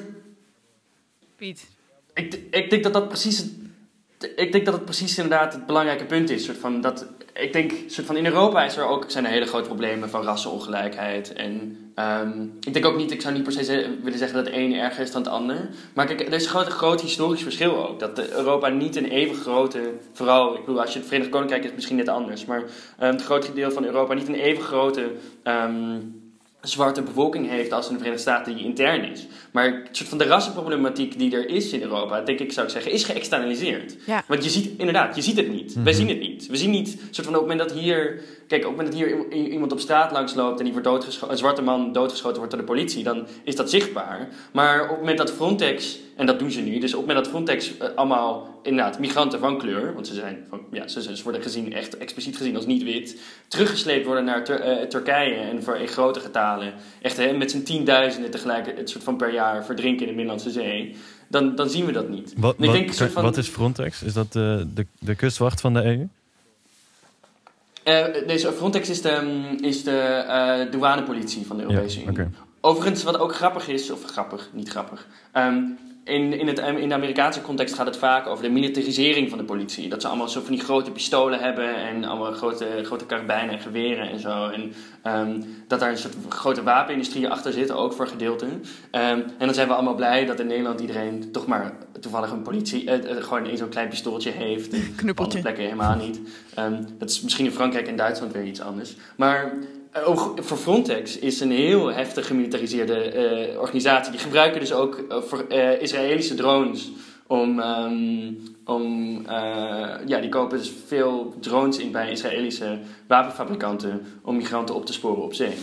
Piet. 1.36 1.76
Ik, 2.17 2.39
ik 2.51 2.69
denk 2.69 2.84
dat 2.84 2.93
dat 2.93 3.08
precies... 3.08 3.45
Ik 4.36 4.51
denk 4.51 4.65
dat 4.65 4.73
het 4.73 4.86
precies 4.86 5.17
inderdaad 5.17 5.53
het 5.53 5.65
belangrijke 5.65 6.06
punt 6.06 6.30
is. 6.30 6.43
Soort 6.43 6.58
van 6.58 6.82
dat, 6.82 7.06
ik 7.34 7.53
denk, 7.53 7.71
soort 7.88 8.08
van 8.08 8.17
in 8.17 8.25
Europa 8.25 8.65
is 8.65 8.77
er 8.77 8.86
ook, 8.86 9.06
zijn 9.08 9.25
er 9.25 9.32
hele 9.32 9.45
grote 9.45 9.67
problemen 9.67 10.10
van 10.10 10.23
rassenongelijkheid. 10.23 11.34
En 11.34 11.77
um, 11.95 12.58
ik 12.62 12.73
denk 12.73 12.86
ook 12.86 12.97
niet, 12.97 13.12
ik 13.12 13.21
zou 13.21 13.34
niet 13.34 13.43
per 13.43 13.51
se 13.51 13.97
willen 14.03 14.19
zeggen 14.19 14.38
dat 14.38 14.45
het 14.45 14.56
een 14.56 14.73
erger 14.73 15.03
is 15.03 15.12
dan 15.12 15.21
het 15.21 15.32
ander. 15.32 15.69
Maar 15.93 16.06
kijk, 16.06 16.21
er 16.21 16.34
is 16.34 16.43
een 16.43 16.49
groot, 16.49 16.67
groot 16.67 17.01
historisch 17.01 17.41
verschil 17.41 17.88
ook. 17.88 17.99
Dat 17.99 18.30
Europa 18.30 18.67
niet 18.67 18.95
een 18.95 19.10
even 19.10 19.36
grote, 19.36 19.93
vooral, 20.13 20.53
ik 20.53 20.65
bedoel, 20.65 20.82
als 20.82 20.93
je 20.93 20.99
het 20.99 21.08
Verenigd 21.08 21.32
Koninkrijk 21.32 21.63
is, 21.63 21.73
misschien 21.73 21.97
net 21.97 22.10
anders. 22.10 22.45
Maar 22.45 22.62
um, 22.62 22.67
het 22.97 23.23
grootste 23.23 23.53
deel 23.53 23.71
van 23.71 23.86
Europa 23.86 24.13
niet 24.13 24.27
een 24.27 24.36
even 24.36 24.63
grote. 24.63 25.12
Um, 25.43 26.26
zwarte 26.69 27.01
bevolking 27.01 27.49
heeft 27.49 27.71
als 27.71 27.88
in 27.88 27.91
de 27.91 27.97
Verenigde 27.97 28.30
Staten 28.30 28.56
die 28.56 28.65
intern 28.65 29.12
is. 29.12 29.27
Maar 29.51 29.65
het 29.65 29.97
soort 29.97 30.10
van 30.10 30.17
de 30.17 30.23
rassenproblematiek 30.23 31.17
die 31.17 31.36
er 31.36 31.49
is 31.49 31.71
in 31.71 31.82
Europa, 31.82 32.21
denk 32.21 32.39
ik, 32.39 32.51
zou 32.51 32.65
ik 32.65 32.71
zeggen, 32.71 32.91
is 32.91 33.03
geëxternaliseerd. 33.03 33.95
Ja. 34.06 34.23
Want 34.27 34.43
je 34.43 34.49
ziet, 34.49 34.69
inderdaad, 34.77 35.15
je 35.15 35.21
ziet 35.21 35.38
het 35.38 35.49
niet. 35.49 35.75
Mhm. 35.75 35.84
Wij 35.84 35.93
zien 35.93 36.08
het 36.08 36.19
niet. 36.19 36.47
We 36.47 36.58
zien 36.58 36.69
niet, 36.69 36.89
soort 37.12 37.27
van 37.27 37.36
op 37.36 37.41
het 37.41 37.49
moment 37.49 37.60
dat 37.69 37.80
hier, 37.80 38.21
kijk, 38.47 38.65
op 38.65 38.77
het 38.77 38.77
moment 38.77 38.88
dat 38.88 39.31
hier 39.31 39.47
iemand 39.51 39.71
op 39.71 39.79
straat 39.79 40.12
langs 40.12 40.33
loopt 40.33 40.57
en 40.57 40.63
die 40.63 40.73
wordt 40.73 40.88
doodgeschoten, 40.88 41.31
een 41.31 41.38
zwarte 41.38 41.62
man 41.62 41.91
doodgeschoten 41.91 42.38
wordt 42.38 42.51
door 42.51 42.62
de 42.62 42.67
politie, 42.67 43.03
dan 43.03 43.27
is 43.43 43.55
dat 43.55 43.69
zichtbaar. 43.69 44.27
Maar 44.51 44.83
op 44.83 44.89
het 44.89 44.97
moment 44.99 45.17
dat 45.17 45.31
Frontex, 45.31 45.99
en 46.15 46.25
dat 46.25 46.39
doen 46.39 46.51
ze 46.51 46.62
nu, 46.62 46.79
dus 46.79 46.93
op 46.93 46.99
het 46.99 47.07
moment 47.07 47.25
dat 47.25 47.27
Frontex 47.27 47.71
uh, 47.77 47.88
allemaal, 47.95 48.60
inderdaad, 48.63 48.99
migranten 48.99 49.39
van 49.39 49.57
kleur, 49.57 49.93
want 49.93 50.07
ze 50.07 50.13
zijn, 50.13 50.45
van, 50.49 50.60
ja, 50.71 50.88
ze, 50.88 51.15
ze 51.15 51.23
worden 51.23 51.41
gezien, 51.41 51.73
echt 51.73 51.97
expliciet 51.97 52.38
gezien 52.38 52.55
als 52.55 52.65
niet 52.65 52.83
wit, 52.83 53.21
teruggesleept 53.47 54.05
worden 54.05 54.25
naar 54.25 54.43
Tur 54.43 54.79
uh, 54.79 54.88
Turkije 54.88 55.36
en 55.36 55.63
voor 55.63 55.75
in 55.75 55.88
grote 55.88 56.19
getalen, 56.19 56.73
echt 57.01 57.17
hè, 57.17 57.33
met 57.33 57.51
z'n 57.51 57.63
tienduizenden 57.63 58.31
tegelijk, 58.31 58.77
het 58.77 58.89
soort 58.89 59.03
van 59.03 59.17
per 59.17 59.33
jaar 59.33 59.65
verdrinken 59.65 60.01
in 60.01 60.07
de 60.07 60.15
Middellandse 60.15 60.51
Zee, 60.51 60.95
dan, 61.27 61.55
dan 61.55 61.69
zien 61.69 61.86
we 61.86 61.91
dat 61.91 62.10
niet. 62.10 62.33
Wat, 62.38 62.55
wat, 62.57 62.71
denk, 62.71 62.93
soort 62.93 63.12
van, 63.12 63.23
wat 63.23 63.38
is 63.38 63.47
Frontex? 63.47 64.03
Is 64.03 64.13
dat 64.13 64.33
de, 64.33 64.67
de, 64.73 64.86
de 64.99 65.15
kustwacht 65.15 65.62
van 65.62 65.73
de 65.73 65.83
EU? 65.83 66.07
Uh, 67.88 68.28
deze 68.28 68.52
Frontex 68.52 68.89
is 68.89 69.02
de, 69.02 69.58
is 69.62 69.84
de 69.84 70.23
uh, 70.28 70.71
douanepolitie 70.71 71.45
van 71.45 71.58
de 71.58 71.63
Europese 71.63 72.00
ja, 72.00 72.06
Unie. 72.06 72.19
okay. 72.19 72.30
Overigens, 72.62 73.04
wat 73.04 73.19
ook 73.19 73.36
grappig 73.36 73.67
is, 73.67 73.91
of 73.91 74.04
grappig, 74.04 74.50
niet 74.54 74.69
grappig. 74.69 75.08
Um, 75.34 75.78
in, 76.07 76.33
in, 76.33 76.47
het, 76.47 76.59
in 76.59 76.89
de 76.89 76.95
Amerikaanse 76.95 77.41
context 77.41 77.75
gaat 77.75 77.85
het 77.85 77.97
vaak 77.97 78.27
over 78.27 78.43
de 78.43 78.49
militarisering 78.49 79.29
van 79.29 79.37
de 79.37 79.43
politie. 79.43 79.89
Dat 79.89 80.01
ze 80.01 80.07
allemaal 80.07 80.29
zo 80.29 80.41
van 80.41 80.51
die 80.51 80.63
grote 80.63 80.91
pistolen 80.91 81.39
hebben 81.39 81.75
en 81.75 82.03
allemaal 82.03 82.31
grote, 82.31 82.67
grote 82.83 83.05
karabijnen 83.05 83.55
en 83.55 83.61
geweren 83.61 84.09
en 84.09 84.19
zo. 84.19 84.49
En 84.49 84.73
um, 85.07 85.45
dat 85.67 85.79
daar 85.79 85.89
een 85.89 85.97
soort 85.97 86.15
grote 86.29 86.63
wapenindustrie 86.63 87.29
achter 87.29 87.53
zit, 87.53 87.71
ook 87.71 87.93
voor 87.93 88.07
gedeelten. 88.07 88.47
Um, 88.49 88.63
en 88.91 89.33
dan 89.37 89.53
zijn 89.53 89.67
we 89.67 89.73
allemaal 89.73 89.95
blij 89.95 90.25
dat 90.25 90.39
in 90.39 90.47
Nederland 90.47 90.79
iedereen 90.79 91.31
toch 91.31 91.47
maar 91.47 91.73
toevallig 91.99 92.31
een 92.31 92.41
politie, 92.41 92.83
uh, 92.83 92.93
uh, 92.93 93.23
gewoon 93.23 93.57
zo'n 93.57 93.69
klein 93.69 93.89
pistooltje 93.89 94.31
heeft. 94.31 94.69
Knuppeltje. 94.95 95.11
Op 95.11 95.19
andere 95.19 95.41
plekken 95.41 95.63
helemaal 95.63 95.95
niet. 95.95 96.19
Um, 96.59 96.87
dat 96.97 97.09
is 97.09 97.21
misschien 97.21 97.45
in 97.45 97.51
Frankrijk 97.51 97.87
en 97.87 97.95
Duitsland 97.95 98.33
weer 98.33 98.45
iets 98.45 98.61
anders. 98.61 98.95
Maar 99.15 99.53
ook 100.05 100.33
voor 100.39 100.57
Frontex 100.57 101.19
is 101.19 101.39
een 101.39 101.51
heel 101.51 101.93
heftig 101.93 102.27
gemilitariseerde 102.27 103.13
uh, 103.53 103.60
organisatie. 103.60 104.12
Die 104.12 104.21
gebruiken 104.21 104.60
dus 104.60 104.73
ook 104.73 105.03
uh, 105.10 105.17
voor 105.21 105.45
uh, 105.49 105.81
Israëlische 105.81 106.36
drones 106.36 106.91
om. 107.27 107.60
Um, 107.60 108.55
om 108.65 109.21
ja, 110.05 110.19
die 110.21 110.29
kopen 110.29 110.57
dus 110.57 110.71
veel 110.88 111.36
drones 111.39 111.77
in 111.77 111.91
bij 111.91 112.12
Israëlische 112.12 112.79
wapenfabrikanten 113.07 114.05
om 114.23 114.36
migranten 114.36 114.75
op 114.75 114.86
te 114.86 114.93
sporen 114.93 115.23
op 115.23 115.33
zee. 115.33 115.53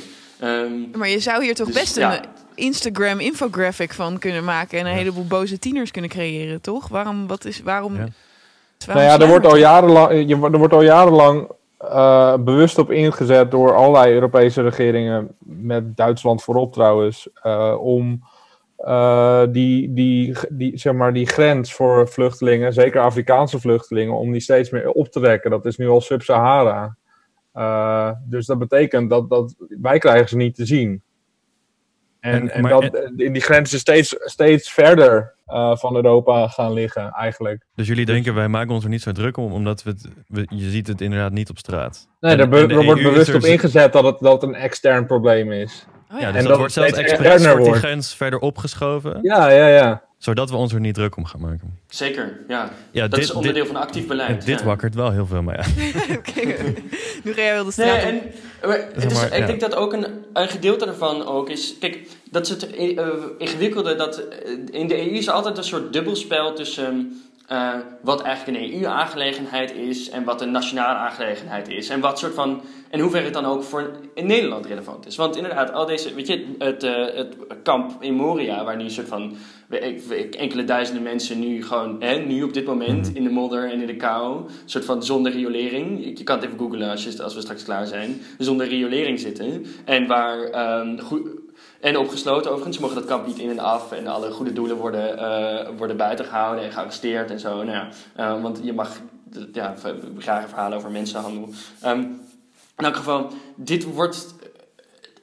Um, 0.42 0.90
maar 0.97 1.09
je 1.09 1.18
zou 1.18 1.44
hier 1.44 1.55
toch 1.55 1.66
dus, 1.66 1.75
best 1.75 1.97
ja. 1.97 2.18
een 2.18 2.25
Instagram 2.55 3.20
infographic 3.20 3.92
van 3.92 4.18
kunnen 4.18 4.44
maken 4.44 4.79
en 4.79 4.85
een 4.85 4.92
Ja. 4.92 4.99
heleboel 4.99 5.27
boze 5.27 5.59
tieners 5.59 5.90
kunnen 5.90 6.11
creëren, 6.11 6.61
toch? 6.61 6.88
Waarom? 6.88 7.27
Wat 7.27 7.44
is? 7.44 7.62
Waarom? 7.62 7.97
Ja. 7.97 8.09
waarom 8.87 9.05
Nou 9.05 9.18
ja, 9.18 9.25
er 9.25 9.31
wordt 9.31 9.47
al 9.47 9.57
jarenlang, 9.57 10.29
je, 10.29 10.35
er 10.35 10.59
wordt 10.59 10.75
al 10.75 10.83
jarenlang 10.83 11.49
uh, 11.88 12.37
bewust 12.37 12.79
op 12.79 12.90
ingezet 12.90 13.51
door 13.51 13.75
allerlei 13.75 14.12
Europese 14.12 14.62
regeringen, 14.62 15.37
met 15.38 15.97
Duitsland 15.97 16.42
voorop 16.42 16.73
trouwens, 16.73 17.29
uh, 17.42 17.77
om 17.81 18.23
uh, 18.79 19.42
die, 19.51 19.92
die, 19.92 20.37
die, 20.49 20.79
zeg 20.79 20.92
maar, 20.92 21.12
die 21.12 21.27
grens 21.27 21.75
voor 21.75 22.09
vluchtelingen, 22.09 22.73
zeker 22.73 23.01
Afrikaanse 23.01 23.61
vluchtelingen, 23.61 24.14
om 24.14 24.33
die 24.33 24.40
steeds 24.40 24.70
meer 24.70 24.90
op 24.90 25.09
te 25.09 25.20
rekken. 25.20 25.51
Dat 25.51 25.66
is 25.66 25.77
nu 25.77 25.88
al 25.88 26.01
Sub-Sahara. 26.01 26.97
Dus 28.29 28.47
dat 28.47 28.59
betekent 28.59 29.11
dat, 29.11 29.31
dat 29.31 29.55
wij 29.81 29.99
krijgen 29.99 30.29
ze 30.29 30.37
niet 30.37 30.55
te 30.55 30.66
zien. 30.66 31.03
En, 32.25 32.51
En- 32.51 32.63
dat, 32.63 32.85
in 33.17 33.33
die 33.33 33.43
grenzen 33.43 33.79
steeds, 33.79 34.15
steeds 34.19 34.73
verder 34.73 35.35
uh, 35.49 35.77
van 35.77 35.97
Europa 35.97 36.49
gaan 36.49 36.73
liggen, 36.73 37.11
eigenlijk. 37.13 37.65
Dus 37.75 37.87
jullie 37.87 38.05
denken, 38.07 38.35
wij 38.35 38.49
maken 38.49 38.75
ons 38.75 38.85
er 38.85 38.91
niet 38.91 39.03
zo 39.03 39.13
druk 39.13 39.37
om, 39.37 39.53
omdat 39.53 39.83
we 39.83 39.91
het, 39.91 40.09
we, 40.29 40.47
je 40.49 40.71
ziet 40.71 40.87
het 40.87 41.01
inderdaad 41.01 41.33
niet 41.33 41.51
op 41.51 41.59
straat. 41.59 42.09
Nee, 42.21 42.33
En- 42.33 42.39
er, 42.39 42.49
be- 42.49 42.75
er 42.75 42.85
wordt 42.85 43.01
is 43.01 43.07
bewust 43.07 43.29
er 43.29 43.35
op 43.37 43.43
ingezet 43.43 43.93
dat 43.93 44.05
het, 44.05 44.17
dat 44.21 44.33
het 44.33 44.51
een 44.51 44.57
extern 44.57 45.07
probleem 45.07 45.53
is. 45.53 45.87
Oh 46.13 46.21
Ja, 46.21 46.27
ja. 46.27 46.27
dus 46.27 46.27
En 46.27 46.33
dat 46.41 46.49
dat 46.49 46.59
wordt 46.59 46.73
zelfs 46.73 46.91
steeds 46.91 47.11
expres 47.11 47.47
wordt 47.47 47.65
die 47.65 47.73
grens 47.75 48.15
verder 48.15 48.39
opgeschoven, 48.39 49.19
Ja, 49.23 49.51
ja, 49.51 49.69
ja. 49.69 50.03
Zodat 50.25 50.51
we 50.51 50.57
ons 50.57 50.73
er 50.73 50.81
niet 50.81 50.95
druk 50.95 51.17
om 51.17 51.25
gaan 51.25 51.41
maken. 51.41 51.79
Zeker, 51.89 52.41
ja. 52.49 52.71
Ja, 52.91 53.03
Dat 53.09 53.19
dit, 53.21 53.29
is 53.29 53.35
onderdeel 53.35 53.63
dit, 53.63 53.73
van 53.73 53.83
actief 53.83 54.07
beleid. 54.07 54.29
en 54.41 54.47
dit 54.47 54.59
ja. 54.59 54.65
wakkert 54.65 54.95
wel 54.95 55.11
heel 55.11 55.27
veel 55.27 55.43
mee 55.43 55.57
aan. 55.57 55.73
Oké, 56.19 56.41
nu 57.25 57.33
ga 57.33 57.41
jij 57.41 57.55
wel 57.55 57.65
de 57.65 57.73
Nee, 57.77 57.89
straat 57.89 58.03
op. 58.03 58.09
en 58.09 58.69
maar 58.69 58.89
het 58.93 59.05
is, 59.05 59.15
maar, 59.15 59.33
ik 59.33 59.39
ja. 59.39 59.47
denk 59.47 59.61
dat 59.61 59.75
ook 59.75 59.93
een, 59.93 60.07
een 60.33 60.49
gedeelte 60.49 60.85
daarvan 60.85 61.27
ook 61.27 61.51
is. 61.51 61.75
Kijk, 61.81 61.99
dat 62.31 62.43
is 62.43 62.49
het 62.49 62.71
eh, 62.71 62.99
ingewikkelde. 63.39 63.95
Dat, 63.95 64.19
eh, 64.19 64.51
in 64.81 64.89
de 64.89 65.11
EU 65.11 65.17
is 65.17 65.27
er 65.27 65.33
altijd 65.33 65.59
een 65.59 65.65
soort 65.65 65.93
dubbelspel 65.93 66.55
tussen 66.55 67.23
eh, 67.46 67.74
wat 68.02 68.22
eigenlijk 68.22 68.59
een 68.59 68.72
EU-aangelegenheid 68.72 69.74
is 69.74 70.11
en 70.11 70.24
wat 70.24 70.40
een 70.40 70.50
nationale 70.50 70.98
aangelegenheid 70.98 71.68
is. 71.68 71.88
En 71.88 72.00
wat 72.00 72.18
soort 72.18 72.35
van. 72.35 72.62
En 72.90 73.00
hoeverre 73.00 73.24
het 73.24 73.35
dan 73.35 73.44
ook 73.44 73.62
voor 73.62 73.90
in 74.14 74.26
Nederland 74.26 74.66
relevant 74.66 75.07
is. 75.07 75.16
Want 75.16 75.37
inderdaad, 75.37 75.72
al 75.72 75.87
deze. 75.87 76.14
Weet 76.14 76.26
je, 76.26 76.54
het, 76.59 76.85
uh, 76.85 77.07
het 77.14 77.37
kamp 77.62 78.02
in 78.02 78.14
Moria, 78.14 78.64
waar 78.64 78.76
nu 78.76 78.85
een 78.85 78.90
soort 78.90 79.09
van. 79.09 79.37
enkele 80.30 80.64
duizenden 80.64 81.02
mensen 81.02 81.40
nu 81.40 81.62
gewoon. 81.62 82.02
Hè, 82.02 82.18
nu 82.18 82.42
op 82.42 82.52
dit 82.52 82.66
moment 82.66 83.14
in 83.14 83.24
de 83.24 83.30
modder 83.30 83.70
en 83.70 83.80
in 83.80 83.87
de 83.87 83.96
kou. 83.96 84.37
Een 84.37 84.50
soort 84.64 84.85
van 84.85 85.02
zonder 85.02 85.33
riolering. 85.33 86.18
Je 86.18 86.24
kan 86.24 86.37
het 86.37 86.44
even 86.44 86.59
googlen 86.59 86.90
als, 86.90 87.04
je, 87.04 87.22
als 87.22 87.35
we 87.35 87.40
straks 87.40 87.64
klaar 87.64 87.87
zijn. 87.87 88.20
Zonder 88.38 88.68
riolering 88.68 89.20
zitten. 89.20 89.66
En 89.85 90.07
waar. 90.07 90.78
Um, 90.80 91.00
goed, 91.00 91.28
en 91.81 91.99
opgesloten 91.99 92.51
overigens. 92.51 92.77
Ze 92.77 92.83
mogen 92.83 92.99
dat 92.99 93.09
kamp 93.09 93.27
niet 93.27 93.38
in 93.38 93.51
en 93.51 93.59
af. 93.59 93.93
En 93.93 94.07
alle 94.07 94.31
goede 94.31 94.53
doelen 94.53 94.77
worden, 94.77 95.19
uh, 95.19 95.79
worden 95.79 95.97
buiten 95.97 96.25
gehouden 96.25 96.64
en 96.64 96.73
gearresteerd 96.73 97.31
en 97.31 97.40
zo. 97.40 97.62
Nou 97.62 97.71
ja, 97.71 97.88
uh, 98.19 98.43
want 98.43 98.61
je 98.62 98.73
mag 98.73 99.01
ja, 99.53 99.75
graag 100.19 100.49
verhalen 100.49 100.79
over 100.79 100.90
mensenhandel. 100.90 101.49
Um, 101.85 102.21
in 102.77 102.85
elk 102.85 102.97
geval, 102.97 103.31
dit 103.57 103.85
wordt, 103.85 104.35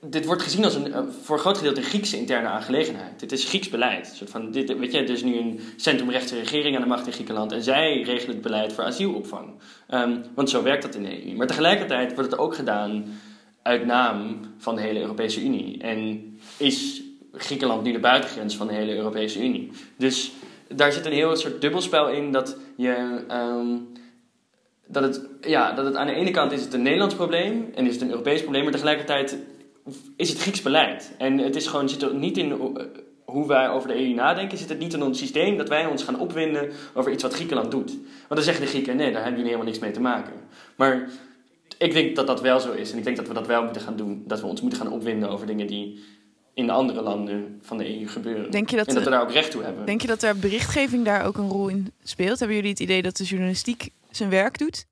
dit 0.02 0.26
wordt 0.26 0.42
gezien 0.42 0.64
als 0.64 0.76
een, 0.76 0.94
voor 1.24 1.36
een 1.36 1.42
groot 1.42 1.58
gedeelte 1.58 1.80
een 1.80 1.86
Griekse 1.86 2.18
interne 2.18 2.48
aangelegenheid. 2.48 3.20
Dit 3.20 3.32
is 3.32 3.46
Grieks 3.46 3.70
beleid. 3.70 4.18
Een 4.22 4.28
van, 4.28 4.52
dit, 4.52 4.78
weet 4.78 4.92
je, 4.92 4.98
er 4.98 5.10
is 5.10 5.24
nu 5.24 5.38
een 5.38 5.60
centrumrechtse 5.76 6.36
regering 6.36 6.76
aan 6.76 6.82
de 6.82 6.88
macht 6.88 7.08
in 7.08 7.14
Griekenland. 7.14 7.52
En 7.52 7.64
zij 7.64 8.02
regelen 8.02 8.34
het 8.34 8.42
beleid 8.42 8.74
voor 8.74 8.84
asielopvang. 8.84 9.50
Um, 9.90 10.24
want 10.36 10.50
zo 10.50 10.64
werkt 10.64 10.84
dat 10.84 10.96
in 10.96 11.04
de 11.04 11.26
EU. 11.26 11.36
Maar 11.36 11.48
tegelijkertijd 11.48 12.14
wordt 12.14 12.32
het 12.32 12.40
ook 12.40 12.56
gedaan 12.56 13.06
uit 13.62 13.86
naam 13.86 14.40
van 14.58 14.76
de 14.76 14.82
hele 14.82 15.00
Europese 15.00 15.44
Unie. 15.44 15.82
En 15.82 16.22
is 16.58 17.02
Griekenland 17.34 17.84
nu 17.84 17.92
de 17.92 18.00
buitengrens 18.00 18.56
van 18.56 18.68
de 18.68 18.74
hele 18.74 18.96
Europese 18.96 19.44
Unie. 19.44 19.72
Dus 19.98 20.32
daar 20.68 20.92
zit 20.92 21.06
een 21.06 21.12
heel 21.12 21.36
soort 21.36 21.62
dubbelspel 21.62 22.10
in 22.10 22.32
dat 22.32 22.58
je. 22.76 23.24
Um, 23.32 23.90
dat, 24.88 25.04
het, 25.04 25.22
ja, 25.42 25.72
dat 25.72 25.86
het 25.86 25.96
aan 25.96 26.08
de 26.08 26.14
ene 26.14 26.32
kant 26.32 26.52
is 26.52 26.62
het 26.62 26.74
een 26.74 26.82
Nederlands 26.82 27.16
probleem 27.16 27.72
en 27.76 27.86
is 27.86 27.94
het 27.94 28.02
een 28.02 28.10
Europees 28.10 28.42
probleem, 28.42 28.64
maar 28.64 28.72
tegelijkertijd 28.72 29.38
is 30.16 30.30
het 30.30 30.40
Grieks 30.40 30.62
beleid. 30.62 31.14
En 31.18 31.38
het 31.38 31.56
is 31.56 31.68
gewoon, 31.68 31.90
zit 31.90 32.02
er 32.02 32.14
niet 32.14 32.38
in 32.38 32.52
eh, 32.52 32.84
hoe 33.26 33.48
wij 33.48 33.70
over 33.70 33.88
de 33.88 33.96
EU 33.96 34.14
nadenken, 34.14 34.58
zit 34.58 34.70
het 34.70 34.80
niet 34.80 34.94
in 34.94 35.04
ons 35.04 35.18
systeem 35.18 35.58
dat 35.58 35.70
wij 35.70 35.86
ons 35.86 36.04
gaan 36.04 36.20
opwinden 36.20 36.72
over 36.94 37.12
iets 37.12 37.24
wat 37.24 37.34
Griekenland 37.34 37.72
doet. 37.72 37.92
Want 37.92 38.28
dan 38.28 38.44
zeggen 38.44 38.64
de 38.64 38.70
Grieken, 38.70 38.96
nee, 38.96 39.12
daar 39.12 39.24
hebben 39.24 39.40
jullie 39.40 39.46
helemaal 39.46 39.72
niks 39.72 39.80
mee 39.80 39.92
te 39.92 40.02
maken. 40.02 40.34
Maar 40.76 41.10
ik 41.82 41.94
denk 41.94 42.16
dat 42.16 42.28
dat 42.28 42.42
wel 42.42 42.60
zo 42.60 42.72
is. 42.72 42.92
En 42.92 42.98
ik 42.98 43.04
denk 43.04 43.18
dat 43.18 43.28
we 43.28 43.34
dat 43.34 43.48
wel 43.48 43.64
moeten 43.64 43.82
gaan 43.82 43.96
doen. 43.96 44.24
Dat 44.28 44.42
we 44.42 44.48
ons 44.48 44.62
moeten 44.62 44.80
gaan 44.80 44.92
opwinden 44.92 45.30
over 45.30 45.48
dingen 45.48 45.68
die 45.68 46.04
in 46.54 46.70
andere 46.70 47.02
landen 47.02 47.60
van 47.62 47.78
de 47.78 48.00
EU 48.00 48.08
gebeuren. 48.08 48.52
Denk 48.52 48.70
je 48.70 48.76
dat 48.76 48.88
en 48.88 48.94
dat 48.94 49.04
we 49.04 49.10
daar 49.10 49.22
ook 49.22 49.32
recht 49.32 49.52
toe 49.52 49.64
hebben. 49.64 49.86
Denk 49.86 50.02
je 50.02 50.08
dat 50.08 50.24
er 50.24 50.40
berichtgeving 50.40 51.06
daar 51.06 51.26
ook 51.26 51.38
een 51.38 51.50
rol 51.50 51.68
in 51.68 51.94
speelt? 52.04 52.40
Hebben 52.40 52.56
jullie 52.56 52.72
het 52.72 52.80
idee 52.80 53.02
dat 53.02 53.18
de 53.18 53.24
journalistiek 53.24 53.90
zijn 54.10 54.30
werk 54.30 54.58
doet? 54.58 54.86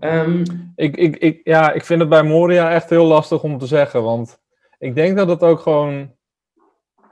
Um, 0.00 0.42
ik, 0.76 0.96
ik, 0.96 1.16
ik, 1.16 1.40
ja, 1.44 1.72
ik 1.72 1.84
vind 1.84 2.00
het 2.00 2.08
bij 2.08 2.22
Moria 2.22 2.72
echt 2.72 2.90
heel 2.90 3.06
lastig 3.06 3.42
om 3.42 3.58
te 3.58 3.66
zeggen. 3.66 4.02
Want 4.02 4.38
ik 4.78 4.94
denk 4.94 5.16
dat 5.16 5.28
het 5.28 5.42
ook 5.42 5.60
gewoon. 5.60 6.14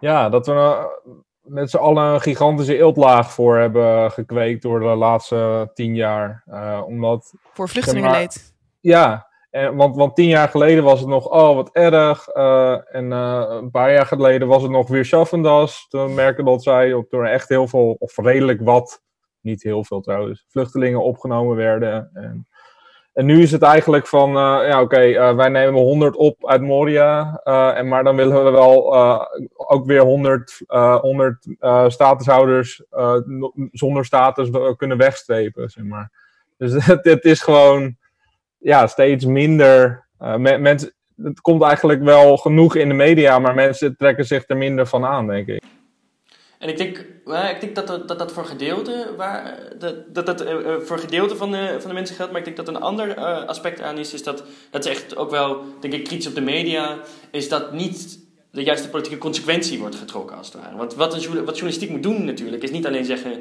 Ja, 0.01 0.29
dat 0.29 0.47
we 0.47 0.53
uh, 0.53 0.85
met 1.51 1.71
z'n 1.71 1.77
allen 1.77 2.05
een 2.05 2.21
gigantische 2.21 2.79
eeltlaag 2.79 3.33
voor 3.33 3.59
hebben 3.59 4.11
gekweekt 4.11 4.63
door 4.63 4.81
de 4.81 4.87
laatste 4.87 5.71
tien 5.75 5.95
jaar. 5.95 6.43
Uh, 6.49 6.83
omdat. 6.87 7.35
Voor 7.53 7.69
vluchtelingenleed. 7.69 8.55
Ja, 8.81 9.29
en, 9.51 9.77
want, 9.77 9.97
want 9.97 10.15
tien 10.15 10.29
jaar 10.29 10.49
geleden 10.49 10.85
was 10.85 11.01
het 11.01 11.09
nog, 11.09 11.29
oh 11.29 11.55
wat 11.55 11.71
erg. 11.73 12.37
Uh, 12.37 12.95
en 12.95 13.05
uh, 13.05 13.45
een 13.49 13.71
paar 13.71 13.93
jaar 13.93 14.07
geleden 14.07 14.49
was 14.49 14.63
het 14.63 14.71
nog 14.71 14.89
weer 14.89 15.05
Schaffendas. 15.05 15.87
Toen 15.89 16.15
merkte 16.15 16.43
dat 16.43 16.63
zij 16.63 16.93
op, 16.93 17.11
door 17.11 17.27
echt 17.27 17.49
heel 17.49 17.67
veel, 17.69 17.97
of 17.99 18.17
redelijk 18.17 18.61
wat, 18.61 19.03
niet 19.41 19.63
heel 19.63 19.85
veel 19.85 20.01
trouwens, 20.01 20.45
vluchtelingen 20.49 21.03
opgenomen 21.03 21.57
werden. 21.57 22.11
En, 22.13 22.49
en 23.20 23.26
nu 23.26 23.42
is 23.42 23.52
het 23.52 23.62
eigenlijk 23.62 24.06
van, 24.06 24.28
uh, 24.28 24.68
ja 24.68 24.80
oké, 24.80 24.96
okay, 24.96 25.35
wij 25.35 25.48
nemen 25.48 25.80
100 25.80 26.16
op 26.16 26.48
uit 26.48 26.61
Moria. 26.61 27.40
en, 27.74 27.88
maar 27.88 28.04
dan 28.04 28.16
willen 28.16 28.44
we 28.44 28.50
wel 28.50 28.96
ook 29.56 29.87
weer 29.87 30.00
100, 30.00 30.62
100 31.00 31.46
statushouders 31.87 32.83
zonder 33.72 34.04
status 34.04 34.50
kunnen 34.76 34.96
wegstrepen, 34.96 35.70
zeg 35.70 35.85
maar. 35.85 36.11
Dus 36.56 36.72
het, 36.87 37.04
het 37.04 37.24
is 37.24 37.42
gewoon 37.42 37.96
ja, 38.59 38.87
steeds 38.87 39.24
minder. 39.24 40.06
Mensen, 40.37 40.94
het 41.22 41.40
komt 41.40 41.62
eigenlijk 41.62 42.02
wel 42.02 42.37
genoeg 42.37 42.74
in 42.76 42.88
de 42.88 42.94
media, 42.94 43.38
maar 43.38 43.54
mensen 43.54 43.96
trekken 43.96 44.24
zich 44.24 44.48
er 44.48 44.56
minder 44.56 44.87
van 44.87 45.04
aan, 45.04 45.26
denk 45.26 45.46
ik. 45.46 45.62
En 46.61 46.68
ik 46.68 46.77
denk, 46.77 46.99
ik 47.55 47.61
denk 47.61 47.75
dat, 47.75 47.87
dat, 47.87 48.18
dat, 48.18 48.33
voor 48.33 48.44
gedeelte, 48.44 49.14
waar, 49.16 49.59
dat, 49.79 50.14
dat, 50.14 50.27
dat 50.27 50.42
uh, 50.42 50.77
voor 50.79 50.99
gedeelte 50.99 51.37
van 51.37 51.51
de, 51.51 51.77
van 51.79 51.88
de 51.88 51.94
mensen 51.94 52.16
geldt. 52.16 52.31
Maar 52.31 52.40
ik 52.40 52.46
denk 52.46 52.66
dat 52.66 52.68
een 52.68 52.83
ander 52.83 53.18
uh, 53.18 53.44
aspect 53.44 53.81
aan 53.81 53.99
is, 53.99 54.12
is 54.14 54.23
dat, 54.23 54.44
dat 54.70 54.85
is 54.85 54.90
echt 54.90 55.16
ook 55.16 55.31
wel, 55.31 55.64
denk 55.81 55.94
ik, 55.94 56.05
kritisch 56.05 56.27
op 56.27 56.35
de 56.35 56.40
media, 56.40 56.99
is 57.31 57.49
dat 57.49 57.73
niet 57.73 58.18
de 58.51 58.62
juiste 58.62 58.88
politieke 58.88 59.18
consequentie 59.18 59.79
wordt 59.79 59.94
getrokken 59.96 60.37
als 60.37 60.46
het 60.53 60.62
ware. 60.62 60.77
Want 60.77 60.94
wat, 60.94 61.27
wat 61.27 61.55
journalistiek 61.55 61.90
moet 61.90 62.03
doen 62.03 62.25
natuurlijk, 62.25 62.62
is 62.62 62.70
niet 62.70 62.87
alleen 62.87 63.05
zeggen, 63.05 63.40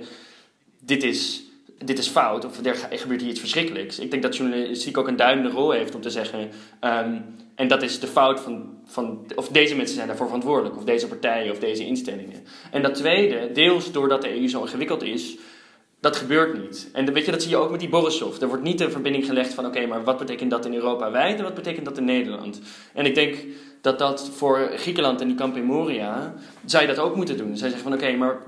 dit 0.80 1.04
is 1.04 1.44
dit 1.86 1.98
is 1.98 2.08
fout 2.08 2.46
of 2.46 2.66
er 2.66 2.76
gebeurt 2.92 3.22
hier 3.22 3.30
iets 3.30 3.40
verschrikkelijks. 3.40 4.00
Ik 4.00 4.12
denk 4.12 4.24
dat 4.24 4.38
journalistiek 4.38 4.98
ook 4.98 5.08
een 5.08 5.16
duidende 5.16 5.50
rol 5.50 5.72
heeft 5.72 5.96
om 5.96 6.02
te 6.02 6.10
zeggen. 6.10 6.40
Um, 6.82 7.26
en 7.60 7.68
dat 7.68 7.82
is 7.82 8.00
de 8.00 8.08
fout 8.08 8.40
van, 8.40 8.78
van. 8.86 9.26
Of 9.36 9.48
deze 9.48 9.76
mensen 9.76 9.96
zijn 9.96 10.08
daarvoor 10.08 10.26
verantwoordelijk, 10.26 10.78
of 10.78 10.84
deze 10.84 11.08
partijen 11.08 11.52
of 11.52 11.60
deze 11.60 11.86
instellingen. 11.86 12.44
En 12.72 12.82
dat 12.82 12.96
tweede, 12.96 13.52
deels 13.52 13.92
doordat 13.92 14.22
de 14.22 14.40
EU 14.40 14.48
zo 14.48 14.62
ingewikkeld 14.62 15.04
is. 15.04 15.38
Dat 16.00 16.16
gebeurt 16.16 16.62
niet. 16.62 16.90
En 16.94 17.14
weet 17.14 17.26
je, 17.26 17.32
dat 17.32 17.42
zie 17.42 17.52
je 17.52 17.58
ook 17.58 17.72
met 17.72 17.80
die 17.80 17.90
Borisov. 17.90 18.42
Er 18.42 18.48
wordt 18.48 18.64
niet 18.64 18.78
de 18.78 18.92
verbinding 18.92 19.26
gelegd 19.26 19.54
van: 19.54 19.66
oké, 19.66 19.86
maar 19.86 20.04
wat 20.04 20.18
betekent 20.18 20.52
dat 20.52 20.66
in 20.66 20.74
Europa 20.74 21.12
wijd 21.12 21.38
en 21.38 21.44
wat 21.44 21.54
betekent 21.54 21.86
dat 21.86 21.98
in 21.98 22.06
Nederland? 22.06 22.62
En 22.94 23.06
ik 23.06 23.16
denk 23.16 23.38
dat 23.82 24.00
dat 24.00 24.30
voor 24.34 24.72
Griekenland 24.76 25.22
en 25.22 25.28
die 25.28 25.36
kamp 25.36 25.56
in 25.56 25.64
Moria. 25.64 26.34
je 26.66 26.88
dat 26.88 27.00
ook 27.00 27.16
moeten 27.16 27.38
doen. 27.38 27.58
Zij 27.58 27.70
zeggen 27.70 27.90
van: 27.90 27.94
oké, 27.94 28.12
maar 28.12 28.42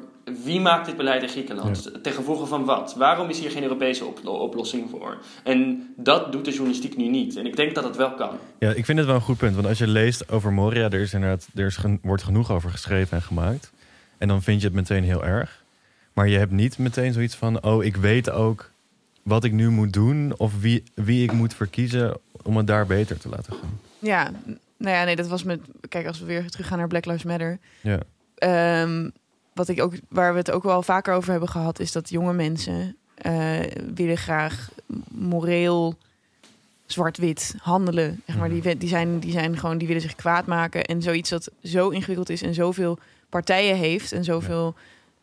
wie 0.44 0.60
maakt 0.60 0.86
dit 0.86 0.98
beleid 0.98 1.22
in 1.22 1.30
Griekenland? 1.30 1.84
Ja. 1.84 2.00
Ten 2.02 2.14
gevolge 2.14 2.46
van 2.46 2.66
wat? 2.66 2.96
Waarom 2.96 3.30
is 3.30 3.40
hier 3.40 3.52
geen 3.52 3.64
Europese 3.64 4.06
op 4.06 4.28
oplossing 4.28 4.90
voor? 4.90 5.18
En 5.44 5.90
dat 5.98 6.32
doet 6.32 6.46
de 6.46 6.52
journalistiek 6.52 6.98
nu 6.98 7.08
niet. 7.08 7.36
En 7.36 7.46
ik 7.46 7.56
denk 7.56 7.76
dat 7.76 7.84
het 7.84 7.96
wel 7.96 8.14
kan. 8.14 8.30
Ja, 8.60 8.70
ik 8.70 8.86
vind 8.86 8.98
het 8.98 9.08
wel 9.08 9.16
een 9.16 9.22
goed 9.22 9.38
punt. 9.38 9.56
Want 9.56 9.68
als 9.68 9.78
je 9.78 9.88
leest 9.88 10.32
over 10.32 10.54
Moria, 10.54 10.90
er, 10.90 11.02
is 11.02 11.14
inderdaad, 11.14 11.48
er 11.56 11.66
is 11.66 11.80
wordt 12.02 12.24
genoeg 12.24 12.52
over 12.52 12.70
geschreven 12.70 13.18
en 13.18 13.24
gemaakt. 13.24 13.72
En 14.18 14.28
dan 14.28 14.42
vind 14.42 14.62
je 14.62 14.68
het 14.68 14.76
meteen 14.76 15.04
heel 15.04 15.26
erg. 15.26 15.64
Maar 16.14 16.28
je 16.28 16.38
hebt 16.38 16.52
niet 16.52 16.78
meteen 16.78 17.14
zoiets 17.14 17.36
van: 17.36 17.64
oh, 17.64 17.84
ik 17.84 17.96
weet 17.96 18.32
ook 18.32 18.72
wat 19.24 19.44
ik 19.44 19.52
nu 19.52 19.70
moet 19.70 19.94
doen. 19.94 20.34
Of 20.38 20.62
wie, 20.62 20.84
wie 20.94 21.24
ik 21.24 21.32
moet 21.32 21.54
verkiezen 21.54 22.18
om 22.44 22.58
het 22.58 22.68
daar 22.68 22.86
beter 22.86 23.18
te 23.18 23.30
laten 23.30 23.54
gaan. 23.54 23.80
Ja, 24.00 24.32
nou 24.78 24.96
ja, 24.96 25.04
nee, 25.04 25.16
dat 25.16 25.28
was 25.28 25.44
met. 25.44 25.60
Kijk, 25.90 26.08
als 26.08 26.20
we 26.20 26.26
weer 26.26 26.50
teruggaan 26.50 26.78
naar 26.78 26.88
Black 26.88 27.06
Lives 27.06 27.24
Matter. 27.24 27.60
Ja. 27.82 28.00
Um, 28.82 29.12
wat 29.54 29.68
ik 29.68 29.82
ook, 29.82 29.94
waar 30.10 30.32
we 30.32 30.38
het 30.38 30.52
ook 30.52 30.64
wel 30.64 30.84
vaker 30.84 31.14
over 31.14 31.32
hebben 31.32 31.50
gehad, 31.50 31.80
is 31.80 31.92
dat 31.92 32.10
jonge 32.10 32.34
mensen 32.34 32.96
uh, 33.26 33.60
willen 33.96 34.18
graag 34.18 34.70
moreel 35.08 35.96
zwart-wit 36.86 37.56
handelen. 37.62 38.22
Zeg 38.26 38.38
maar. 38.38 38.50
Mhm. 38.50 38.62
die, 38.62 38.78
die, 38.78 38.90
zijn, 38.90 39.20
die 39.20 39.32
zijn 39.32 39.58
gewoon, 39.58 39.78
die 39.78 39.88
willen 39.88 40.02
zich 40.02 40.16
kwaad 40.16 40.46
maken. 40.46 40.86
En 40.86 41.02
zoiets 41.02 41.30
dat 41.30 41.52
zo 41.64 41.90
ingewikkeld 41.90 42.30
is 42.30 42.42
en 42.42 42.54
zoveel 42.54 42.98
partijen 43.30 43.76
heeft 43.76 44.12
en 44.12 44.24
zoveel 44.24 44.76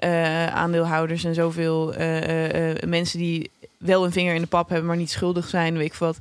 uh, 0.04 0.46
aandeelhouders 0.46 1.24
en 1.24 1.34
zoveel 1.34 2.00
uh, 2.00 2.72
mensen 2.86 3.18
die 3.18 3.50
wel 3.76 4.04
een 4.04 4.12
vinger 4.12 4.34
in 4.34 4.40
de 4.40 4.46
pap 4.46 4.68
hebben, 4.68 4.86
maar 4.86 4.96
niet 4.96 5.10
schuldig 5.10 5.48
zijn, 5.48 5.76
weet 5.76 5.86
ik 5.86 5.94
wat. 5.94 6.18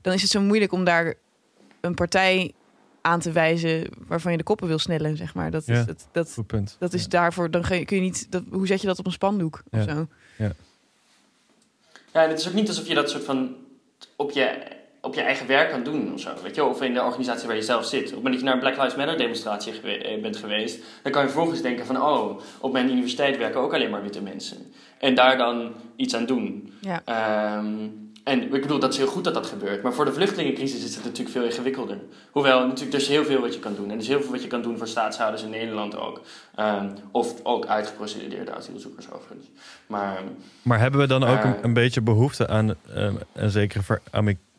Dan 0.00 0.12
is 0.12 0.22
het 0.22 0.30
zo 0.30 0.40
moeilijk 0.40 0.72
om 0.72 0.84
daar 0.84 1.14
een 1.80 1.94
partij 1.94 2.52
aan 3.06 3.20
te 3.20 3.32
wijzen 3.32 3.88
waarvan 4.06 4.32
je 4.32 4.38
de 4.38 4.44
koppen 4.44 4.66
wil 4.66 4.78
snellen, 4.78 5.16
zeg 5.16 5.34
maar. 5.34 5.50
Dat 5.50 5.68
is, 5.68 5.86
dat, 5.86 6.08
dat, 6.12 6.38
punt. 6.46 6.76
dat 6.78 6.92
is 6.92 7.08
daarvoor, 7.08 7.50
dan 7.50 7.62
kun 7.62 7.96
je 7.96 8.00
niet, 8.00 8.26
dat, 8.30 8.42
hoe 8.50 8.66
zet 8.66 8.80
je 8.80 8.86
dat 8.86 8.98
op 8.98 9.06
een 9.06 9.12
spandoek 9.12 9.62
ja. 9.70 9.78
of 9.78 9.84
zo? 9.84 10.06
Ja. 10.36 10.52
ja, 12.12 12.22
en 12.22 12.28
het 12.28 12.38
is 12.38 12.48
ook 12.48 12.54
niet 12.54 12.68
alsof 12.68 12.88
je 12.88 12.94
dat 12.94 13.10
soort 13.10 13.24
van 13.24 13.56
op 14.16 14.30
je, 14.30 14.58
op 15.00 15.14
je 15.14 15.20
eigen 15.20 15.46
werk 15.46 15.70
kan 15.70 15.82
doen 15.82 16.12
of 16.12 16.20
zo, 16.20 16.30
weet 16.42 16.54
je, 16.54 16.64
of 16.64 16.82
in 16.82 16.94
de 16.94 17.02
organisatie 17.02 17.46
waar 17.46 17.56
je 17.56 17.62
zelf 17.62 17.84
zit. 17.84 18.00
Op 18.00 18.06
het 18.06 18.14
moment 18.14 18.32
dat 18.32 18.40
je 18.40 18.46
naar 18.46 18.54
een 18.54 18.60
Black 18.60 18.76
Lives 18.76 18.96
Matter 18.96 19.18
demonstratie 19.18 19.72
gewe 19.72 20.18
bent 20.22 20.36
geweest, 20.36 20.82
dan 21.02 21.12
kan 21.12 21.22
je 21.22 21.28
vervolgens 21.28 21.62
denken 21.62 21.86
van, 21.86 22.02
oh, 22.02 22.40
op 22.60 22.72
mijn 22.72 22.90
universiteit 22.90 23.36
werken 23.36 23.60
ook 23.60 23.74
alleen 23.74 23.90
maar 23.90 24.02
witte 24.02 24.22
mensen. 24.22 24.72
En 24.98 25.14
daar 25.14 25.36
dan 25.36 25.72
iets 25.96 26.14
aan 26.14 26.26
doen. 26.26 26.72
Ja. 26.80 27.58
Um, 27.58 28.05
en 28.26 28.42
ik 28.42 28.60
bedoel, 28.60 28.78
dat 28.78 28.92
is 28.92 28.98
heel 28.98 29.06
goed 29.06 29.24
dat 29.24 29.34
dat 29.34 29.46
gebeurt. 29.46 29.82
Maar 29.82 29.92
voor 29.92 30.04
de 30.04 30.12
vluchtelingencrisis 30.12 30.84
is 30.84 30.94
het 30.94 31.04
natuurlijk 31.04 31.30
veel 31.30 31.44
ingewikkelder. 31.44 31.98
Hoewel, 32.30 32.66
natuurlijk, 32.66 32.92
er 32.92 33.00
is 33.00 33.08
heel 33.08 33.24
veel 33.24 33.40
wat 33.40 33.54
je 33.54 33.60
kan 33.60 33.74
doen. 33.74 33.84
En 33.84 33.94
er 33.94 34.00
is 34.00 34.08
heel 34.08 34.22
veel 34.22 34.30
wat 34.30 34.42
je 34.42 34.48
kan 34.48 34.62
doen 34.62 34.78
voor 34.78 34.88
staatshouders 34.88 35.42
in 35.42 35.50
Nederland 35.50 35.96
ook. 35.96 36.20
Um, 36.58 36.92
of 37.10 37.34
ook 37.42 37.66
uitgeprocedeerde 37.66 38.54
asielzoekers 38.54 39.10
overigens. 39.10 39.46
Maar, 39.86 40.22
maar 40.62 40.78
hebben 40.78 41.00
we 41.00 41.06
dan 41.06 41.24
ook 41.24 41.44
een, 41.44 41.64
een, 41.64 41.72
beetje 41.72 42.00
behoefte 42.00 42.48
aan 42.48 42.74
um, 42.96 43.18
een 43.32 43.50
zekere 43.50 44.00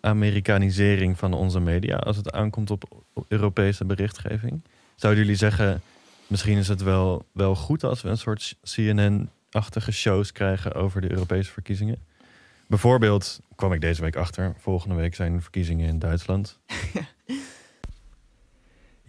Amerikanisering 0.01 1.18
van 1.18 1.34
onze 1.34 1.59
media... 1.59 1.95
als 1.95 2.18
het 2.18 2.32
aankomt 2.32 2.72
op, 2.72 2.84
op 3.13 3.26
Europese 3.28 3.86
berichtgeving? 3.86 4.61
Zouden 4.95 5.24
jullie 5.24 5.38
zeggen, 5.38 5.82
misschien 6.28 6.57
is 6.57 6.68
het 6.68 6.84
wel, 6.84 7.26
wel 7.32 7.55
goed 7.55 7.84
als 7.84 8.01
we 8.01 8.09
een 8.09 8.18
soort 8.18 8.55
CNN-achtige 8.63 9.91
shows 9.91 10.32
krijgen 10.32 10.74
over 10.74 11.01
de 11.01 11.11
Europese 11.11 11.51
verkiezingen. 11.51 12.15
Bijvoorbeeld 12.68 13.39
kwam 13.55 13.74
ik 13.74 13.82
deze 13.82 14.01
week 14.01 14.15
achter. 14.15 14.53
Volgende 14.57 14.95
week 14.95 15.15
zijn 15.15 15.41
verkiezingen 15.41 15.88
in 15.88 15.99
Duitsland. 15.99 16.59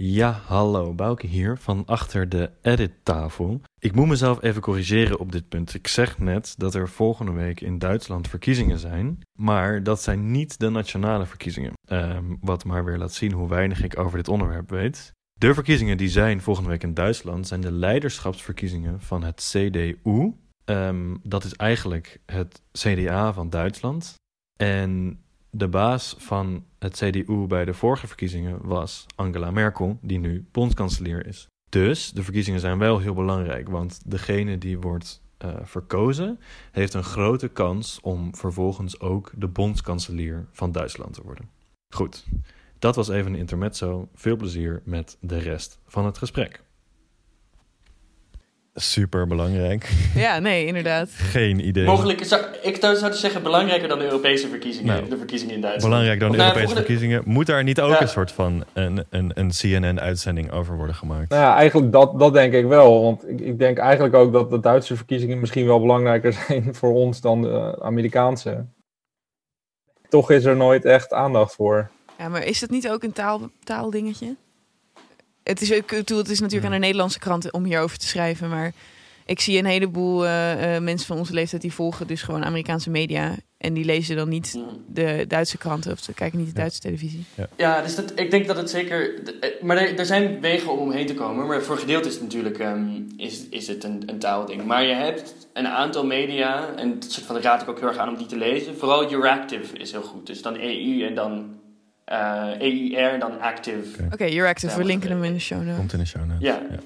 Ja, 0.00 0.30
hallo, 0.30 0.94
Bouke 0.94 1.26
hier 1.26 1.56
van 1.56 1.84
achter 1.86 2.28
de 2.28 2.50
edittafel. 2.62 3.60
Ik 3.78 3.94
moet 3.94 4.06
mezelf 4.06 4.42
even 4.42 4.62
corrigeren 4.62 5.18
op 5.18 5.32
dit 5.32 5.48
punt. 5.48 5.74
Ik 5.74 5.86
zeg 5.86 6.18
net 6.18 6.54
dat 6.56 6.74
er 6.74 6.88
volgende 6.88 7.32
week 7.32 7.60
in 7.60 7.78
Duitsland 7.78 8.28
verkiezingen 8.28 8.78
zijn, 8.78 9.18
maar 9.38 9.82
dat 9.82 10.02
zijn 10.02 10.30
niet 10.30 10.58
de 10.58 10.68
nationale 10.68 11.26
verkiezingen. 11.26 11.72
Ehm, 11.88 12.24
wat 12.40 12.64
maar 12.64 12.84
weer 12.84 12.98
laat 12.98 13.12
zien 13.12 13.32
hoe 13.32 13.48
weinig 13.48 13.82
ik 13.82 13.98
over 13.98 14.16
dit 14.16 14.28
onderwerp 14.28 14.70
weet. 14.70 15.12
De 15.32 15.54
verkiezingen 15.54 15.96
die 15.96 16.08
zijn 16.08 16.40
volgende 16.40 16.70
week 16.70 16.82
in 16.82 16.94
Duitsland 16.94 17.46
zijn 17.46 17.60
de 17.60 17.72
leiderschapsverkiezingen 17.72 19.00
van 19.00 19.24
het 19.24 19.50
CDU. 19.52 20.32
Ehm, 20.68 21.16
dat 21.22 21.44
is 21.44 21.54
eigenlijk 21.54 22.20
het 22.26 22.62
CDA 22.72 23.32
van 23.32 23.50
Duitsland. 23.50 24.14
En 24.56 25.20
de 25.50 25.68
baas 25.68 26.14
van 26.18 26.64
het 26.78 26.96
CDU 26.96 27.46
bij 27.46 27.64
de 27.64 27.74
vorige 27.74 28.06
verkiezingen 28.06 28.66
was 28.66 29.06
Angela 29.14 29.50
Merkel, 29.50 29.98
die 30.02 30.18
nu 30.18 30.46
bondskanselier 30.52 31.26
is. 31.26 31.46
Dus 31.70 32.10
de 32.10 32.22
verkiezingen 32.22 32.60
zijn 32.60 32.78
wel 32.78 32.98
heel 32.98 33.14
belangrijk, 33.14 33.68
want 33.68 34.10
degene 34.10 34.58
die 34.58 34.78
wordt 34.78 35.22
uh, 35.44 35.56
verkozen, 35.62 36.40
heeft 36.72 36.94
een 36.94 37.04
grote 37.04 37.48
kans 37.48 37.98
om 38.02 38.34
vervolgens 38.34 39.00
ook 39.00 39.32
de 39.36 39.48
bondskanselier 39.48 40.46
van 40.52 40.72
Duitsland 40.72 41.14
te 41.14 41.22
worden. 41.22 41.48
Goed, 41.94 42.26
dat 42.78 42.96
was 42.96 43.08
even 43.08 43.32
een 43.32 43.38
intermezzo. 43.38 44.08
Veel 44.14 44.36
plezier 44.36 44.82
met 44.84 45.16
de 45.20 45.38
rest 45.38 45.78
van 45.86 46.04
het 46.04 46.18
gesprek. 46.18 46.66
Super 48.80 49.26
belangrijk. 49.26 49.90
Ja, 50.14 50.38
nee, 50.38 50.66
inderdaad. 50.66 51.08
Geen 51.10 51.66
idee. 51.66 51.84
Mogelijk, 51.84 52.24
zou, 52.24 52.42
ik 52.62 52.76
zou 52.80 53.12
zeggen 53.12 53.42
belangrijker 53.42 53.88
dan 53.88 53.98
de 53.98 54.04
Europese 54.04 54.48
verkiezingen. 54.48 54.96
Nou, 54.96 55.08
de 55.08 55.16
verkiezingen 55.16 55.54
in 55.54 55.60
Duitsland. 55.60 55.92
Belangrijk 55.92 56.20
dan 56.20 56.30
de 56.30 56.36
nou, 56.36 56.48
Europese 56.48 56.76
verkiezingen. 56.76 57.22
Moet 57.24 57.46
daar 57.46 57.64
niet 57.64 57.80
ook 57.80 58.00
een 58.00 58.08
soort 58.08 58.32
van 58.32 58.64
een, 58.72 59.04
een, 59.10 59.30
een 59.34 59.50
CNN-uitzending 59.50 60.50
over 60.50 60.76
worden 60.76 60.94
gemaakt? 60.94 61.28
Nou 61.28 61.42
ja, 61.42 61.56
eigenlijk 61.56 61.92
dat, 61.92 62.18
dat 62.18 62.32
denk 62.32 62.52
ik 62.52 62.66
wel. 62.66 63.02
Want 63.02 63.28
ik, 63.28 63.40
ik 63.40 63.58
denk 63.58 63.78
eigenlijk 63.78 64.14
ook 64.14 64.32
dat 64.32 64.50
de 64.50 64.60
Duitse 64.60 64.96
verkiezingen 64.96 65.40
misschien 65.40 65.66
wel 65.66 65.80
belangrijker 65.80 66.32
zijn 66.46 66.74
voor 66.74 66.92
ons 66.92 67.20
dan 67.20 67.42
de 67.42 67.78
Amerikaanse. 67.82 68.66
Toch 70.08 70.30
is 70.30 70.44
er 70.44 70.56
nooit 70.56 70.84
echt 70.84 71.12
aandacht 71.12 71.54
voor. 71.54 71.90
Ja, 72.18 72.28
maar 72.28 72.44
is 72.44 72.60
dat 72.60 72.70
niet 72.70 72.88
ook 72.88 73.02
een 73.02 73.12
taal, 73.12 73.40
taaldingetje? 73.64 74.36
Het 75.48 75.60
is, 75.60 75.68
het 75.68 76.28
is 76.28 76.40
natuurlijk 76.40 76.64
aan 76.64 76.80
de 76.80 76.86
Nederlandse 76.86 77.18
kranten 77.18 77.54
om 77.54 77.64
hierover 77.64 77.98
te 77.98 78.06
schrijven, 78.06 78.48
maar 78.48 78.72
ik 79.24 79.40
zie 79.40 79.58
een 79.58 79.64
heleboel 79.64 80.24
uh, 80.24 80.74
uh, 80.74 80.80
mensen 80.80 81.06
van 81.06 81.18
onze 81.18 81.32
leeftijd 81.32 81.62
die 81.62 81.72
volgen 81.72 82.06
dus 82.06 82.22
gewoon 82.22 82.44
Amerikaanse 82.44 82.90
media. 82.90 83.34
En 83.58 83.74
die 83.74 83.84
lezen 83.84 84.16
dan 84.16 84.28
niet 84.28 84.58
de 84.86 85.24
Duitse 85.28 85.58
kranten 85.58 85.92
of 85.92 85.98
ze 85.98 86.12
kijken 86.12 86.38
niet 86.38 86.48
de 86.48 86.54
Duitse 86.54 86.80
televisie. 86.80 87.24
Ja, 87.34 87.48
ja 87.56 87.82
dus 87.82 87.94
dat, 87.94 88.12
ik 88.14 88.30
denk 88.30 88.46
dat 88.46 88.56
het 88.56 88.70
zeker. 88.70 89.14
Eh, 89.40 89.62
maar 89.62 89.76
er, 89.76 89.98
er, 89.98 90.06
zijn 90.06 90.40
wegen 90.40 90.72
om 90.72 90.78
omheen 90.78 91.06
te 91.06 91.14
komen. 91.14 91.46
Maar 91.46 91.62
voor 91.62 91.78
gedeelte 91.78 92.08
is 92.08 92.14
het 92.14 92.22
natuurlijk 92.22 92.58
um, 92.58 93.06
is, 93.16 93.48
is 93.50 93.66
het 93.66 93.84
een, 93.84 94.02
een 94.06 94.18
taalding. 94.18 94.64
Maar 94.64 94.84
je 94.84 94.94
hebt 94.94 95.34
een 95.52 95.68
aantal 95.68 96.06
media. 96.06 96.74
En 96.76 97.00
dat 97.00 97.12
soort 97.12 97.26
van 97.26 97.40
raad 97.40 97.62
ik 97.62 97.68
ook 97.68 97.78
heel 97.78 97.88
erg 97.88 97.98
aan 97.98 98.08
om 98.08 98.16
die 98.16 98.26
te 98.26 98.36
lezen. 98.36 98.76
Vooral 98.78 99.12
Euractiv 99.12 99.72
is 99.72 99.92
heel 99.92 100.02
goed. 100.02 100.26
Dus 100.26 100.42
dan 100.42 100.56
EU 100.60 101.06
en 101.06 101.14
dan 101.14 101.57
uh, 102.12 102.60
eh, 102.60 102.94
EIR 102.94 103.18
dan 103.18 103.40
Active. 103.40 104.02
Oké, 104.04 104.14
okay. 104.14 104.32
You're 104.32 104.48
Active. 104.48 104.76
we 104.76 104.84
linken 104.84 105.10
hem 105.10 105.24
in 105.24 105.32
de 105.32 105.38
show 105.38 105.58
notes. 105.58 105.76
Komt 105.76 105.92
in 105.92 105.98
de 105.98 106.06
show 106.06 106.24
notes. 106.24 106.40
Ja. 106.40 106.60
ja. 106.70 106.78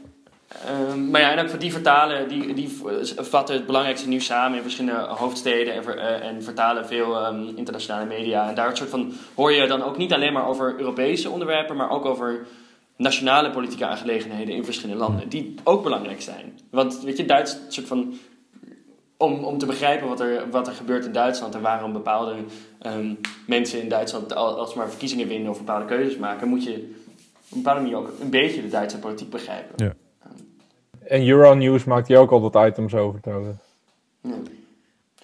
Um, 0.91 1.11
maar 1.11 1.21
ja, 1.21 1.33
en 1.33 1.39
ook 1.39 1.49
voor 1.49 1.59
die 1.59 1.73
vertalen, 1.73 2.29
die, 2.29 2.55
die 2.55 2.79
vatten 3.17 3.55
het 3.55 3.67
belangrijkste 3.67 4.09
nieuws 4.09 4.25
samen 4.25 4.57
in 4.57 4.63
verschillende 4.63 5.01
hoofdsteden 5.01 5.75
en, 5.75 5.83
ver, 5.83 5.97
uh, 5.97 6.27
en 6.27 6.43
vertalen 6.43 6.87
veel 6.87 7.27
um, 7.27 7.57
internationale 7.57 8.07
media. 8.07 8.49
En 8.49 8.55
daar 8.55 8.77
soort 8.77 8.91
van 8.91 9.13
hoor 9.35 9.53
je 9.53 9.67
dan 9.67 9.83
ook 9.83 9.97
niet 9.97 10.13
alleen 10.13 10.33
maar 10.33 10.47
over 10.47 10.75
Europese 10.79 11.31
onderwerpen, 11.31 11.77
maar 11.77 11.91
ook 11.91 12.05
over 12.05 12.47
nationale 12.97 13.51
politieke 13.51 13.87
aangelegenheden 13.87 14.55
in 14.55 14.65
verschillende 14.65 15.03
landen, 15.03 15.29
die 15.29 15.55
ook 15.63 15.83
belangrijk 15.83 16.23
zijn. 16.23 16.59
Want 16.71 17.01
weet 17.01 17.17
je, 17.17 17.25
Duits 17.25 17.57
soort 17.69 17.87
van 17.87 18.19
om, 19.23 19.45
om 19.45 19.59
te 19.59 19.67
begrijpen 19.67 20.09
wat 20.09 20.21
er, 20.21 20.51
wat 20.51 20.67
er 20.67 20.75
gebeurt 20.75 21.05
in 21.05 21.13
Duitsland 21.13 21.55
en 21.55 21.61
waarom 21.61 21.93
bepaalde 21.93 22.37
um, 22.87 23.19
mensen 23.47 23.83
in 23.83 23.89
Duitsland 23.89 24.35
als 24.35 24.75
maar 24.75 24.89
verkiezingen 24.89 25.29
winnen 25.29 25.51
of 25.51 25.59
bepaalde 25.59 25.85
keuzes 25.85 26.17
maken, 26.17 26.49
moet 26.49 26.65
je 26.65 26.73
op 26.73 26.79
een 27.51 27.63
bepaalde 27.63 27.81
manier 27.81 27.97
ook 27.97 28.11
een 28.21 28.31
beetje 28.31 28.63
de 28.63 28.69
Duitse 28.69 28.99
politiek 28.99 29.31
begrijpen. 29.31 29.85
Ja. 29.85 29.95
En 31.07 31.29
Euronews 31.29 31.85
maakt 31.85 32.09
hier 32.09 32.19
ook 32.19 32.31
altijd 32.31 32.73
items 32.73 32.95
over 32.95 33.21
trouwens. 33.21 33.57
Ja. 34.21 34.35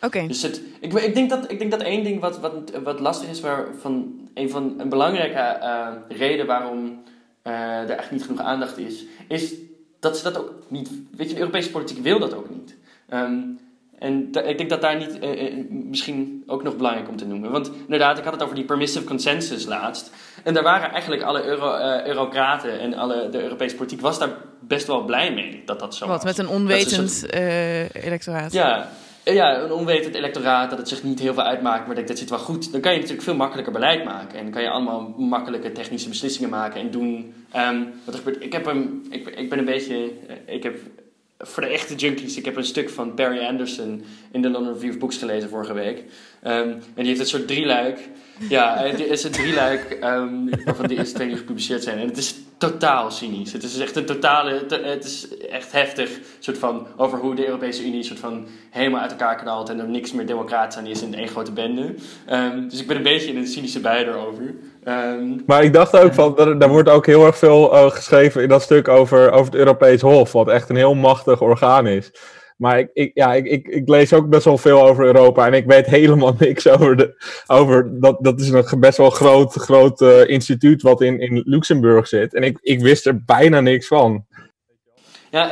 Oké. 0.00 0.26
Dus 0.26 0.42
het, 0.42 0.62
ik, 0.80 0.92
ik, 0.92 1.14
denk 1.14 1.30
dat, 1.30 1.50
ik 1.50 1.58
denk 1.58 1.70
dat 1.70 1.80
één 1.80 2.04
ding 2.04 2.20
wat, 2.20 2.40
wat, 2.40 2.52
wat 2.84 3.00
lastig 3.00 3.28
is, 3.28 3.40
waar 3.40 3.66
van, 3.78 4.20
een, 4.34 4.50
van, 4.50 4.74
een 4.78 4.88
belangrijke 4.88 5.58
uh, 5.62 6.18
reden 6.18 6.46
waarom 6.46 7.02
uh, 7.46 7.90
er 7.90 7.90
echt 7.90 8.10
niet 8.10 8.22
genoeg 8.22 8.40
aandacht 8.40 8.78
is, 8.78 9.04
is 9.28 9.54
dat 9.98 10.16
ze 10.16 10.22
dat 10.22 10.38
ook 10.38 10.52
niet. 10.68 10.90
Weet 11.16 11.28
je, 11.28 11.34
de 11.34 11.40
Europese 11.40 11.70
politiek 11.70 12.02
wil 12.02 12.18
dat 12.18 12.34
ook 12.34 12.50
niet. 12.50 12.76
Um, 13.12 13.58
en 13.98 14.28
ik 14.46 14.58
denk 14.58 14.70
dat 14.70 14.80
daar 14.80 14.96
niet, 14.96 15.18
eh, 15.18 15.46
eh, 15.46 15.54
misschien 15.70 16.42
ook 16.46 16.62
nog 16.62 16.76
belangrijk 16.76 17.08
om 17.08 17.16
te 17.16 17.26
noemen. 17.26 17.50
Want 17.50 17.70
inderdaad, 17.84 18.18
ik 18.18 18.24
had 18.24 18.32
het 18.32 18.42
over 18.42 18.54
die 18.54 18.64
permissive 18.64 19.04
consensus 19.04 19.66
laatst. 19.66 20.10
En 20.44 20.54
daar 20.54 20.62
waren 20.62 20.90
eigenlijk 20.90 21.22
alle 21.22 21.44
euro, 21.44 21.78
uh, 21.78 22.06
eurocraten 22.06 22.80
en 22.80 22.94
alle, 22.94 23.28
de 23.28 23.42
Europese 23.42 23.76
politiek 23.76 24.00
was 24.00 24.18
daar 24.18 24.30
best 24.60 24.86
wel 24.86 25.04
blij 25.04 25.32
mee 25.32 25.62
dat 25.64 25.80
dat 25.80 25.94
zo 25.94 26.06
Wat, 26.06 26.22
was. 26.22 26.36
met 26.36 26.38
een 26.38 26.52
onwetend 26.54 27.26
uh, 27.34 27.94
electoraat? 27.94 28.52
Ja, 28.52 28.88
ja, 29.24 29.58
een 29.58 29.72
onwetend 29.72 30.14
electoraat, 30.14 30.70
dat 30.70 30.78
het 30.78 30.88
zich 30.88 31.02
niet 31.02 31.18
heel 31.18 31.34
veel 31.34 31.42
uitmaakt, 31.42 31.86
maar 31.86 31.96
dat, 31.96 32.08
dat 32.08 32.18
zit 32.18 32.30
wel 32.30 32.38
goed. 32.38 32.72
Dan 32.72 32.80
kan 32.80 32.92
je 32.92 32.98
natuurlijk 32.98 33.24
veel 33.24 33.36
makkelijker 33.36 33.72
beleid 33.72 34.04
maken. 34.04 34.38
En 34.38 34.42
dan 34.44 34.52
kan 34.52 34.62
je 34.62 34.70
allemaal 34.70 35.14
makkelijke 35.16 35.72
technische 35.72 36.08
beslissingen 36.08 36.50
maken 36.50 36.80
en 36.80 36.90
doen. 36.90 37.34
Um, 37.56 37.92
wat 38.04 38.14
er 38.14 38.20
gebeurt. 38.20 38.44
Ik, 38.44 38.52
heb 38.52 38.66
een, 38.66 39.06
ik, 39.10 39.28
ik 39.28 39.48
ben 39.48 39.58
een 39.58 39.64
beetje. 39.64 40.10
Ik 40.46 40.62
heb 40.62 40.76
voor 41.38 41.62
de 41.62 41.68
echte 41.68 41.94
junkies, 41.94 42.36
ik 42.36 42.44
heb 42.44 42.56
een 42.56 42.64
stuk 42.64 42.90
van 42.90 43.14
Barry 43.14 43.44
Anderson 43.44 44.04
in 44.30 44.42
de 44.42 44.50
London 44.50 44.72
Review 44.72 44.90
of 44.90 44.98
Books 44.98 45.16
gelezen 45.16 45.48
vorige 45.48 45.72
week. 45.72 45.98
Um, 45.98 46.70
en 46.70 46.82
die 46.94 47.06
heeft 47.06 47.20
een 47.20 47.26
soort 47.26 47.46
drieluik. 47.46 48.08
Ja, 48.48 48.76
het 48.78 49.00
is 49.00 49.24
een 49.24 49.30
drieluik 49.30 49.98
um, 50.04 50.50
waarvan 50.64 50.86
de 50.86 50.96
eerste 50.96 51.14
twee 51.14 51.36
gepubliceerd 51.36 51.82
zijn. 51.82 51.98
En 51.98 52.08
het 52.08 52.16
is 52.16 52.34
totaal 52.58 53.10
cynisch. 53.10 53.52
Het 53.52 53.62
is 53.62 53.78
echt 53.78 53.96
een 53.96 54.04
totale, 54.04 54.66
het 54.82 55.04
is 55.04 55.28
echt 55.38 55.72
heftig, 55.72 56.10
soort 56.38 56.58
van, 56.58 56.86
over 56.96 57.18
hoe 57.18 57.34
de 57.34 57.46
Europese 57.46 57.86
Unie 57.86 58.02
soort 58.02 58.18
van 58.18 58.46
helemaal 58.70 59.00
uit 59.00 59.10
elkaar 59.10 59.36
knalt 59.36 59.68
en 59.68 59.78
er 59.78 59.88
niks 59.88 60.12
meer 60.12 60.26
democratisch 60.26 60.78
aan 60.78 60.86
is 60.86 61.02
in 61.02 61.14
één 61.14 61.28
grote 61.28 61.52
bende. 61.52 61.94
Um, 62.30 62.68
dus 62.68 62.80
ik 62.80 62.86
ben 62.86 62.96
een 62.96 63.02
beetje 63.02 63.28
in 63.28 63.36
een 63.36 63.46
cynische 63.46 63.80
bij 63.80 64.06
erover. 64.06 64.54
Um, 64.88 65.42
maar 65.46 65.64
ik 65.64 65.72
dacht 65.72 65.96
ook 65.96 66.14
van, 66.14 66.34
daar, 66.36 66.58
daar 66.58 66.68
wordt 66.68 66.88
ook 66.88 67.06
heel 67.06 67.26
erg 67.26 67.38
veel 67.38 67.74
uh, 67.74 67.90
geschreven 67.90 68.42
in 68.42 68.48
dat 68.48 68.62
stuk 68.62 68.88
over, 68.88 69.30
over 69.30 69.44
het 69.44 69.54
Europees 69.54 70.00
Hof, 70.00 70.32
wat 70.32 70.48
echt 70.48 70.68
een 70.68 70.76
heel 70.76 70.94
machtig 70.94 71.40
orgaan 71.40 71.86
is. 71.86 72.12
Maar 72.56 72.78
ik, 72.78 72.90
ik, 72.92 73.10
ja, 73.14 73.34
ik, 73.34 73.46
ik, 73.46 73.68
ik, 73.68 73.88
lees 73.88 74.12
ook 74.12 74.28
best 74.28 74.44
wel 74.44 74.58
veel 74.58 74.86
over 74.86 75.04
Europa 75.04 75.46
en 75.46 75.52
ik 75.52 75.66
weet 75.66 75.86
helemaal 76.00 76.34
niks 76.38 76.68
over, 76.68 76.96
de, 76.96 77.24
over 77.46 78.00
dat, 78.00 78.18
dat 78.20 78.40
is 78.40 78.48
een 78.48 78.80
best 78.80 78.98
wel 78.98 79.10
groot, 79.10 79.54
groot 79.54 80.00
uh, 80.00 80.28
instituut 80.28 80.82
wat 80.82 81.00
in, 81.00 81.20
in 81.20 81.42
Luxemburg 81.44 82.08
zit. 82.08 82.34
En 82.34 82.42
ik, 82.42 82.58
ik 82.60 82.80
wist 82.80 83.06
er 83.06 83.24
bijna 83.24 83.60
niks 83.60 83.86
van. 83.86 84.26
Ja, 85.30 85.50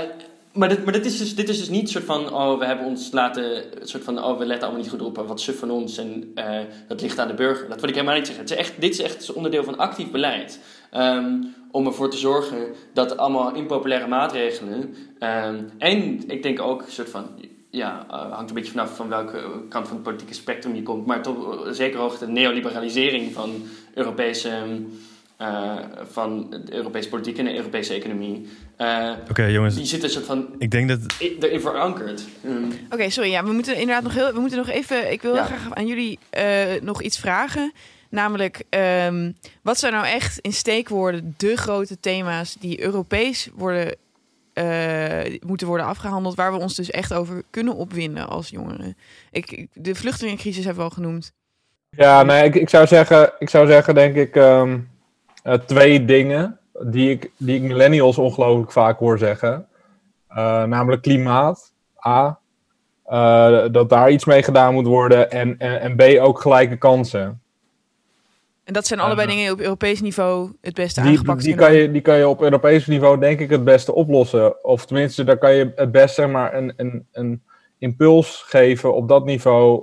maar, 0.57 0.69
dit, 0.69 0.85
maar 0.85 0.93
dit, 0.93 1.05
is 1.05 1.19
dus, 1.19 1.35
dit 1.35 1.49
is 1.49 1.59
dus 1.59 1.69
niet 1.69 1.91
soort 1.91 2.05
van, 2.05 2.33
oh, 2.35 2.59
we 2.59 2.65
hebben 2.65 2.87
ons 2.87 3.13
laten, 3.13 3.65
soort 3.83 4.05
van, 4.05 4.25
oh, 4.25 4.39
we 4.39 4.47
letten 4.47 4.65
allemaal 4.65 4.83
niet 4.83 4.91
goed 4.91 5.03
op, 5.03 5.17
wat 5.27 5.41
suf 5.41 5.59
van 5.59 5.71
ons 5.71 5.99
en 5.99 6.33
uh, 6.35 6.59
dat 6.89 7.01
ligt 7.01 7.19
aan 7.19 7.29
de 7.29 7.35
burger. 7.35 7.69
Dat 7.69 7.81
wil 7.81 7.89
ik 7.89 7.95
helemaal 7.95 8.17
niet 8.17 8.27
zeggen. 8.27 8.45
Het 8.45 8.53
is 8.53 8.59
echt, 8.59 8.81
dit 8.81 8.93
is 8.93 9.01
echt 9.01 9.33
onderdeel 9.33 9.65
van 9.65 9.79
actief 9.79 10.11
beleid. 10.11 10.61
Um, 10.95 11.55
om 11.71 11.87
ervoor 11.87 12.11
te 12.11 12.17
zorgen 12.17 12.59
dat 12.93 13.17
allemaal 13.17 13.55
impopulaire 13.55 14.07
maatregelen, 14.07 14.95
um, 15.21 15.71
en 15.79 16.29
ik 16.29 16.43
denk 16.43 16.61
ook 16.61 16.85
soort 16.89 17.09
van, 17.09 17.27
ja, 17.71 18.07
uh, 18.11 18.33
hangt 18.33 18.49
een 18.49 18.55
beetje 18.55 18.73
vanaf 18.73 18.97
van 18.97 19.09
welke 19.09 19.41
kant 19.69 19.87
van 19.87 19.97
het 19.97 20.05
politieke 20.05 20.35
spectrum 20.35 20.75
je 20.75 20.83
komt, 20.83 21.07
maar 21.07 21.23
tot 21.23 21.37
zeker 21.77 21.99
hoogte 21.99 22.27
de 22.27 22.33
neoliberalisering 22.33 23.33
van 23.33 23.63
Europese... 23.95 24.51
Uh, 25.41 25.77
van 26.11 26.51
de 26.51 26.75
Europese 26.75 27.09
politiek 27.09 27.39
en 27.39 27.45
de 27.45 27.57
Europese 27.57 27.95
economie. 27.95 28.49
Uh, 28.79 29.13
Oké, 29.21 29.31
okay, 29.31 29.53
jongens. 29.53 29.75
Die 29.75 29.85
zitten 29.85 30.11
soort 30.11 30.25
van. 30.25 30.55
Ik 30.59 30.71
denk 30.71 30.89
dat. 30.89 31.01
erin 31.19 31.61
verankerd. 31.61 32.25
Mm. 32.41 32.65
Oké, 32.65 32.95
okay, 32.95 33.11
sorry. 33.11 33.31
Ja, 33.31 33.45
we 33.45 33.53
moeten 33.53 33.75
inderdaad 33.77 34.03
nog 34.03 34.15
heel. 34.15 34.33
We 34.33 34.41
moeten 34.41 34.59
nog 34.59 34.69
even. 34.69 35.13
Ik 35.13 35.23
wil 35.23 35.35
ja. 35.35 35.45
graag 35.45 35.75
aan 35.75 35.87
jullie 35.87 36.19
uh, 36.39 36.81
nog 36.83 37.03
iets 37.03 37.19
vragen. 37.19 37.73
Namelijk, 38.11 38.63
um, 39.07 39.37
wat 39.63 39.79
zijn 39.79 39.93
nou 39.93 40.07
echt 40.07 40.39
in 40.39 40.53
steekwoorden 40.53 41.35
de 41.37 41.57
grote 41.57 42.01
thema's 42.01 42.57
die 42.61 42.83
Europees 42.83 43.49
worden, 43.55 43.97
moeten 45.47 45.67
worden 45.67 45.87
afgehandeld, 45.87 46.35
waar 46.35 46.53
we 46.53 46.59
ons 46.59 46.75
dus 46.75 46.91
echt 46.91 47.15
over 47.15 47.43
kunnen 47.51 47.75
opwinden 47.75 48.29
als 48.29 48.49
jongeren? 48.49 48.97
Ik, 49.31 49.67
de 49.73 49.95
vluchtelingencrisis 49.95 50.65
hebben 50.65 50.85
we 50.85 50.91
al 50.91 50.97
genoemd. 50.97 51.33
Ja, 51.91 52.23
nee, 52.23 52.45
ik, 52.45 52.55
ik, 52.55 52.69
zou 52.69 52.87
zeggen, 52.87 53.33
ik 53.39 53.49
zou 53.49 53.67
zeggen, 53.67 53.95
denk 53.95 54.17
ik. 54.17 54.37
Um 54.37 54.95
uh, 55.47 55.53
twee 55.53 56.05
dingen. 56.05 56.59
die 56.81 57.11
ik, 57.11 57.31
die 57.37 57.57
ik 57.57 57.63
millennials 57.63 58.19
ongelooflijk 58.19 58.73
vaak 58.73 58.99
hoor 58.99 59.19
zeggen. 59.19 59.67
Uh, 60.31 60.65
namelijk 60.65 61.03
klimaat, 61.03 61.73
A. 62.07 62.39
Uh, 63.11 63.73
dat 63.73 63.89
daar 63.89 64.11
iets 64.11 64.25
mee 64.25 64.43
gedaan 64.43 64.75
moet 64.75 64.87
worden. 64.87 65.31
En, 65.31 65.59
en, 65.59 65.81
en 65.81 65.97
B, 65.97 66.21
ook 66.21 66.41
gelijke 66.41 66.77
kansen. 66.77 67.41
En 68.65 68.73
dat 68.73 68.87
zijn 68.87 69.01
allebei 69.01 69.29
dingen 69.29 69.43
die 69.43 69.53
op 69.53 69.61
Europees 69.61 70.01
niveau 70.01 70.53
het 70.61 70.75
beste 70.75 71.01
die, 71.01 71.11
aangepakt 71.11 71.43
die 71.43 71.55
kan 71.55 71.75
je 71.75 71.91
Die 71.91 72.01
kan 72.01 72.17
je 72.17 72.29
op 72.29 72.43
Europees 72.43 72.87
niveau 72.87 73.19
denk 73.19 73.41
ik 73.41 73.51
het 73.51 73.65
beste 73.65 73.95
oplossen. 73.95 74.65
Of 74.65 74.87
tenminste, 74.87 75.25
daar 75.25 75.39
kan 75.39 75.55
je 75.55 75.73
het 75.75 75.93
best 75.93 76.15
zeg 76.15 76.29
maar, 76.29 76.55
een, 76.55 76.73
een, 76.77 77.07
een 77.13 77.43
impuls 77.79 78.43
geven 78.47 78.95
op 78.95 79.09
dat 79.09 79.25
niveau. 79.25 79.83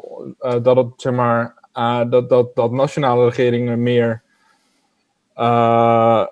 Dat, 0.61 0.76
het, 0.76 0.88
zeg 0.95 1.14
maar, 1.14 1.55
dat, 2.09 2.30
dat, 2.30 2.55
dat 2.55 2.72
nationale 2.72 3.26
regeringen 3.26 3.84
meer, 3.84 4.22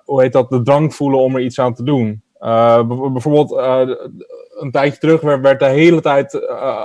hoe 0.04 0.22
heet 0.22 0.32
dat, 0.32 0.50
de 0.50 0.62
drang 0.62 0.94
voelen 0.94 1.20
om 1.20 1.34
er 1.34 1.42
iets 1.42 1.58
aan 1.58 1.74
te 1.74 1.82
doen. 1.82 2.22
bijvoorbeeld 3.12 3.52
een 4.58 4.70
tijdje 4.70 4.98
terug 4.98 5.20
werd, 5.20 5.60
de 5.60 5.66
hele 5.66 6.00
tijd, 6.00 6.32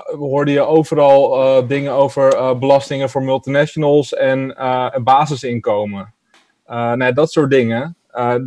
hoorde 0.05 0.51
je 0.51 0.61
overal 0.61 1.68
dingen 1.68 1.93
over 1.93 2.57
belastingen 2.57 3.09
voor 3.09 3.24
multinationals 3.24 4.13
en, 4.13 4.55
en 4.91 5.03
basisinkomen. 5.03 6.13
nee, 6.95 7.13
dat 7.13 7.32
soort 7.32 7.51
dingen. 7.51 7.97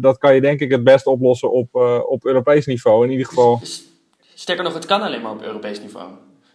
dat 0.01 0.19
kan 0.19 0.35
je 0.35 0.41
denk 0.41 0.61
ik 0.61 0.71
het 0.71 0.85
best 0.85 1.07
oplossen 1.07 1.53
op, 1.53 1.75
op 2.07 2.25
Europees 2.25 2.67
niveau 2.67 3.05
in 3.05 3.11
ieder 3.11 3.27
geval. 3.27 3.61
Sterker 4.35 4.65
nog, 4.65 4.75
het 4.75 4.87
kan 4.87 5.03
alleen 5.03 5.23
maar 5.23 5.33
op 5.33 5.43
Europees 5.43 5.81
niveau. 5.81 6.11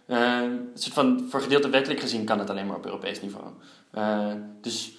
een 0.06 0.70
soort 0.74 0.94
van, 0.94 1.26
voor 1.30 1.40
gedeelte 1.40 1.68
wettelijk 1.68 2.00
gezien 2.00 2.24
kan 2.24 2.38
het 2.38 2.50
alleen 2.50 2.66
maar 2.66 2.76
op 2.76 2.84
Europees 2.84 3.20
niveau. 3.22 3.46
dus 4.60 4.96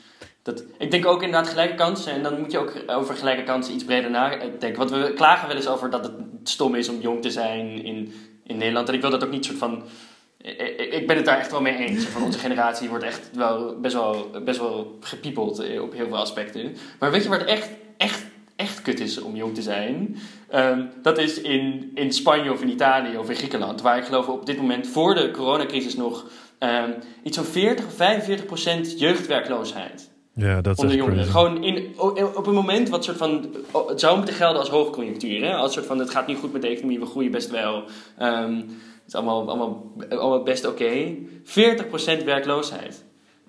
ik 0.78 0.92
denk 0.92 1.06
ook 1.06 1.24
inderdaad 1.24 1.50
gelijke 1.50 1.76
kansen. 1.76 2.12
En 2.12 2.24
dan 2.24 2.40
moet 2.40 2.52
je 2.52 2.58
ook 2.58 2.74
over 2.88 3.16
gelijke 3.16 3.44
kansen 3.44 3.74
iets 3.74 3.84
breder 3.84 4.12
nadenken. 4.12 4.76
Want 4.76 4.92
we 4.92 5.14
klagen 5.16 5.48
wel 5.48 5.56
eens 5.56 5.68
over 5.68 5.90
dat 5.90 6.04
het 6.04 6.14
stom 6.44 6.76
is 6.76 6.90
om 6.90 7.02
jong 7.02 7.22
te 7.22 7.32
zijn 7.32 7.84
in, 7.84 8.14
in 8.44 8.58
Nederland. 8.58 8.88
En 8.88 8.94
ik 8.94 9.02
wil 9.02 9.10
dat 9.10 9.24
ook 9.24 9.32
niet 9.32 9.46
soort 9.46 9.58
van. 9.58 9.84
Ik, 10.42 10.78
ik 10.92 11.08
ben 11.08 11.16
het 11.16 11.26
daar 11.26 11.40
echt 11.40 11.52
wel 11.52 11.62
mee 11.62 11.78
eens. 11.78 12.06
Van 12.06 12.24
onze 12.24 12.40
generatie 12.40 12.90
wordt 12.90 13.04
echt 13.04 13.30
wel 13.34 13.80
best 13.80 13.94
wel, 13.94 14.30
best 14.46 14.60
wel 14.60 14.98
gepiepeld 15.02 15.80
op 15.80 15.94
heel 15.94 16.08
veel 16.08 16.18
aspecten. 16.18 16.76
Maar 17.00 17.12
weet 17.12 17.24
je 17.24 17.30
waar 17.30 17.40
het 17.40 17.48
echt, 17.48 17.70
echt, 17.98 18.26
echt 18.56 18.82
kut 18.82 19.00
is 19.00 19.22
om 19.22 19.36
jong 19.36 19.56
te 19.56 19.62
zijn? 19.62 20.18
Ehm, 20.50 20.86
dat 21.02 21.18
is 21.18 21.42
in, 21.42 21.92
in 21.96 22.14
Spanje 22.14 22.52
of 22.52 22.62
in 22.62 22.70
Italië 22.70 23.18
of 23.18 23.30
in 23.30 23.36
Griekenland. 23.36 23.82
Waar 23.82 23.98
ik 23.98 24.06
geloof 24.06 24.28
op 24.28 24.46
dit 24.46 24.58
moment 24.58 24.88
voor 24.88 25.16
de 25.16 25.32
coronacrisis 25.32 25.96
nog 25.96 26.26
um, 26.60 26.96
iets 27.24 27.38
van 27.38 27.46
40 27.46 27.86
of 27.86 27.94
45 27.94 28.46
procent 28.46 29.00
jeugdwerkloosheid. 29.00 30.10
Ja, 30.38 30.62
dat 30.62 30.84
is. 30.84 30.94
Gewoon 31.30 31.64
in, 31.64 31.94
op 32.36 32.48
een 32.48 32.54
moment 32.54 32.90
wat 32.90 33.04
soort 33.04 33.18
van. 33.18 33.56
Het 33.88 34.00
zou 34.00 34.18
moeten 34.18 34.36
gelden 34.36 34.60
als 34.60 34.70
hoogconjunctuur. 34.70 35.46
Hè? 35.46 35.56
Als 35.56 35.74
soort 35.74 35.86
van: 35.86 36.00
het 36.00 36.10
gaat 36.10 36.28
niet 36.28 36.38
goed 36.38 36.54
met 36.54 36.62
de 36.62 36.68
economie, 36.68 37.00
we 37.00 37.06
groeien 37.06 37.32
best 37.32 37.50
wel. 37.50 37.84
Um, 38.22 38.56
het 38.56 39.08
is 39.08 39.16
allemaal, 39.16 39.48
allemaal, 39.48 39.92
allemaal 40.10 40.44
best 40.44 40.66
oké. 40.66 40.84
Okay. 40.84 42.22
40% 42.22 42.24
werkloosheid. 42.24 43.04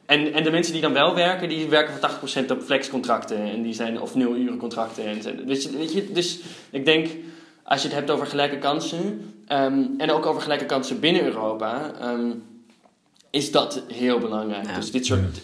En, 0.07 0.33
en 0.33 0.45
de 0.45 0.51
mensen 0.51 0.73
die 0.73 0.83
dan 0.83 0.93
wel 0.93 1.15
werken, 1.15 1.49
die 1.49 1.69
werken 1.69 1.95
voor 1.95 2.41
80% 2.45 2.51
op 2.51 2.63
flexcontracten. 2.63 3.43
En 3.43 3.63
die 3.63 3.75
zijn, 3.75 4.01
of 4.01 4.15
nul 4.15 4.37
uren 4.37 4.59
contracten. 4.59 5.05
En, 5.05 5.47
dus, 5.47 5.71
weet 5.71 5.93
je, 5.93 6.13
dus 6.13 6.41
ik 6.71 6.85
denk, 6.85 7.09
als 7.63 7.83
je 7.83 7.89
het 7.89 7.97
hebt 7.97 8.11
over 8.11 8.27
gelijke 8.27 8.59
kansen. 8.59 9.33
Um, 9.53 9.95
en 9.99 10.11
ook 10.11 10.27
over 10.27 10.43
gelijke 10.43 10.67
kansen 10.67 11.01
binnen 11.01 11.25
Europa. 11.25 11.93
Um, 12.03 12.43
is 13.31 13.51
dat 13.51 13.83
heel 13.93 14.19
belangrijk. 14.19 14.67
Ja. 14.67 14.75
Dus 14.77 14.91
dit 14.91 15.07
soort 15.07 15.41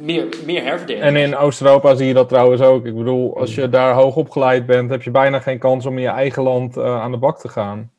meer, 0.00 0.26
meer 0.46 0.62
herverdeling. 0.62 1.04
En 1.04 1.16
in 1.16 1.36
Oost-Europa 1.36 1.94
zie 1.94 2.06
je 2.06 2.14
dat 2.14 2.28
trouwens 2.28 2.62
ook. 2.62 2.86
Ik 2.86 2.96
bedoel, 2.96 3.38
als 3.38 3.54
je 3.54 3.68
daar 3.68 3.94
hoog 3.94 4.16
opgeleid 4.16 4.66
bent, 4.66 4.90
heb 4.90 5.02
je 5.02 5.10
bijna 5.10 5.40
geen 5.40 5.58
kans 5.58 5.86
om 5.86 5.96
in 5.96 6.02
je 6.02 6.08
eigen 6.08 6.42
land 6.42 6.76
uh, 6.76 7.00
aan 7.00 7.10
de 7.10 7.16
bak 7.16 7.40
te 7.40 7.48
gaan. 7.48 7.90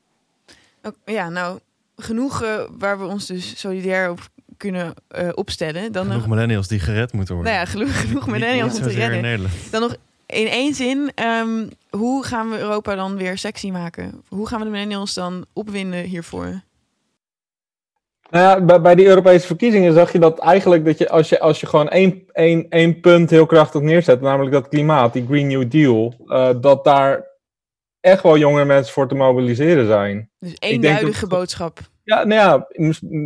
Ja, 1.06 1.30
nou, 1.30 1.60
genoeg 1.96 2.44
uh, 2.44 2.62
waar 2.78 3.00
we 3.00 3.06
ons 3.06 3.26
dus 3.26 3.60
solidair 3.60 4.10
op 4.10 4.20
kunnen 4.58 4.94
uh, 5.18 5.30
opstellen. 5.34 5.92
Dan 5.92 6.06
genoeg 6.06 6.20
nog... 6.20 6.28
millennials 6.28 6.68
die 6.68 6.80
gered 6.80 7.14
moeten 7.14 7.36
worden. 7.36 7.54
Nou 7.54 7.66
ja, 7.66 7.72
genoeg, 7.76 8.02
genoeg 8.02 8.28
millennials 8.28 8.78
om 8.78 8.82
te 8.82 8.90
redden. 8.90 9.50
Dan 9.72 9.82
nog 9.82 9.96
in 10.26 10.48
één 10.48 10.74
zin, 10.74 11.12
um, 11.24 11.70
hoe 11.90 12.26
gaan 12.26 12.50
we 12.50 12.60
Europa 12.60 12.96
dan 12.96 13.16
weer 13.16 13.38
sexy 13.38 13.72
maken? 13.72 14.22
Hoe 14.28 14.48
gaan 14.48 14.60
we 14.60 14.66
de 14.66 14.72
millennials 14.72 15.14
dan 15.14 15.46
opwinden 15.54 16.04
hiervoor? 16.04 16.62
Nou 18.32 18.46
ja, 18.46 18.66
bij, 18.66 18.82
bij 18.82 18.96
die 18.96 19.08
Europese 19.08 19.48
verkiezingen 19.48 19.94
zag 19.94 20.12
je 20.12 20.20
dat 20.20 20.40
eigenlijk 20.40 20.86
dat 20.86 20.98
je 20.98 21.10
als 21.10 21.30
je, 21.30 21.40
als 21.40 21.60
je 21.60 21.66
gewoon 21.68 21.90
één, 21.90 22.24
één, 22.32 22.66
één 22.70 23.00
punt 23.00 23.30
heel 23.30 23.46
krachtig 23.46 23.82
neerzet, 23.82 24.22
namelijk 24.22 24.52
dat 24.52 24.68
klimaat, 24.68 25.14
die 25.14 25.26
Green 25.28 25.48
New 25.48 25.72
Deal, 25.72 26.14
uh, 26.26 26.50
dat 26.62 26.84
daar 26.84 27.28
echt 28.00 28.24
wel 28.24 28.38
jongere 28.38 28.66
mensen 28.66 28.94
voor 28.94 29.08
te 29.08 29.16
mobiliseren 29.16 29.86
zijn. 29.86 30.30
Dus 30.40 30.54
één 30.54 30.82
duidelijke 30.82 31.28
boodschap. 31.28 31.80
Ja, 32.04 32.24
nou 32.24 32.42
ja, 32.42 32.68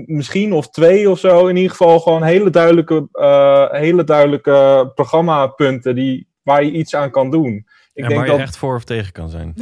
misschien 0.06 0.54
of 0.54 0.70
twee 0.70 1.10
of 1.10 1.20
zo. 1.20 1.48
In 1.48 1.56
ieder 1.56 1.72
geval 1.72 2.00
gewoon 2.00 2.24
hele 2.24 2.50
duidelijke, 2.50 3.08
uh, 3.14 3.72
hele 3.72 4.04
duidelijke 4.04 4.92
programmapunten 4.96 5.96
die, 5.96 6.28
waar 6.44 6.64
je 6.64 6.72
iets 6.72 6.96
aan 6.96 7.12
kan 7.12 7.32
doen. 7.32 7.56
Ik 7.94 8.04
en 8.04 8.10
denk 8.10 8.14
waar 8.14 8.26
je 8.26 8.32
dat... 8.32 8.42
echt 8.42 8.58
voor 8.58 8.76
of 8.76 8.84
tegen 8.84 9.12
kan 9.12 9.30
zijn. 9.30 9.54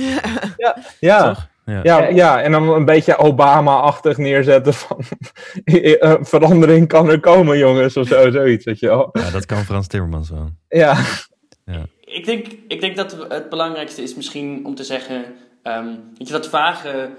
ja, 0.58 0.78
ja. 1.00 1.28
Toch? 1.28 1.52
Ja. 1.66 1.80
ja. 1.84 2.08
Ja, 2.08 2.42
en 2.42 2.52
dan 2.52 2.70
een 2.70 2.86
beetje 2.86 3.18
Obama-achtig 3.18 4.18
neerzetten 4.18 4.74
van 4.74 5.00
eh, 5.64 6.16
verandering 6.20 6.88
kan 6.88 7.10
er 7.10 7.20
komen, 7.20 7.58
jongens, 7.58 7.98
of 7.98 8.08
zo, 8.08 8.32
zoiets, 8.32 8.66
weet 8.66 8.80
je 8.80 8.88
wel. 8.88 9.10
Ja, 9.12 9.32
dat 9.32 9.46
kan 9.46 9.58
Frans 9.58 9.88
Timmermans 9.88 10.30
wel. 10.30 10.50
Ja. 10.70 10.98
ja. 11.66 11.86
Ik, 12.00 12.26
denk, 12.26 12.48
ik 12.68 12.82
denk 12.82 12.96
dat 12.96 13.26
het 13.30 13.50
belangrijkste 13.50 14.02
is 14.02 14.16
misschien 14.16 14.66
om 14.66 14.76
te 14.76 14.84
zeggen, 14.84 15.26
um, 15.64 15.86
weet 16.18 16.28
je, 16.28 16.34
dat 16.34 16.50
vage 16.50 17.10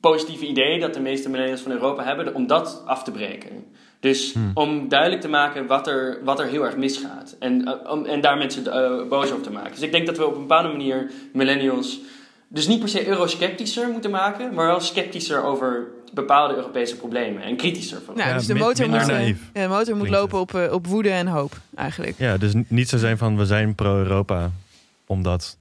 positieve 0.00 0.46
idee 0.46 0.80
dat 0.80 0.94
de 0.94 1.00
meeste 1.00 1.30
millennials 1.30 1.60
van 1.60 1.72
Europa 1.72 2.04
hebben, 2.04 2.34
om 2.34 2.46
dat 2.46 2.82
af 2.86 3.02
te 3.02 3.10
breken. 3.10 3.64
Dus 4.00 4.32
hmm. 4.32 4.50
om 4.54 4.88
duidelijk 4.88 5.20
te 5.20 5.28
maken 5.28 5.66
wat 5.66 5.86
er, 5.86 6.18
wat 6.24 6.40
er 6.40 6.46
heel 6.46 6.64
erg 6.64 6.76
misgaat. 6.76 7.36
En, 7.38 7.60
uh, 7.60 7.92
om, 7.92 8.04
en 8.04 8.20
daar 8.20 8.38
mensen 8.38 8.64
uh, 8.66 9.08
boos 9.08 9.30
over 9.30 9.42
te 9.42 9.50
maken. 9.50 9.70
Dus 9.70 9.82
ik 9.82 9.92
denk 9.92 10.06
dat 10.06 10.16
we 10.16 10.26
op 10.26 10.34
een 10.34 10.40
bepaalde 10.40 10.68
manier 10.68 11.10
millennials 11.32 12.00
dus 12.52 12.66
niet 12.66 12.80
per 12.80 12.88
se 12.88 13.06
eurosceptischer 13.06 13.88
moeten 13.88 14.10
maken, 14.10 14.54
maar 14.54 14.66
wel 14.66 14.80
sceptischer 14.80 15.44
over 15.44 15.86
bepaalde 16.12 16.54
Europese 16.54 16.96
problemen 16.96 17.42
en 17.42 17.56
kritischer. 17.56 18.00
Van. 18.04 18.14
Ja, 18.16 18.32
dus 18.32 18.46
de 18.46 18.54
motor, 18.54 18.88
moet, 18.88 19.06
ja, 19.06 19.32
de 19.52 19.68
motor 19.68 19.96
moet 19.96 20.08
lopen 20.08 20.40
op, 20.40 20.52
uh, 20.52 20.72
op 20.72 20.86
woede 20.86 21.10
en 21.10 21.26
hoop, 21.26 21.52
eigenlijk. 21.76 22.18
Ja, 22.18 22.36
dus 22.36 22.52
niet 22.68 22.88
zo 22.88 22.98
zijn 22.98 23.18
van 23.18 23.36
we 23.36 23.46
zijn 23.46 23.74
pro-Europa, 23.74 24.50
omdat 25.06 25.58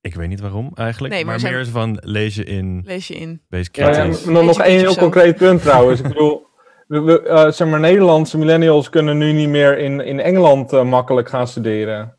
ik 0.00 0.14
weet 0.14 0.28
niet 0.28 0.40
waarom 0.40 0.70
eigenlijk. 0.74 1.14
Nee, 1.14 1.24
maar, 1.24 1.40
maar 1.40 1.52
meer 1.52 1.66
van 1.66 1.98
lees 2.00 2.34
je 2.34 2.44
in. 2.44 2.82
Lees 2.86 3.08
je 3.08 3.14
in. 3.14 3.40
Wees 3.48 3.70
kritisch. 3.70 4.24
Ja, 4.24 4.30
nog 4.30 4.60
één 4.60 4.78
heel 4.78 4.96
concreet 4.96 5.36
punt 5.36 5.62
trouwens. 5.68 6.00
ik 6.00 6.08
bedoel, 6.08 6.46
we, 6.86 7.24
uh, 7.26 7.50
zeg 7.50 7.68
maar, 7.68 7.80
Nederlandse 7.80 8.38
millennials 8.38 8.90
kunnen 8.90 9.18
nu 9.18 9.32
niet 9.32 9.48
meer 9.48 9.78
in, 9.78 10.00
in 10.00 10.20
Engeland 10.20 10.72
uh, 10.72 10.82
makkelijk 10.82 11.28
gaan 11.28 11.48
studeren. 11.48 12.16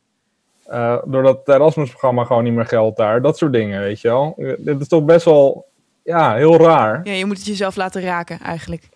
Uh, 0.72 0.98
doordat 1.06 1.38
het 1.38 1.56
Erasmus-programma 1.56 2.24
gewoon 2.24 2.44
niet 2.44 2.54
meer 2.54 2.66
geldt 2.66 2.98
daar. 2.98 3.22
Dat 3.22 3.38
soort 3.38 3.54
dingen, 3.54 3.82
weet 3.82 4.02
je 4.02 4.08
wel. 4.08 4.34
Dit 4.58 4.82
is 4.82 4.88
toch 4.88 5.04
best 5.04 5.26
wel, 5.26 5.66
ja, 6.04 6.36
heel 6.36 6.58
raar. 6.58 7.02
Ja, 7.04 7.12
je 7.12 7.26
moet 7.26 7.38
het 7.38 7.46
jezelf 7.46 7.76
laten 7.76 8.02
raken, 8.02 8.40
eigenlijk. 8.40 8.90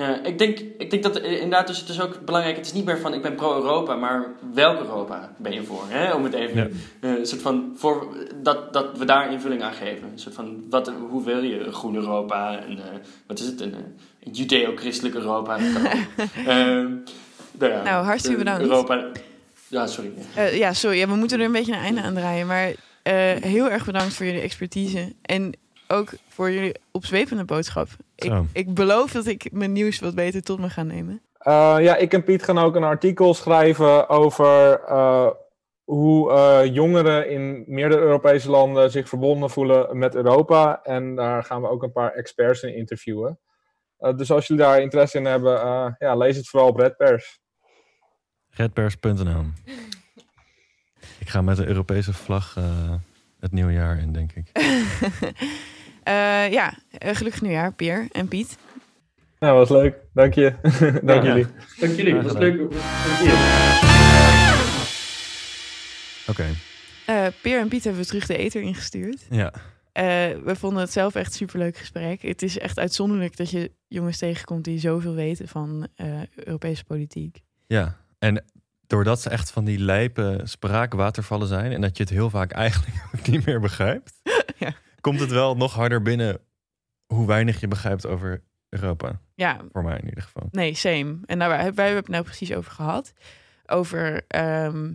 Ja, 0.00 0.22
ik 0.22 0.38
denk, 0.38 0.58
ik 0.58 0.90
denk 0.90 1.02
dat 1.02 1.18
inderdaad, 1.18 1.66
dus 1.66 1.80
het 1.80 1.88
is 1.88 2.00
ook 2.00 2.24
belangrijk. 2.24 2.56
Het 2.56 2.66
is 2.66 2.72
niet 2.72 2.84
meer 2.84 2.98
van 2.98 3.14
ik 3.14 3.22
ben 3.22 3.34
pro-Europa, 3.34 3.94
maar 3.94 4.26
welk 4.52 4.80
Europa 4.80 5.32
ben 5.36 5.52
je 5.52 5.62
voor? 5.62 5.82
Hè? 5.88 6.14
Om 6.14 6.24
het 6.24 6.32
even 6.32 6.56
ja. 7.00 7.08
uh, 7.08 7.18
een 7.18 7.26
soort 7.26 7.42
van 7.42 7.72
voor 7.76 8.06
dat, 8.42 8.72
dat 8.72 8.98
we 8.98 9.04
daar 9.04 9.32
invulling 9.32 9.62
aan 9.62 9.72
geven. 9.72 10.08
Een 10.12 10.18
soort 10.18 10.34
van 10.34 10.64
wat, 10.70 10.92
hoe 11.08 11.24
wil 11.24 11.42
je 11.42 11.60
een 11.60 11.72
groen 11.72 11.94
Europa? 11.94 12.58
En 12.58 12.72
uh, 12.72 12.84
wat 13.26 13.38
is 13.38 13.46
het? 13.46 13.60
Een, 13.60 13.74
een 14.24 14.32
judeo-christelijk 14.32 15.14
Europa. 15.14 15.58
Ehm, 16.46 16.88
nou, 17.58 17.72
ja, 17.72 17.82
nou, 17.82 18.04
hartstikke 18.04 18.38
bedankt. 18.38 18.62
Europa, 18.62 19.06
ja, 19.70 19.86
sorry. 19.86 20.12
Uh, 20.36 20.56
ja, 20.56 20.72
sorry. 20.72 20.98
Ja, 20.98 21.08
we 21.08 21.14
moeten 21.14 21.38
er 21.38 21.44
een 21.44 21.52
beetje 21.52 21.72
een 21.72 21.78
einde 21.78 22.02
aan 22.02 22.14
draaien. 22.14 22.46
Maar 22.46 22.68
uh, 22.68 22.74
heel 23.42 23.70
erg 23.70 23.84
bedankt 23.84 24.14
voor 24.14 24.26
jullie 24.26 24.40
expertise. 24.40 25.12
En 25.22 25.52
ook 25.88 26.10
voor 26.28 26.50
jullie 26.50 26.74
opzwepende 26.90 27.44
boodschap. 27.44 27.88
Ik, 28.14 28.32
ik, 28.52 28.74
beloof 28.74 29.12
dat 29.12 29.26
ik 29.26 29.52
mijn 29.52 29.72
nieuws 29.72 29.98
wat 29.98 30.14
beter 30.14 30.42
tot 30.42 30.58
me 30.58 30.68
ga 30.68 30.82
nemen. 30.82 31.22
Uh, 31.46 31.76
ja, 31.78 31.96
ik 31.96 32.12
en 32.12 32.24
Piet 32.24 32.42
gaan 32.42 32.58
ook 32.58 32.74
een 32.74 32.84
artikel 32.84 33.34
schrijven 33.34 34.08
over 34.08 34.80
hoe 35.84 36.68
jongeren 36.72 37.30
in 37.30 37.64
meerdere 37.66 38.00
Europese 38.00 38.50
landen 38.50 38.90
zich 38.90 39.08
verbonden 39.08 39.50
voelen 39.50 39.98
met 39.98 40.14
Europa. 40.14 40.80
En 40.82 41.14
daar 41.14 41.44
gaan 41.44 41.62
we 41.62 41.68
ook 41.68 41.82
een 41.82 41.92
paar 41.92 42.12
experts 42.12 42.62
in 42.62 42.74
interviewen. 42.74 43.38
dus 44.16 44.30
als 44.30 44.46
jullie 44.46 44.62
daar 44.62 44.80
interesse 44.80 45.18
in 45.18 45.24
hebben, 45.24 45.52
ja, 45.98 46.16
lees 46.16 46.36
het 46.36 46.48
vooral 46.48 46.68
op 46.68 46.76
Redpers. 46.76 47.40
Redpers.nl. 48.60 49.44
ik 51.18 51.28
ga 51.28 51.42
met 51.42 51.56
de 51.56 51.66
Europese 51.66 52.12
vlag 52.12 52.56
uh, 52.58 52.64
het 53.40 53.52
nieuwe 53.52 53.72
jaar 53.72 53.98
in, 53.98 54.12
denk 54.12 54.32
ik. 54.32 54.50
uh, 56.08 56.50
ja, 56.58 56.74
uh, 57.04 57.14
gelukkig 57.14 57.40
nieuwjaar, 57.42 57.72
Pier 57.72 58.08
en 58.12 58.28
Piet. 58.28 58.58
Ja, 59.38 59.52
was 59.52 59.68
leuk. 59.68 59.94
Dank 60.14 60.34
je. 60.34 60.54
Dank 61.02 61.22
ja, 61.22 61.28
jullie. 61.28 61.46
Dank 61.78 61.92
jullie, 61.96 62.14
dat 62.14 62.22
was 62.22 62.32
leuk. 62.32 62.58
Dank 62.58 62.72
je. 63.22 63.98
Oké, 66.28 66.46
Eh, 67.06 67.26
Peer 67.42 67.58
en 67.60 67.68
Piet 67.68 67.84
hebben 67.84 68.02
we 68.02 68.08
terug 68.08 68.26
de 68.26 68.36
eter 68.36 68.62
ingestuurd. 68.62 69.26
ja. 69.30 69.52
Eh, 69.92 70.04
we 70.44 70.56
vonden 70.56 70.80
het 70.82 70.92
zelf 70.92 71.14
echt 71.14 71.26
een 71.26 71.32
superleuk 71.36 71.76
gesprek. 71.76 72.22
Het 72.22 72.42
is 72.42 72.58
echt 72.58 72.78
uitzonderlijk 72.78 73.36
dat 73.36 73.50
je 73.50 73.70
jongens 73.88 74.18
tegenkomt 74.18 74.64
die 74.64 74.78
zoveel 74.78 75.14
weten 75.14 75.48
van 75.48 75.88
eh, 75.94 76.06
Europese 76.34 76.84
politiek. 76.84 77.40
Ja, 77.66 77.96
en 78.20 78.44
doordat 78.86 79.20
ze 79.20 79.30
echt 79.30 79.50
van 79.50 79.64
die 79.64 79.78
lijpe 79.78 80.40
spraakwatervallen 80.44 81.48
zijn... 81.48 81.72
en 81.72 81.80
dat 81.80 81.96
je 81.96 82.02
het 82.02 82.12
heel 82.12 82.30
vaak 82.30 82.52
eigenlijk 82.52 82.94
ook 83.14 83.26
niet 83.26 83.46
meer 83.46 83.60
begrijpt... 83.60 84.12
Ja. 84.58 84.72
komt 85.00 85.20
het 85.20 85.30
wel 85.30 85.56
nog 85.56 85.74
harder 85.74 86.02
binnen 86.02 86.40
hoe 87.06 87.26
weinig 87.26 87.60
je 87.60 87.68
begrijpt 87.68 88.06
over 88.06 88.42
Europa. 88.68 89.20
Ja, 89.34 89.60
Voor 89.72 89.82
mij 89.84 89.98
in 89.98 90.04
ieder 90.04 90.22
geval. 90.22 90.48
nee, 90.50 90.74
same. 90.74 91.18
En 91.26 91.38
waar, 91.38 91.48
waar 91.48 91.64
hebben 91.64 91.74
we 91.74 91.82
het 91.82 92.08
nou 92.08 92.24
precies 92.24 92.52
over 92.52 92.72
gehad? 92.72 93.12
Over 93.66 94.24
ehm, 94.26 94.92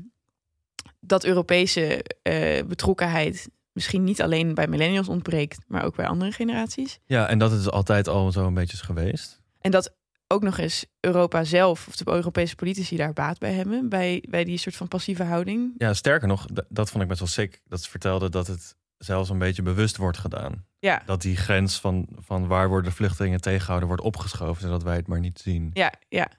dat 0.99 1.23
Europese 1.23 2.03
eh, 2.21 2.63
betrokkenheid 2.65 3.49
misschien 3.71 4.03
niet 4.03 4.21
alleen 4.21 4.53
bij 4.53 4.67
millennials 4.67 5.07
ontbreekt, 5.07 5.57
maar 5.67 5.85
ook 5.85 5.95
bij 5.95 6.07
andere 6.07 6.31
generaties. 6.31 6.99
Ja, 7.05 7.27
en 7.27 7.37
dat 7.37 7.51
het 7.51 7.63
dus 7.63 7.71
altijd 7.71 8.07
al 8.07 8.31
zo 8.31 8.45
een 8.45 8.53
beetje 8.53 8.73
is 8.77 8.81
geweest. 8.81 9.41
En 9.59 9.71
dat 9.71 9.95
ook 10.35 10.43
nog 10.43 10.57
eens 10.57 10.85
Europa 10.99 11.43
zelf, 11.43 11.87
of 11.87 11.95
de 11.95 12.11
Europese 12.11 12.55
politici 12.55 12.97
daar 12.97 13.13
baat 13.13 13.39
bij 13.39 13.53
hebben, 13.53 13.89
bij, 13.89 14.23
bij 14.29 14.43
die 14.43 14.57
soort 14.57 14.75
van 14.75 14.87
passieve 14.87 15.23
houding. 15.23 15.73
Ja, 15.77 15.93
sterker 15.93 16.27
nog, 16.27 16.45
dat 16.69 16.89
vond 16.89 17.03
ik 17.03 17.09
best 17.09 17.19
wel 17.19 17.29
sick. 17.29 17.61
Dat 17.67 17.83
ze 17.83 17.89
vertelde 17.89 18.29
dat 18.29 18.47
het 18.47 18.75
zelfs 18.97 19.29
een 19.29 19.37
beetje 19.37 19.61
bewust 19.61 19.97
wordt 19.97 20.17
gedaan. 20.17 20.65
Ja, 20.79 21.01
Dat 21.05 21.21
die 21.21 21.35
grens 21.35 21.79
van, 21.79 22.07
van 22.15 22.47
waar 22.47 22.69
worden 22.69 22.91
vluchtelingen 22.91 23.41
tegengehouden 23.41 23.87
wordt 23.87 24.03
opgeschoven, 24.03 24.61
zodat 24.61 24.83
wij 24.83 24.95
het 24.95 25.07
maar 25.07 25.19
niet 25.19 25.39
zien. 25.39 25.69
ja, 25.73 25.93
ja. 26.09 26.29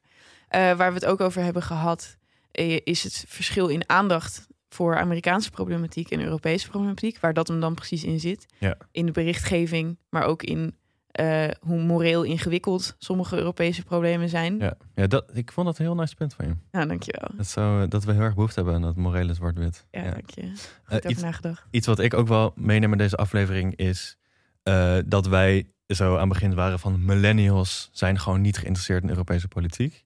Eh, 0.49 0.61
waar 0.77 0.89
we 0.89 0.99
het 0.99 1.07
ook 1.07 1.21
over 1.21 1.43
hebben 1.43 1.63
gehad, 1.63 2.17
eh, 2.51 2.81
is 2.85 3.03
het 3.03 3.25
verschil 3.29 3.69
in 3.69 3.89
aandacht 3.89 4.47
voor 4.69 4.97
Amerikaanse 4.97 5.51
problematiek 5.51 6.11
en 6.11 6.21
Europese 6.21 6.69
problematiek, 6.69 7.19
waar 7.21 7.35
dat 7.35 7.49
hem 7.49 7.61
dan 7.61 7.75
precies 7.75 8.05
in 8.05 8.21
zit. 8.21 8.47
Ja. 8.59 8.77
In 8.93 9.07
de 9.07 9.13
berichtgeving, 9.13 9.99
maar 10.09 10.23
ook 10.23 10.43
in 10.43 10.75
eh, 11.17 11.49
hoe 11.61 11.79
moreel 11.83 12.23
ingewikkeld 12.23 12.95
sommige 12.99 13.37
Europese 13.37 13.83
problemen 13.83 14.29
zijn. 14.29 14.59
Ja, 14.59 14.75
ja 14.95 15.07
dat, 15.07 15.31
ik 15.35 15.53
vond 15.53 15.67
dat 15.67 15.79
een 15.79 15.85
heel 15.85 15.95
nice 15.95 16.15
punt 16.15 16.35
van 16.35 16.47
je. 16.47 16.55
Nou, 16.71 16.87
dankjewel. 16.89 17.29
Dat, 17.37 17.47
zo, 17.47 17.89
dat 17.89 18.05
we 18.05 18.13
heel 18.13 18.21
erg 18.23 18.35
behoefte 18.35 18.55
hebben 18.57 18.75
aan 18.75 18.83
dat 18.83 18.97
morele 18.97 19.35
zwart-wit. 19.35 19.87
Ja, 19.91 20.03
Ja. 20.05 20.11
dank 20.11 20.31
je. 20.31 20.43
Goed 20.43 20.61
Eh, 20.87 20.97
over 20.97 21.11
iets, 21.11 21.23
nagedacht. 21.23 21.67
iets 21.71 21.87
wat 21.87 21.99
ik 21.99 22.15
ook 22.15 22.29
wel 22.29 22.53
meeneem 22.57 22.93
in 22.93 22.99
deze 22.99 23.17
aflevering 23.17 23.77
is 23.77 24.17
eh, 24.63 24.97
dat 25.07 25.27
wij 25.27 25.71
zo 25.87 26.13
aan 26.15 26.21
het 26.21 26.29
begin 26.29 26.55
waren 26.55 26.79
van 26.79 27.05
millennials 27.05 27.89
zijn 27.93 28.19
gewoon 28.19 28.41
niet 28.41 28.57
geïnteresseerd 28.59 29.03
in 29.03 29.09
Europese 29.09 29.49
politiek. 29.49 30.05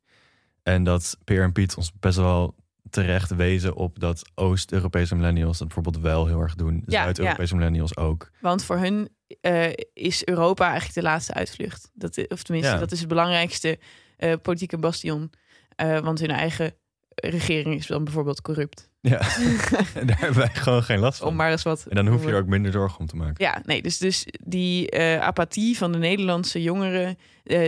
En 0.62 0.84
dat 0.84 1.16
Peer 1.24 1.42
en 1.42 1.52
Piet 1.52 1.76
ons 1.76 1.92
best 2.00 2.16
wel 2.16 2.54
terecht 2.90 3.34
wezen 3.34 3.74
op 3.74 3.98
dat 4.00 4.22
Oost-Europese 4.34 5.14
millennials 5.14 5.58
dat 5.58 5.66
bijvoorbeeld 5.66 6.02
wel 6.04 6.26
heel 6.26 6.40
erg 6.40 6.54
doen. 6.54 6.82
Ja, 6.86 7.02
Zuid-Europese 7.02 7.54
millennials 7.54 7.96
ook. 7.96 8.30
Want 8.40 8.64
voor 8.64 8.76
hun 8.78 9.08
eh, 9.40 9.68
is 9.92 10.24
Europa 10.24 10.64
eigenlijk 10.64 10.94
de 10.94 11.02
laatste 11.02 11.34
uitvlucht. 11.34 11.90
Dat, 11.94 12.28
of 12.28 12.42
tenminste, 12.42 12.72
Ja. 12.72 12.78
dat 12.78 12.92
is 12.92 12.98
het 12.98 13.08
belangrijkste 13.08 13.78
eh, 14.16 14.32
politieke 14.42 14.78
bastion. 14.78 15.32
Eh, 15.76 15.98
want 15.98 16.20
hun 16.20 16.30
eigen 16.30 16.74
regering 17.14 17.74
is 17.74 17.86
dan 17.86 18.04
bijvoorbeeld 18.04 18.40
corrupt. 18.40 18.88
Ja, 19.00 19.18
daar 20.06 20.18
hebben 20.18 20.38
wij 20.38 20.50
gewoon 20.52 20.82
geen 20.82 20.98
last 20.98 21.20
Om 21.20 21.26
van. 21.26 21.36
maar 21.36 21.50
eens 21.50 21.62
wat. 21.62 21.86
En 21.88 21.96
dan 21.96 22.06
hoef 22.06 22.24
je 22.24 22.30
er 22.30 22.38
ook 22.40 22.46
minder 22.46 22.72
zorgen 22.72 23.00
om 23.00 23.06
te 23.06 23.16
maken. 23.16 23.44
Ja, 23.44 23.62
nee, 23.64 23.82
dus, 23.82 23.98
dus 23.98 24.26
die 24.44 24.98
apathie 25.20 25.76
van 25.76 25.92
de 25.92 25.98
Nederlandse 25.98 26.62
jongeren, 26.62 27.16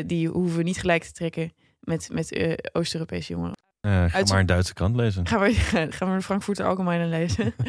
die 0.07 0.29
hoeven 0.29 0.57
we 0.57 0.63
niet 0.63 0.79
gelijk 0.79 1.03
te 1.05 1.13
trekken 1.13 1.53
met, 1.81 2.09
met 2.13 2.59
Oost-Europese 2.73 3.33
jongeren. 3.33 3.57
Eh, 3.83 3.91
ga 3.91 4.11
Uit- 4.17 4.29
maar 4.29 4.41
een 4.41 4.47
Duitse 4.47 4.75
krant 4.75 4.97
lezen. 4.97 5.27
Gaan 5.27 5.41
we, 5.41 5.55
gaan 5.91 6.11
we 6.11 6.17
de 6.17 6.23
Frankfurter 6.23 6.67
Allgemeine 6.67 7.07
lezen. 7.07 7.55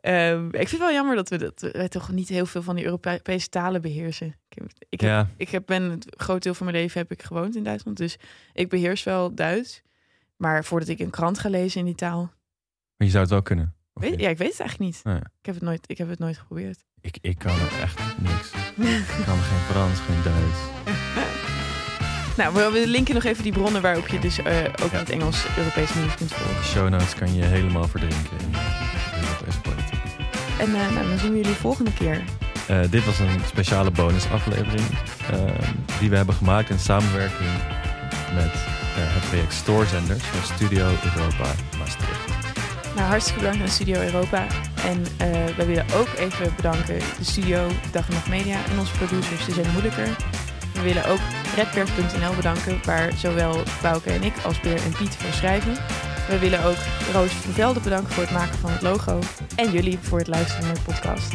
Ehm, 0.00 0.46
ik 0.46 0.52
vind 0.52 0.70
het 0.70 0.80
wel 0.80 0.92
jammer 0.92 1.16
dat 1.16 1.28
we, 1.28 1.38
dat 1.38 1.68
wij 1.72 1.88
toch 1.88 2.10
niet 2.10 2.28
heel 2.28 2.46
veel 2.46 2.62
van 2.62 2.76
die 2.76 2.84
Europese 2.84 3.48
talen 3.48 3.82
beheersen. 3.82 4.26
Ik, 4.26 4.58
heb, 4.58 4.70
ik, 4.88 5.00
heb, 5.00 5.10
Ja, 5.10 5.28
ik 5.36 5.48
heb, 5.48 5.66
ben 5.66 5.82
het 5.82 6.06
groot 6.16 6.42
deel 6.42 6.54
van 6.54 6.66
mijn 6.66 6.78
leven 6.78 7.00
heb 7.00 7.10
ik 7.10 7.22
gewoond 7.22 7.56
in 7.56 7.64
Duitsland, 7.64 7.96
dus 7.96 8.16
ik 8.52 8.68
beheers 8.68 9.02
wel 9.02 9.34
Duits. 9.34 9.82
Maar 10.36 10.64
voordat 10.64 10.88
ik 10.88 10.98
een 10.98 11.10
krant 11.10 11.38
ga 11.38 11.48
lezen 11.48 11.80
in 11.80 11.86
die 11.86 11.94
taal, 11.94 12.20
maar 12.96 13.06
je 13.06 13.08
zou 13.10 13.22
het 13.22 13.32
wel 13.32 13.42
kunnen. 13.42 13.74
Weet, 13.92 14.20
ja, 14.20 14.28
ik 14.28 14.38
weet 14.38 14.50
het 14.50 14.60
eigenlijk 14.60 14.90
niet. 14.90 15.04
Nee. 15.04 15.16
Ik 15.16 15.46
heb 15.46 15.54
het 15.54 15.64
nooit, 15.64 15.84
ik 15.90 15.98
heb 15.98 16.08
het 16.08 16.18
nooit 16.18 16.38
geprobeerd. 16.38 16.84
Ik, 17.00 17.18
ik 17.20 17.38
kan 17.38 17.56
echt 17.80 18.00
niks. 18.18 18.50
Ik 19.18 19.24
kan 19.24 19.38
geen 19.38 19.58
Frans, 19.58 19.98
geen 20.00 20.22
Duits. 20.22 20.58
Nou, 22.40 22.72
we, 22.72 22.86
linken 22.86 23.14
nog 23.14 23.24
even 23.24 23.42
die 23.42 23.52
bronnen 23.52 23.82
waarop 23.82 24.08
je 24.08 24.18
dus 24.18 24.42
eh, 24.42 24.56
ook 24.82 24.92
in 24.92 24.98
het 24.98 25.10
Engels 25.10 25.44
Europees 25.56 25.94
nieuws 25.94 26.14
kunt 26.14 26.32
volgen. 26.32 26.60
De 26.60 26.66
show 26.66 26.88
notes 26.88 27.14
kan 27.14 27.34
je 27.34 27.42
helemaal 27.42 27.88
verdrinken 27.88 28.38
in 28.40 28.50
de 28.50 29.20
Europese 29.20 29.60
politiek. 29.60 30.00
En 30.58 30.74
eh, 30.74 30.94
nou, 30.94 31.08
dan 31.08 31.18
zien 31.18 31.32
we 31.32 31.36
jullie 31.36 31.54
volgende 31.54 31.92
keer. 31.92 32.22
Eh, 32.66 32.80
dit 32.90 33.04
was 33.04 33.18
een 33.18 33.40
speciale 33.46 33.90
bonusaflevering 33.90 34.86
eh, 35.30 35.38
die 35.98 36.10
we 36.10 36.16
hebben 36.16 36.34
gemaakt 36.34 36.70
in 36.70 36.78
samenwerking 36.78 37.50
met 38.34 38.52
het 38.94 39.28
project 39.28 39.52
Stoorzenders 39.52 40.24
van 40.24 40.56
Studio 40.56 40.86
Europa 41.14 41.50
Maastricht. 41.78 42.28
Nou, 42.96 43.08
hartstikke 43.08 43.40
bedankt 43.40 43.62
aan 43.62 43.68
Studio 43.68 44.00
Europa. 44.00 44.46
En 44.84 45.04
eh 45.16 45.56
wij 45.56 45.66
willen 45.66 45.86
ook 45.94 46.08
even 46.18 46.52
bedanken 46.56 46.98
de 47.18 47.24
studio 47.24 47.68
Dag 47.92 48.08
en 48.08 48.14
Nacht 48.14 48.28
Media 48.28 48.58
en 48.70 48.78
onze 48.78 48.92
producers 48.92 49.44
Suzanne 49.44 49.72
Moeilijker. 49.72 50.16
We 50.74 50.80
willen 50.80 51.06
ook 51.06 51.20
redpers.nl 51.56 52.34
bedanken, 52.36 52.80
waar 52.84 53.12
zowel 53.16 53.62
Bouke 53.82 54.10
en 54.10 54.22
ik 54.22 54.32
als 54.44 54.58
Peer 54.58 54.82
en 54.84 54.92
Piet 54.92 55.16
voor 55.16 55.32
schrijven. 55.32 55.72
We 56.28 56.38
willen 56.38 56.64
ook 56.64 56.76
Roos 57.12 57.30
van 57.30 57.52
Velden 57.52 57.82
bedanken 57.82 58.12
voor 58.12 58.22
het 58.22 58.32
maken 58.32 58.58
van 58.58 58.70
het 58.70 58.82
logo. 58.82 59.18
En 59.56 59.72
jullie 59.72 59.98
voor 59.98 60.18
het 60.18 60.28
luisteren 60.28 60.64
naar 60.64 60.74
de 60.74 60.80
podcast. 60.80 61.32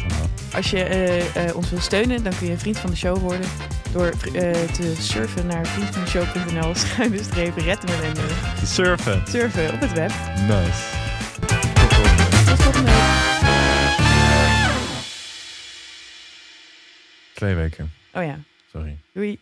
Als 0.56 0.70
je 0.70 0.84
eh, 0.84 1.48
eh, 1.48 1.56
ons 1.56 1.70
wil 1.70 1.80
steunen, 1.80 2.24
dan 2.24 2.38
kun 2.38 2.46
je 2.46 2.52
een 2.52 2.60
vriend 2.60 2.78
van 2.78 2.90
de 2.90 2.96
show 2.96 3.18
worden. 3.18 3.48
Door 3.92 4.06
eh, 4.08 4.52
te 4.72 4.96
surfen 5.00 5.48
naar 5.48 5.66
vriendvandeshow.nl 5.68 6.76
schuine 6.86 7.24
streep 7.24 7.58
red 7.58 7.82
met 7.82 8.04
een 8.04 8.68
Surfen. 8.68 9.24
surfen 9.28 9.74
op 9.74 9.80
het 9.80 9.94
web. 9.94 10.12
Nice. 10.48 10.82
Tot 12.46 12.62
volgende 12.62 12.92
week. 12.92 13.24
Twee 17.34 17.56
weken. 17.56 17.94
Oh 18.14 18.24
ja, 18.24 18.40
Sorry. 18.76 19.00
doei. 19.14 19.40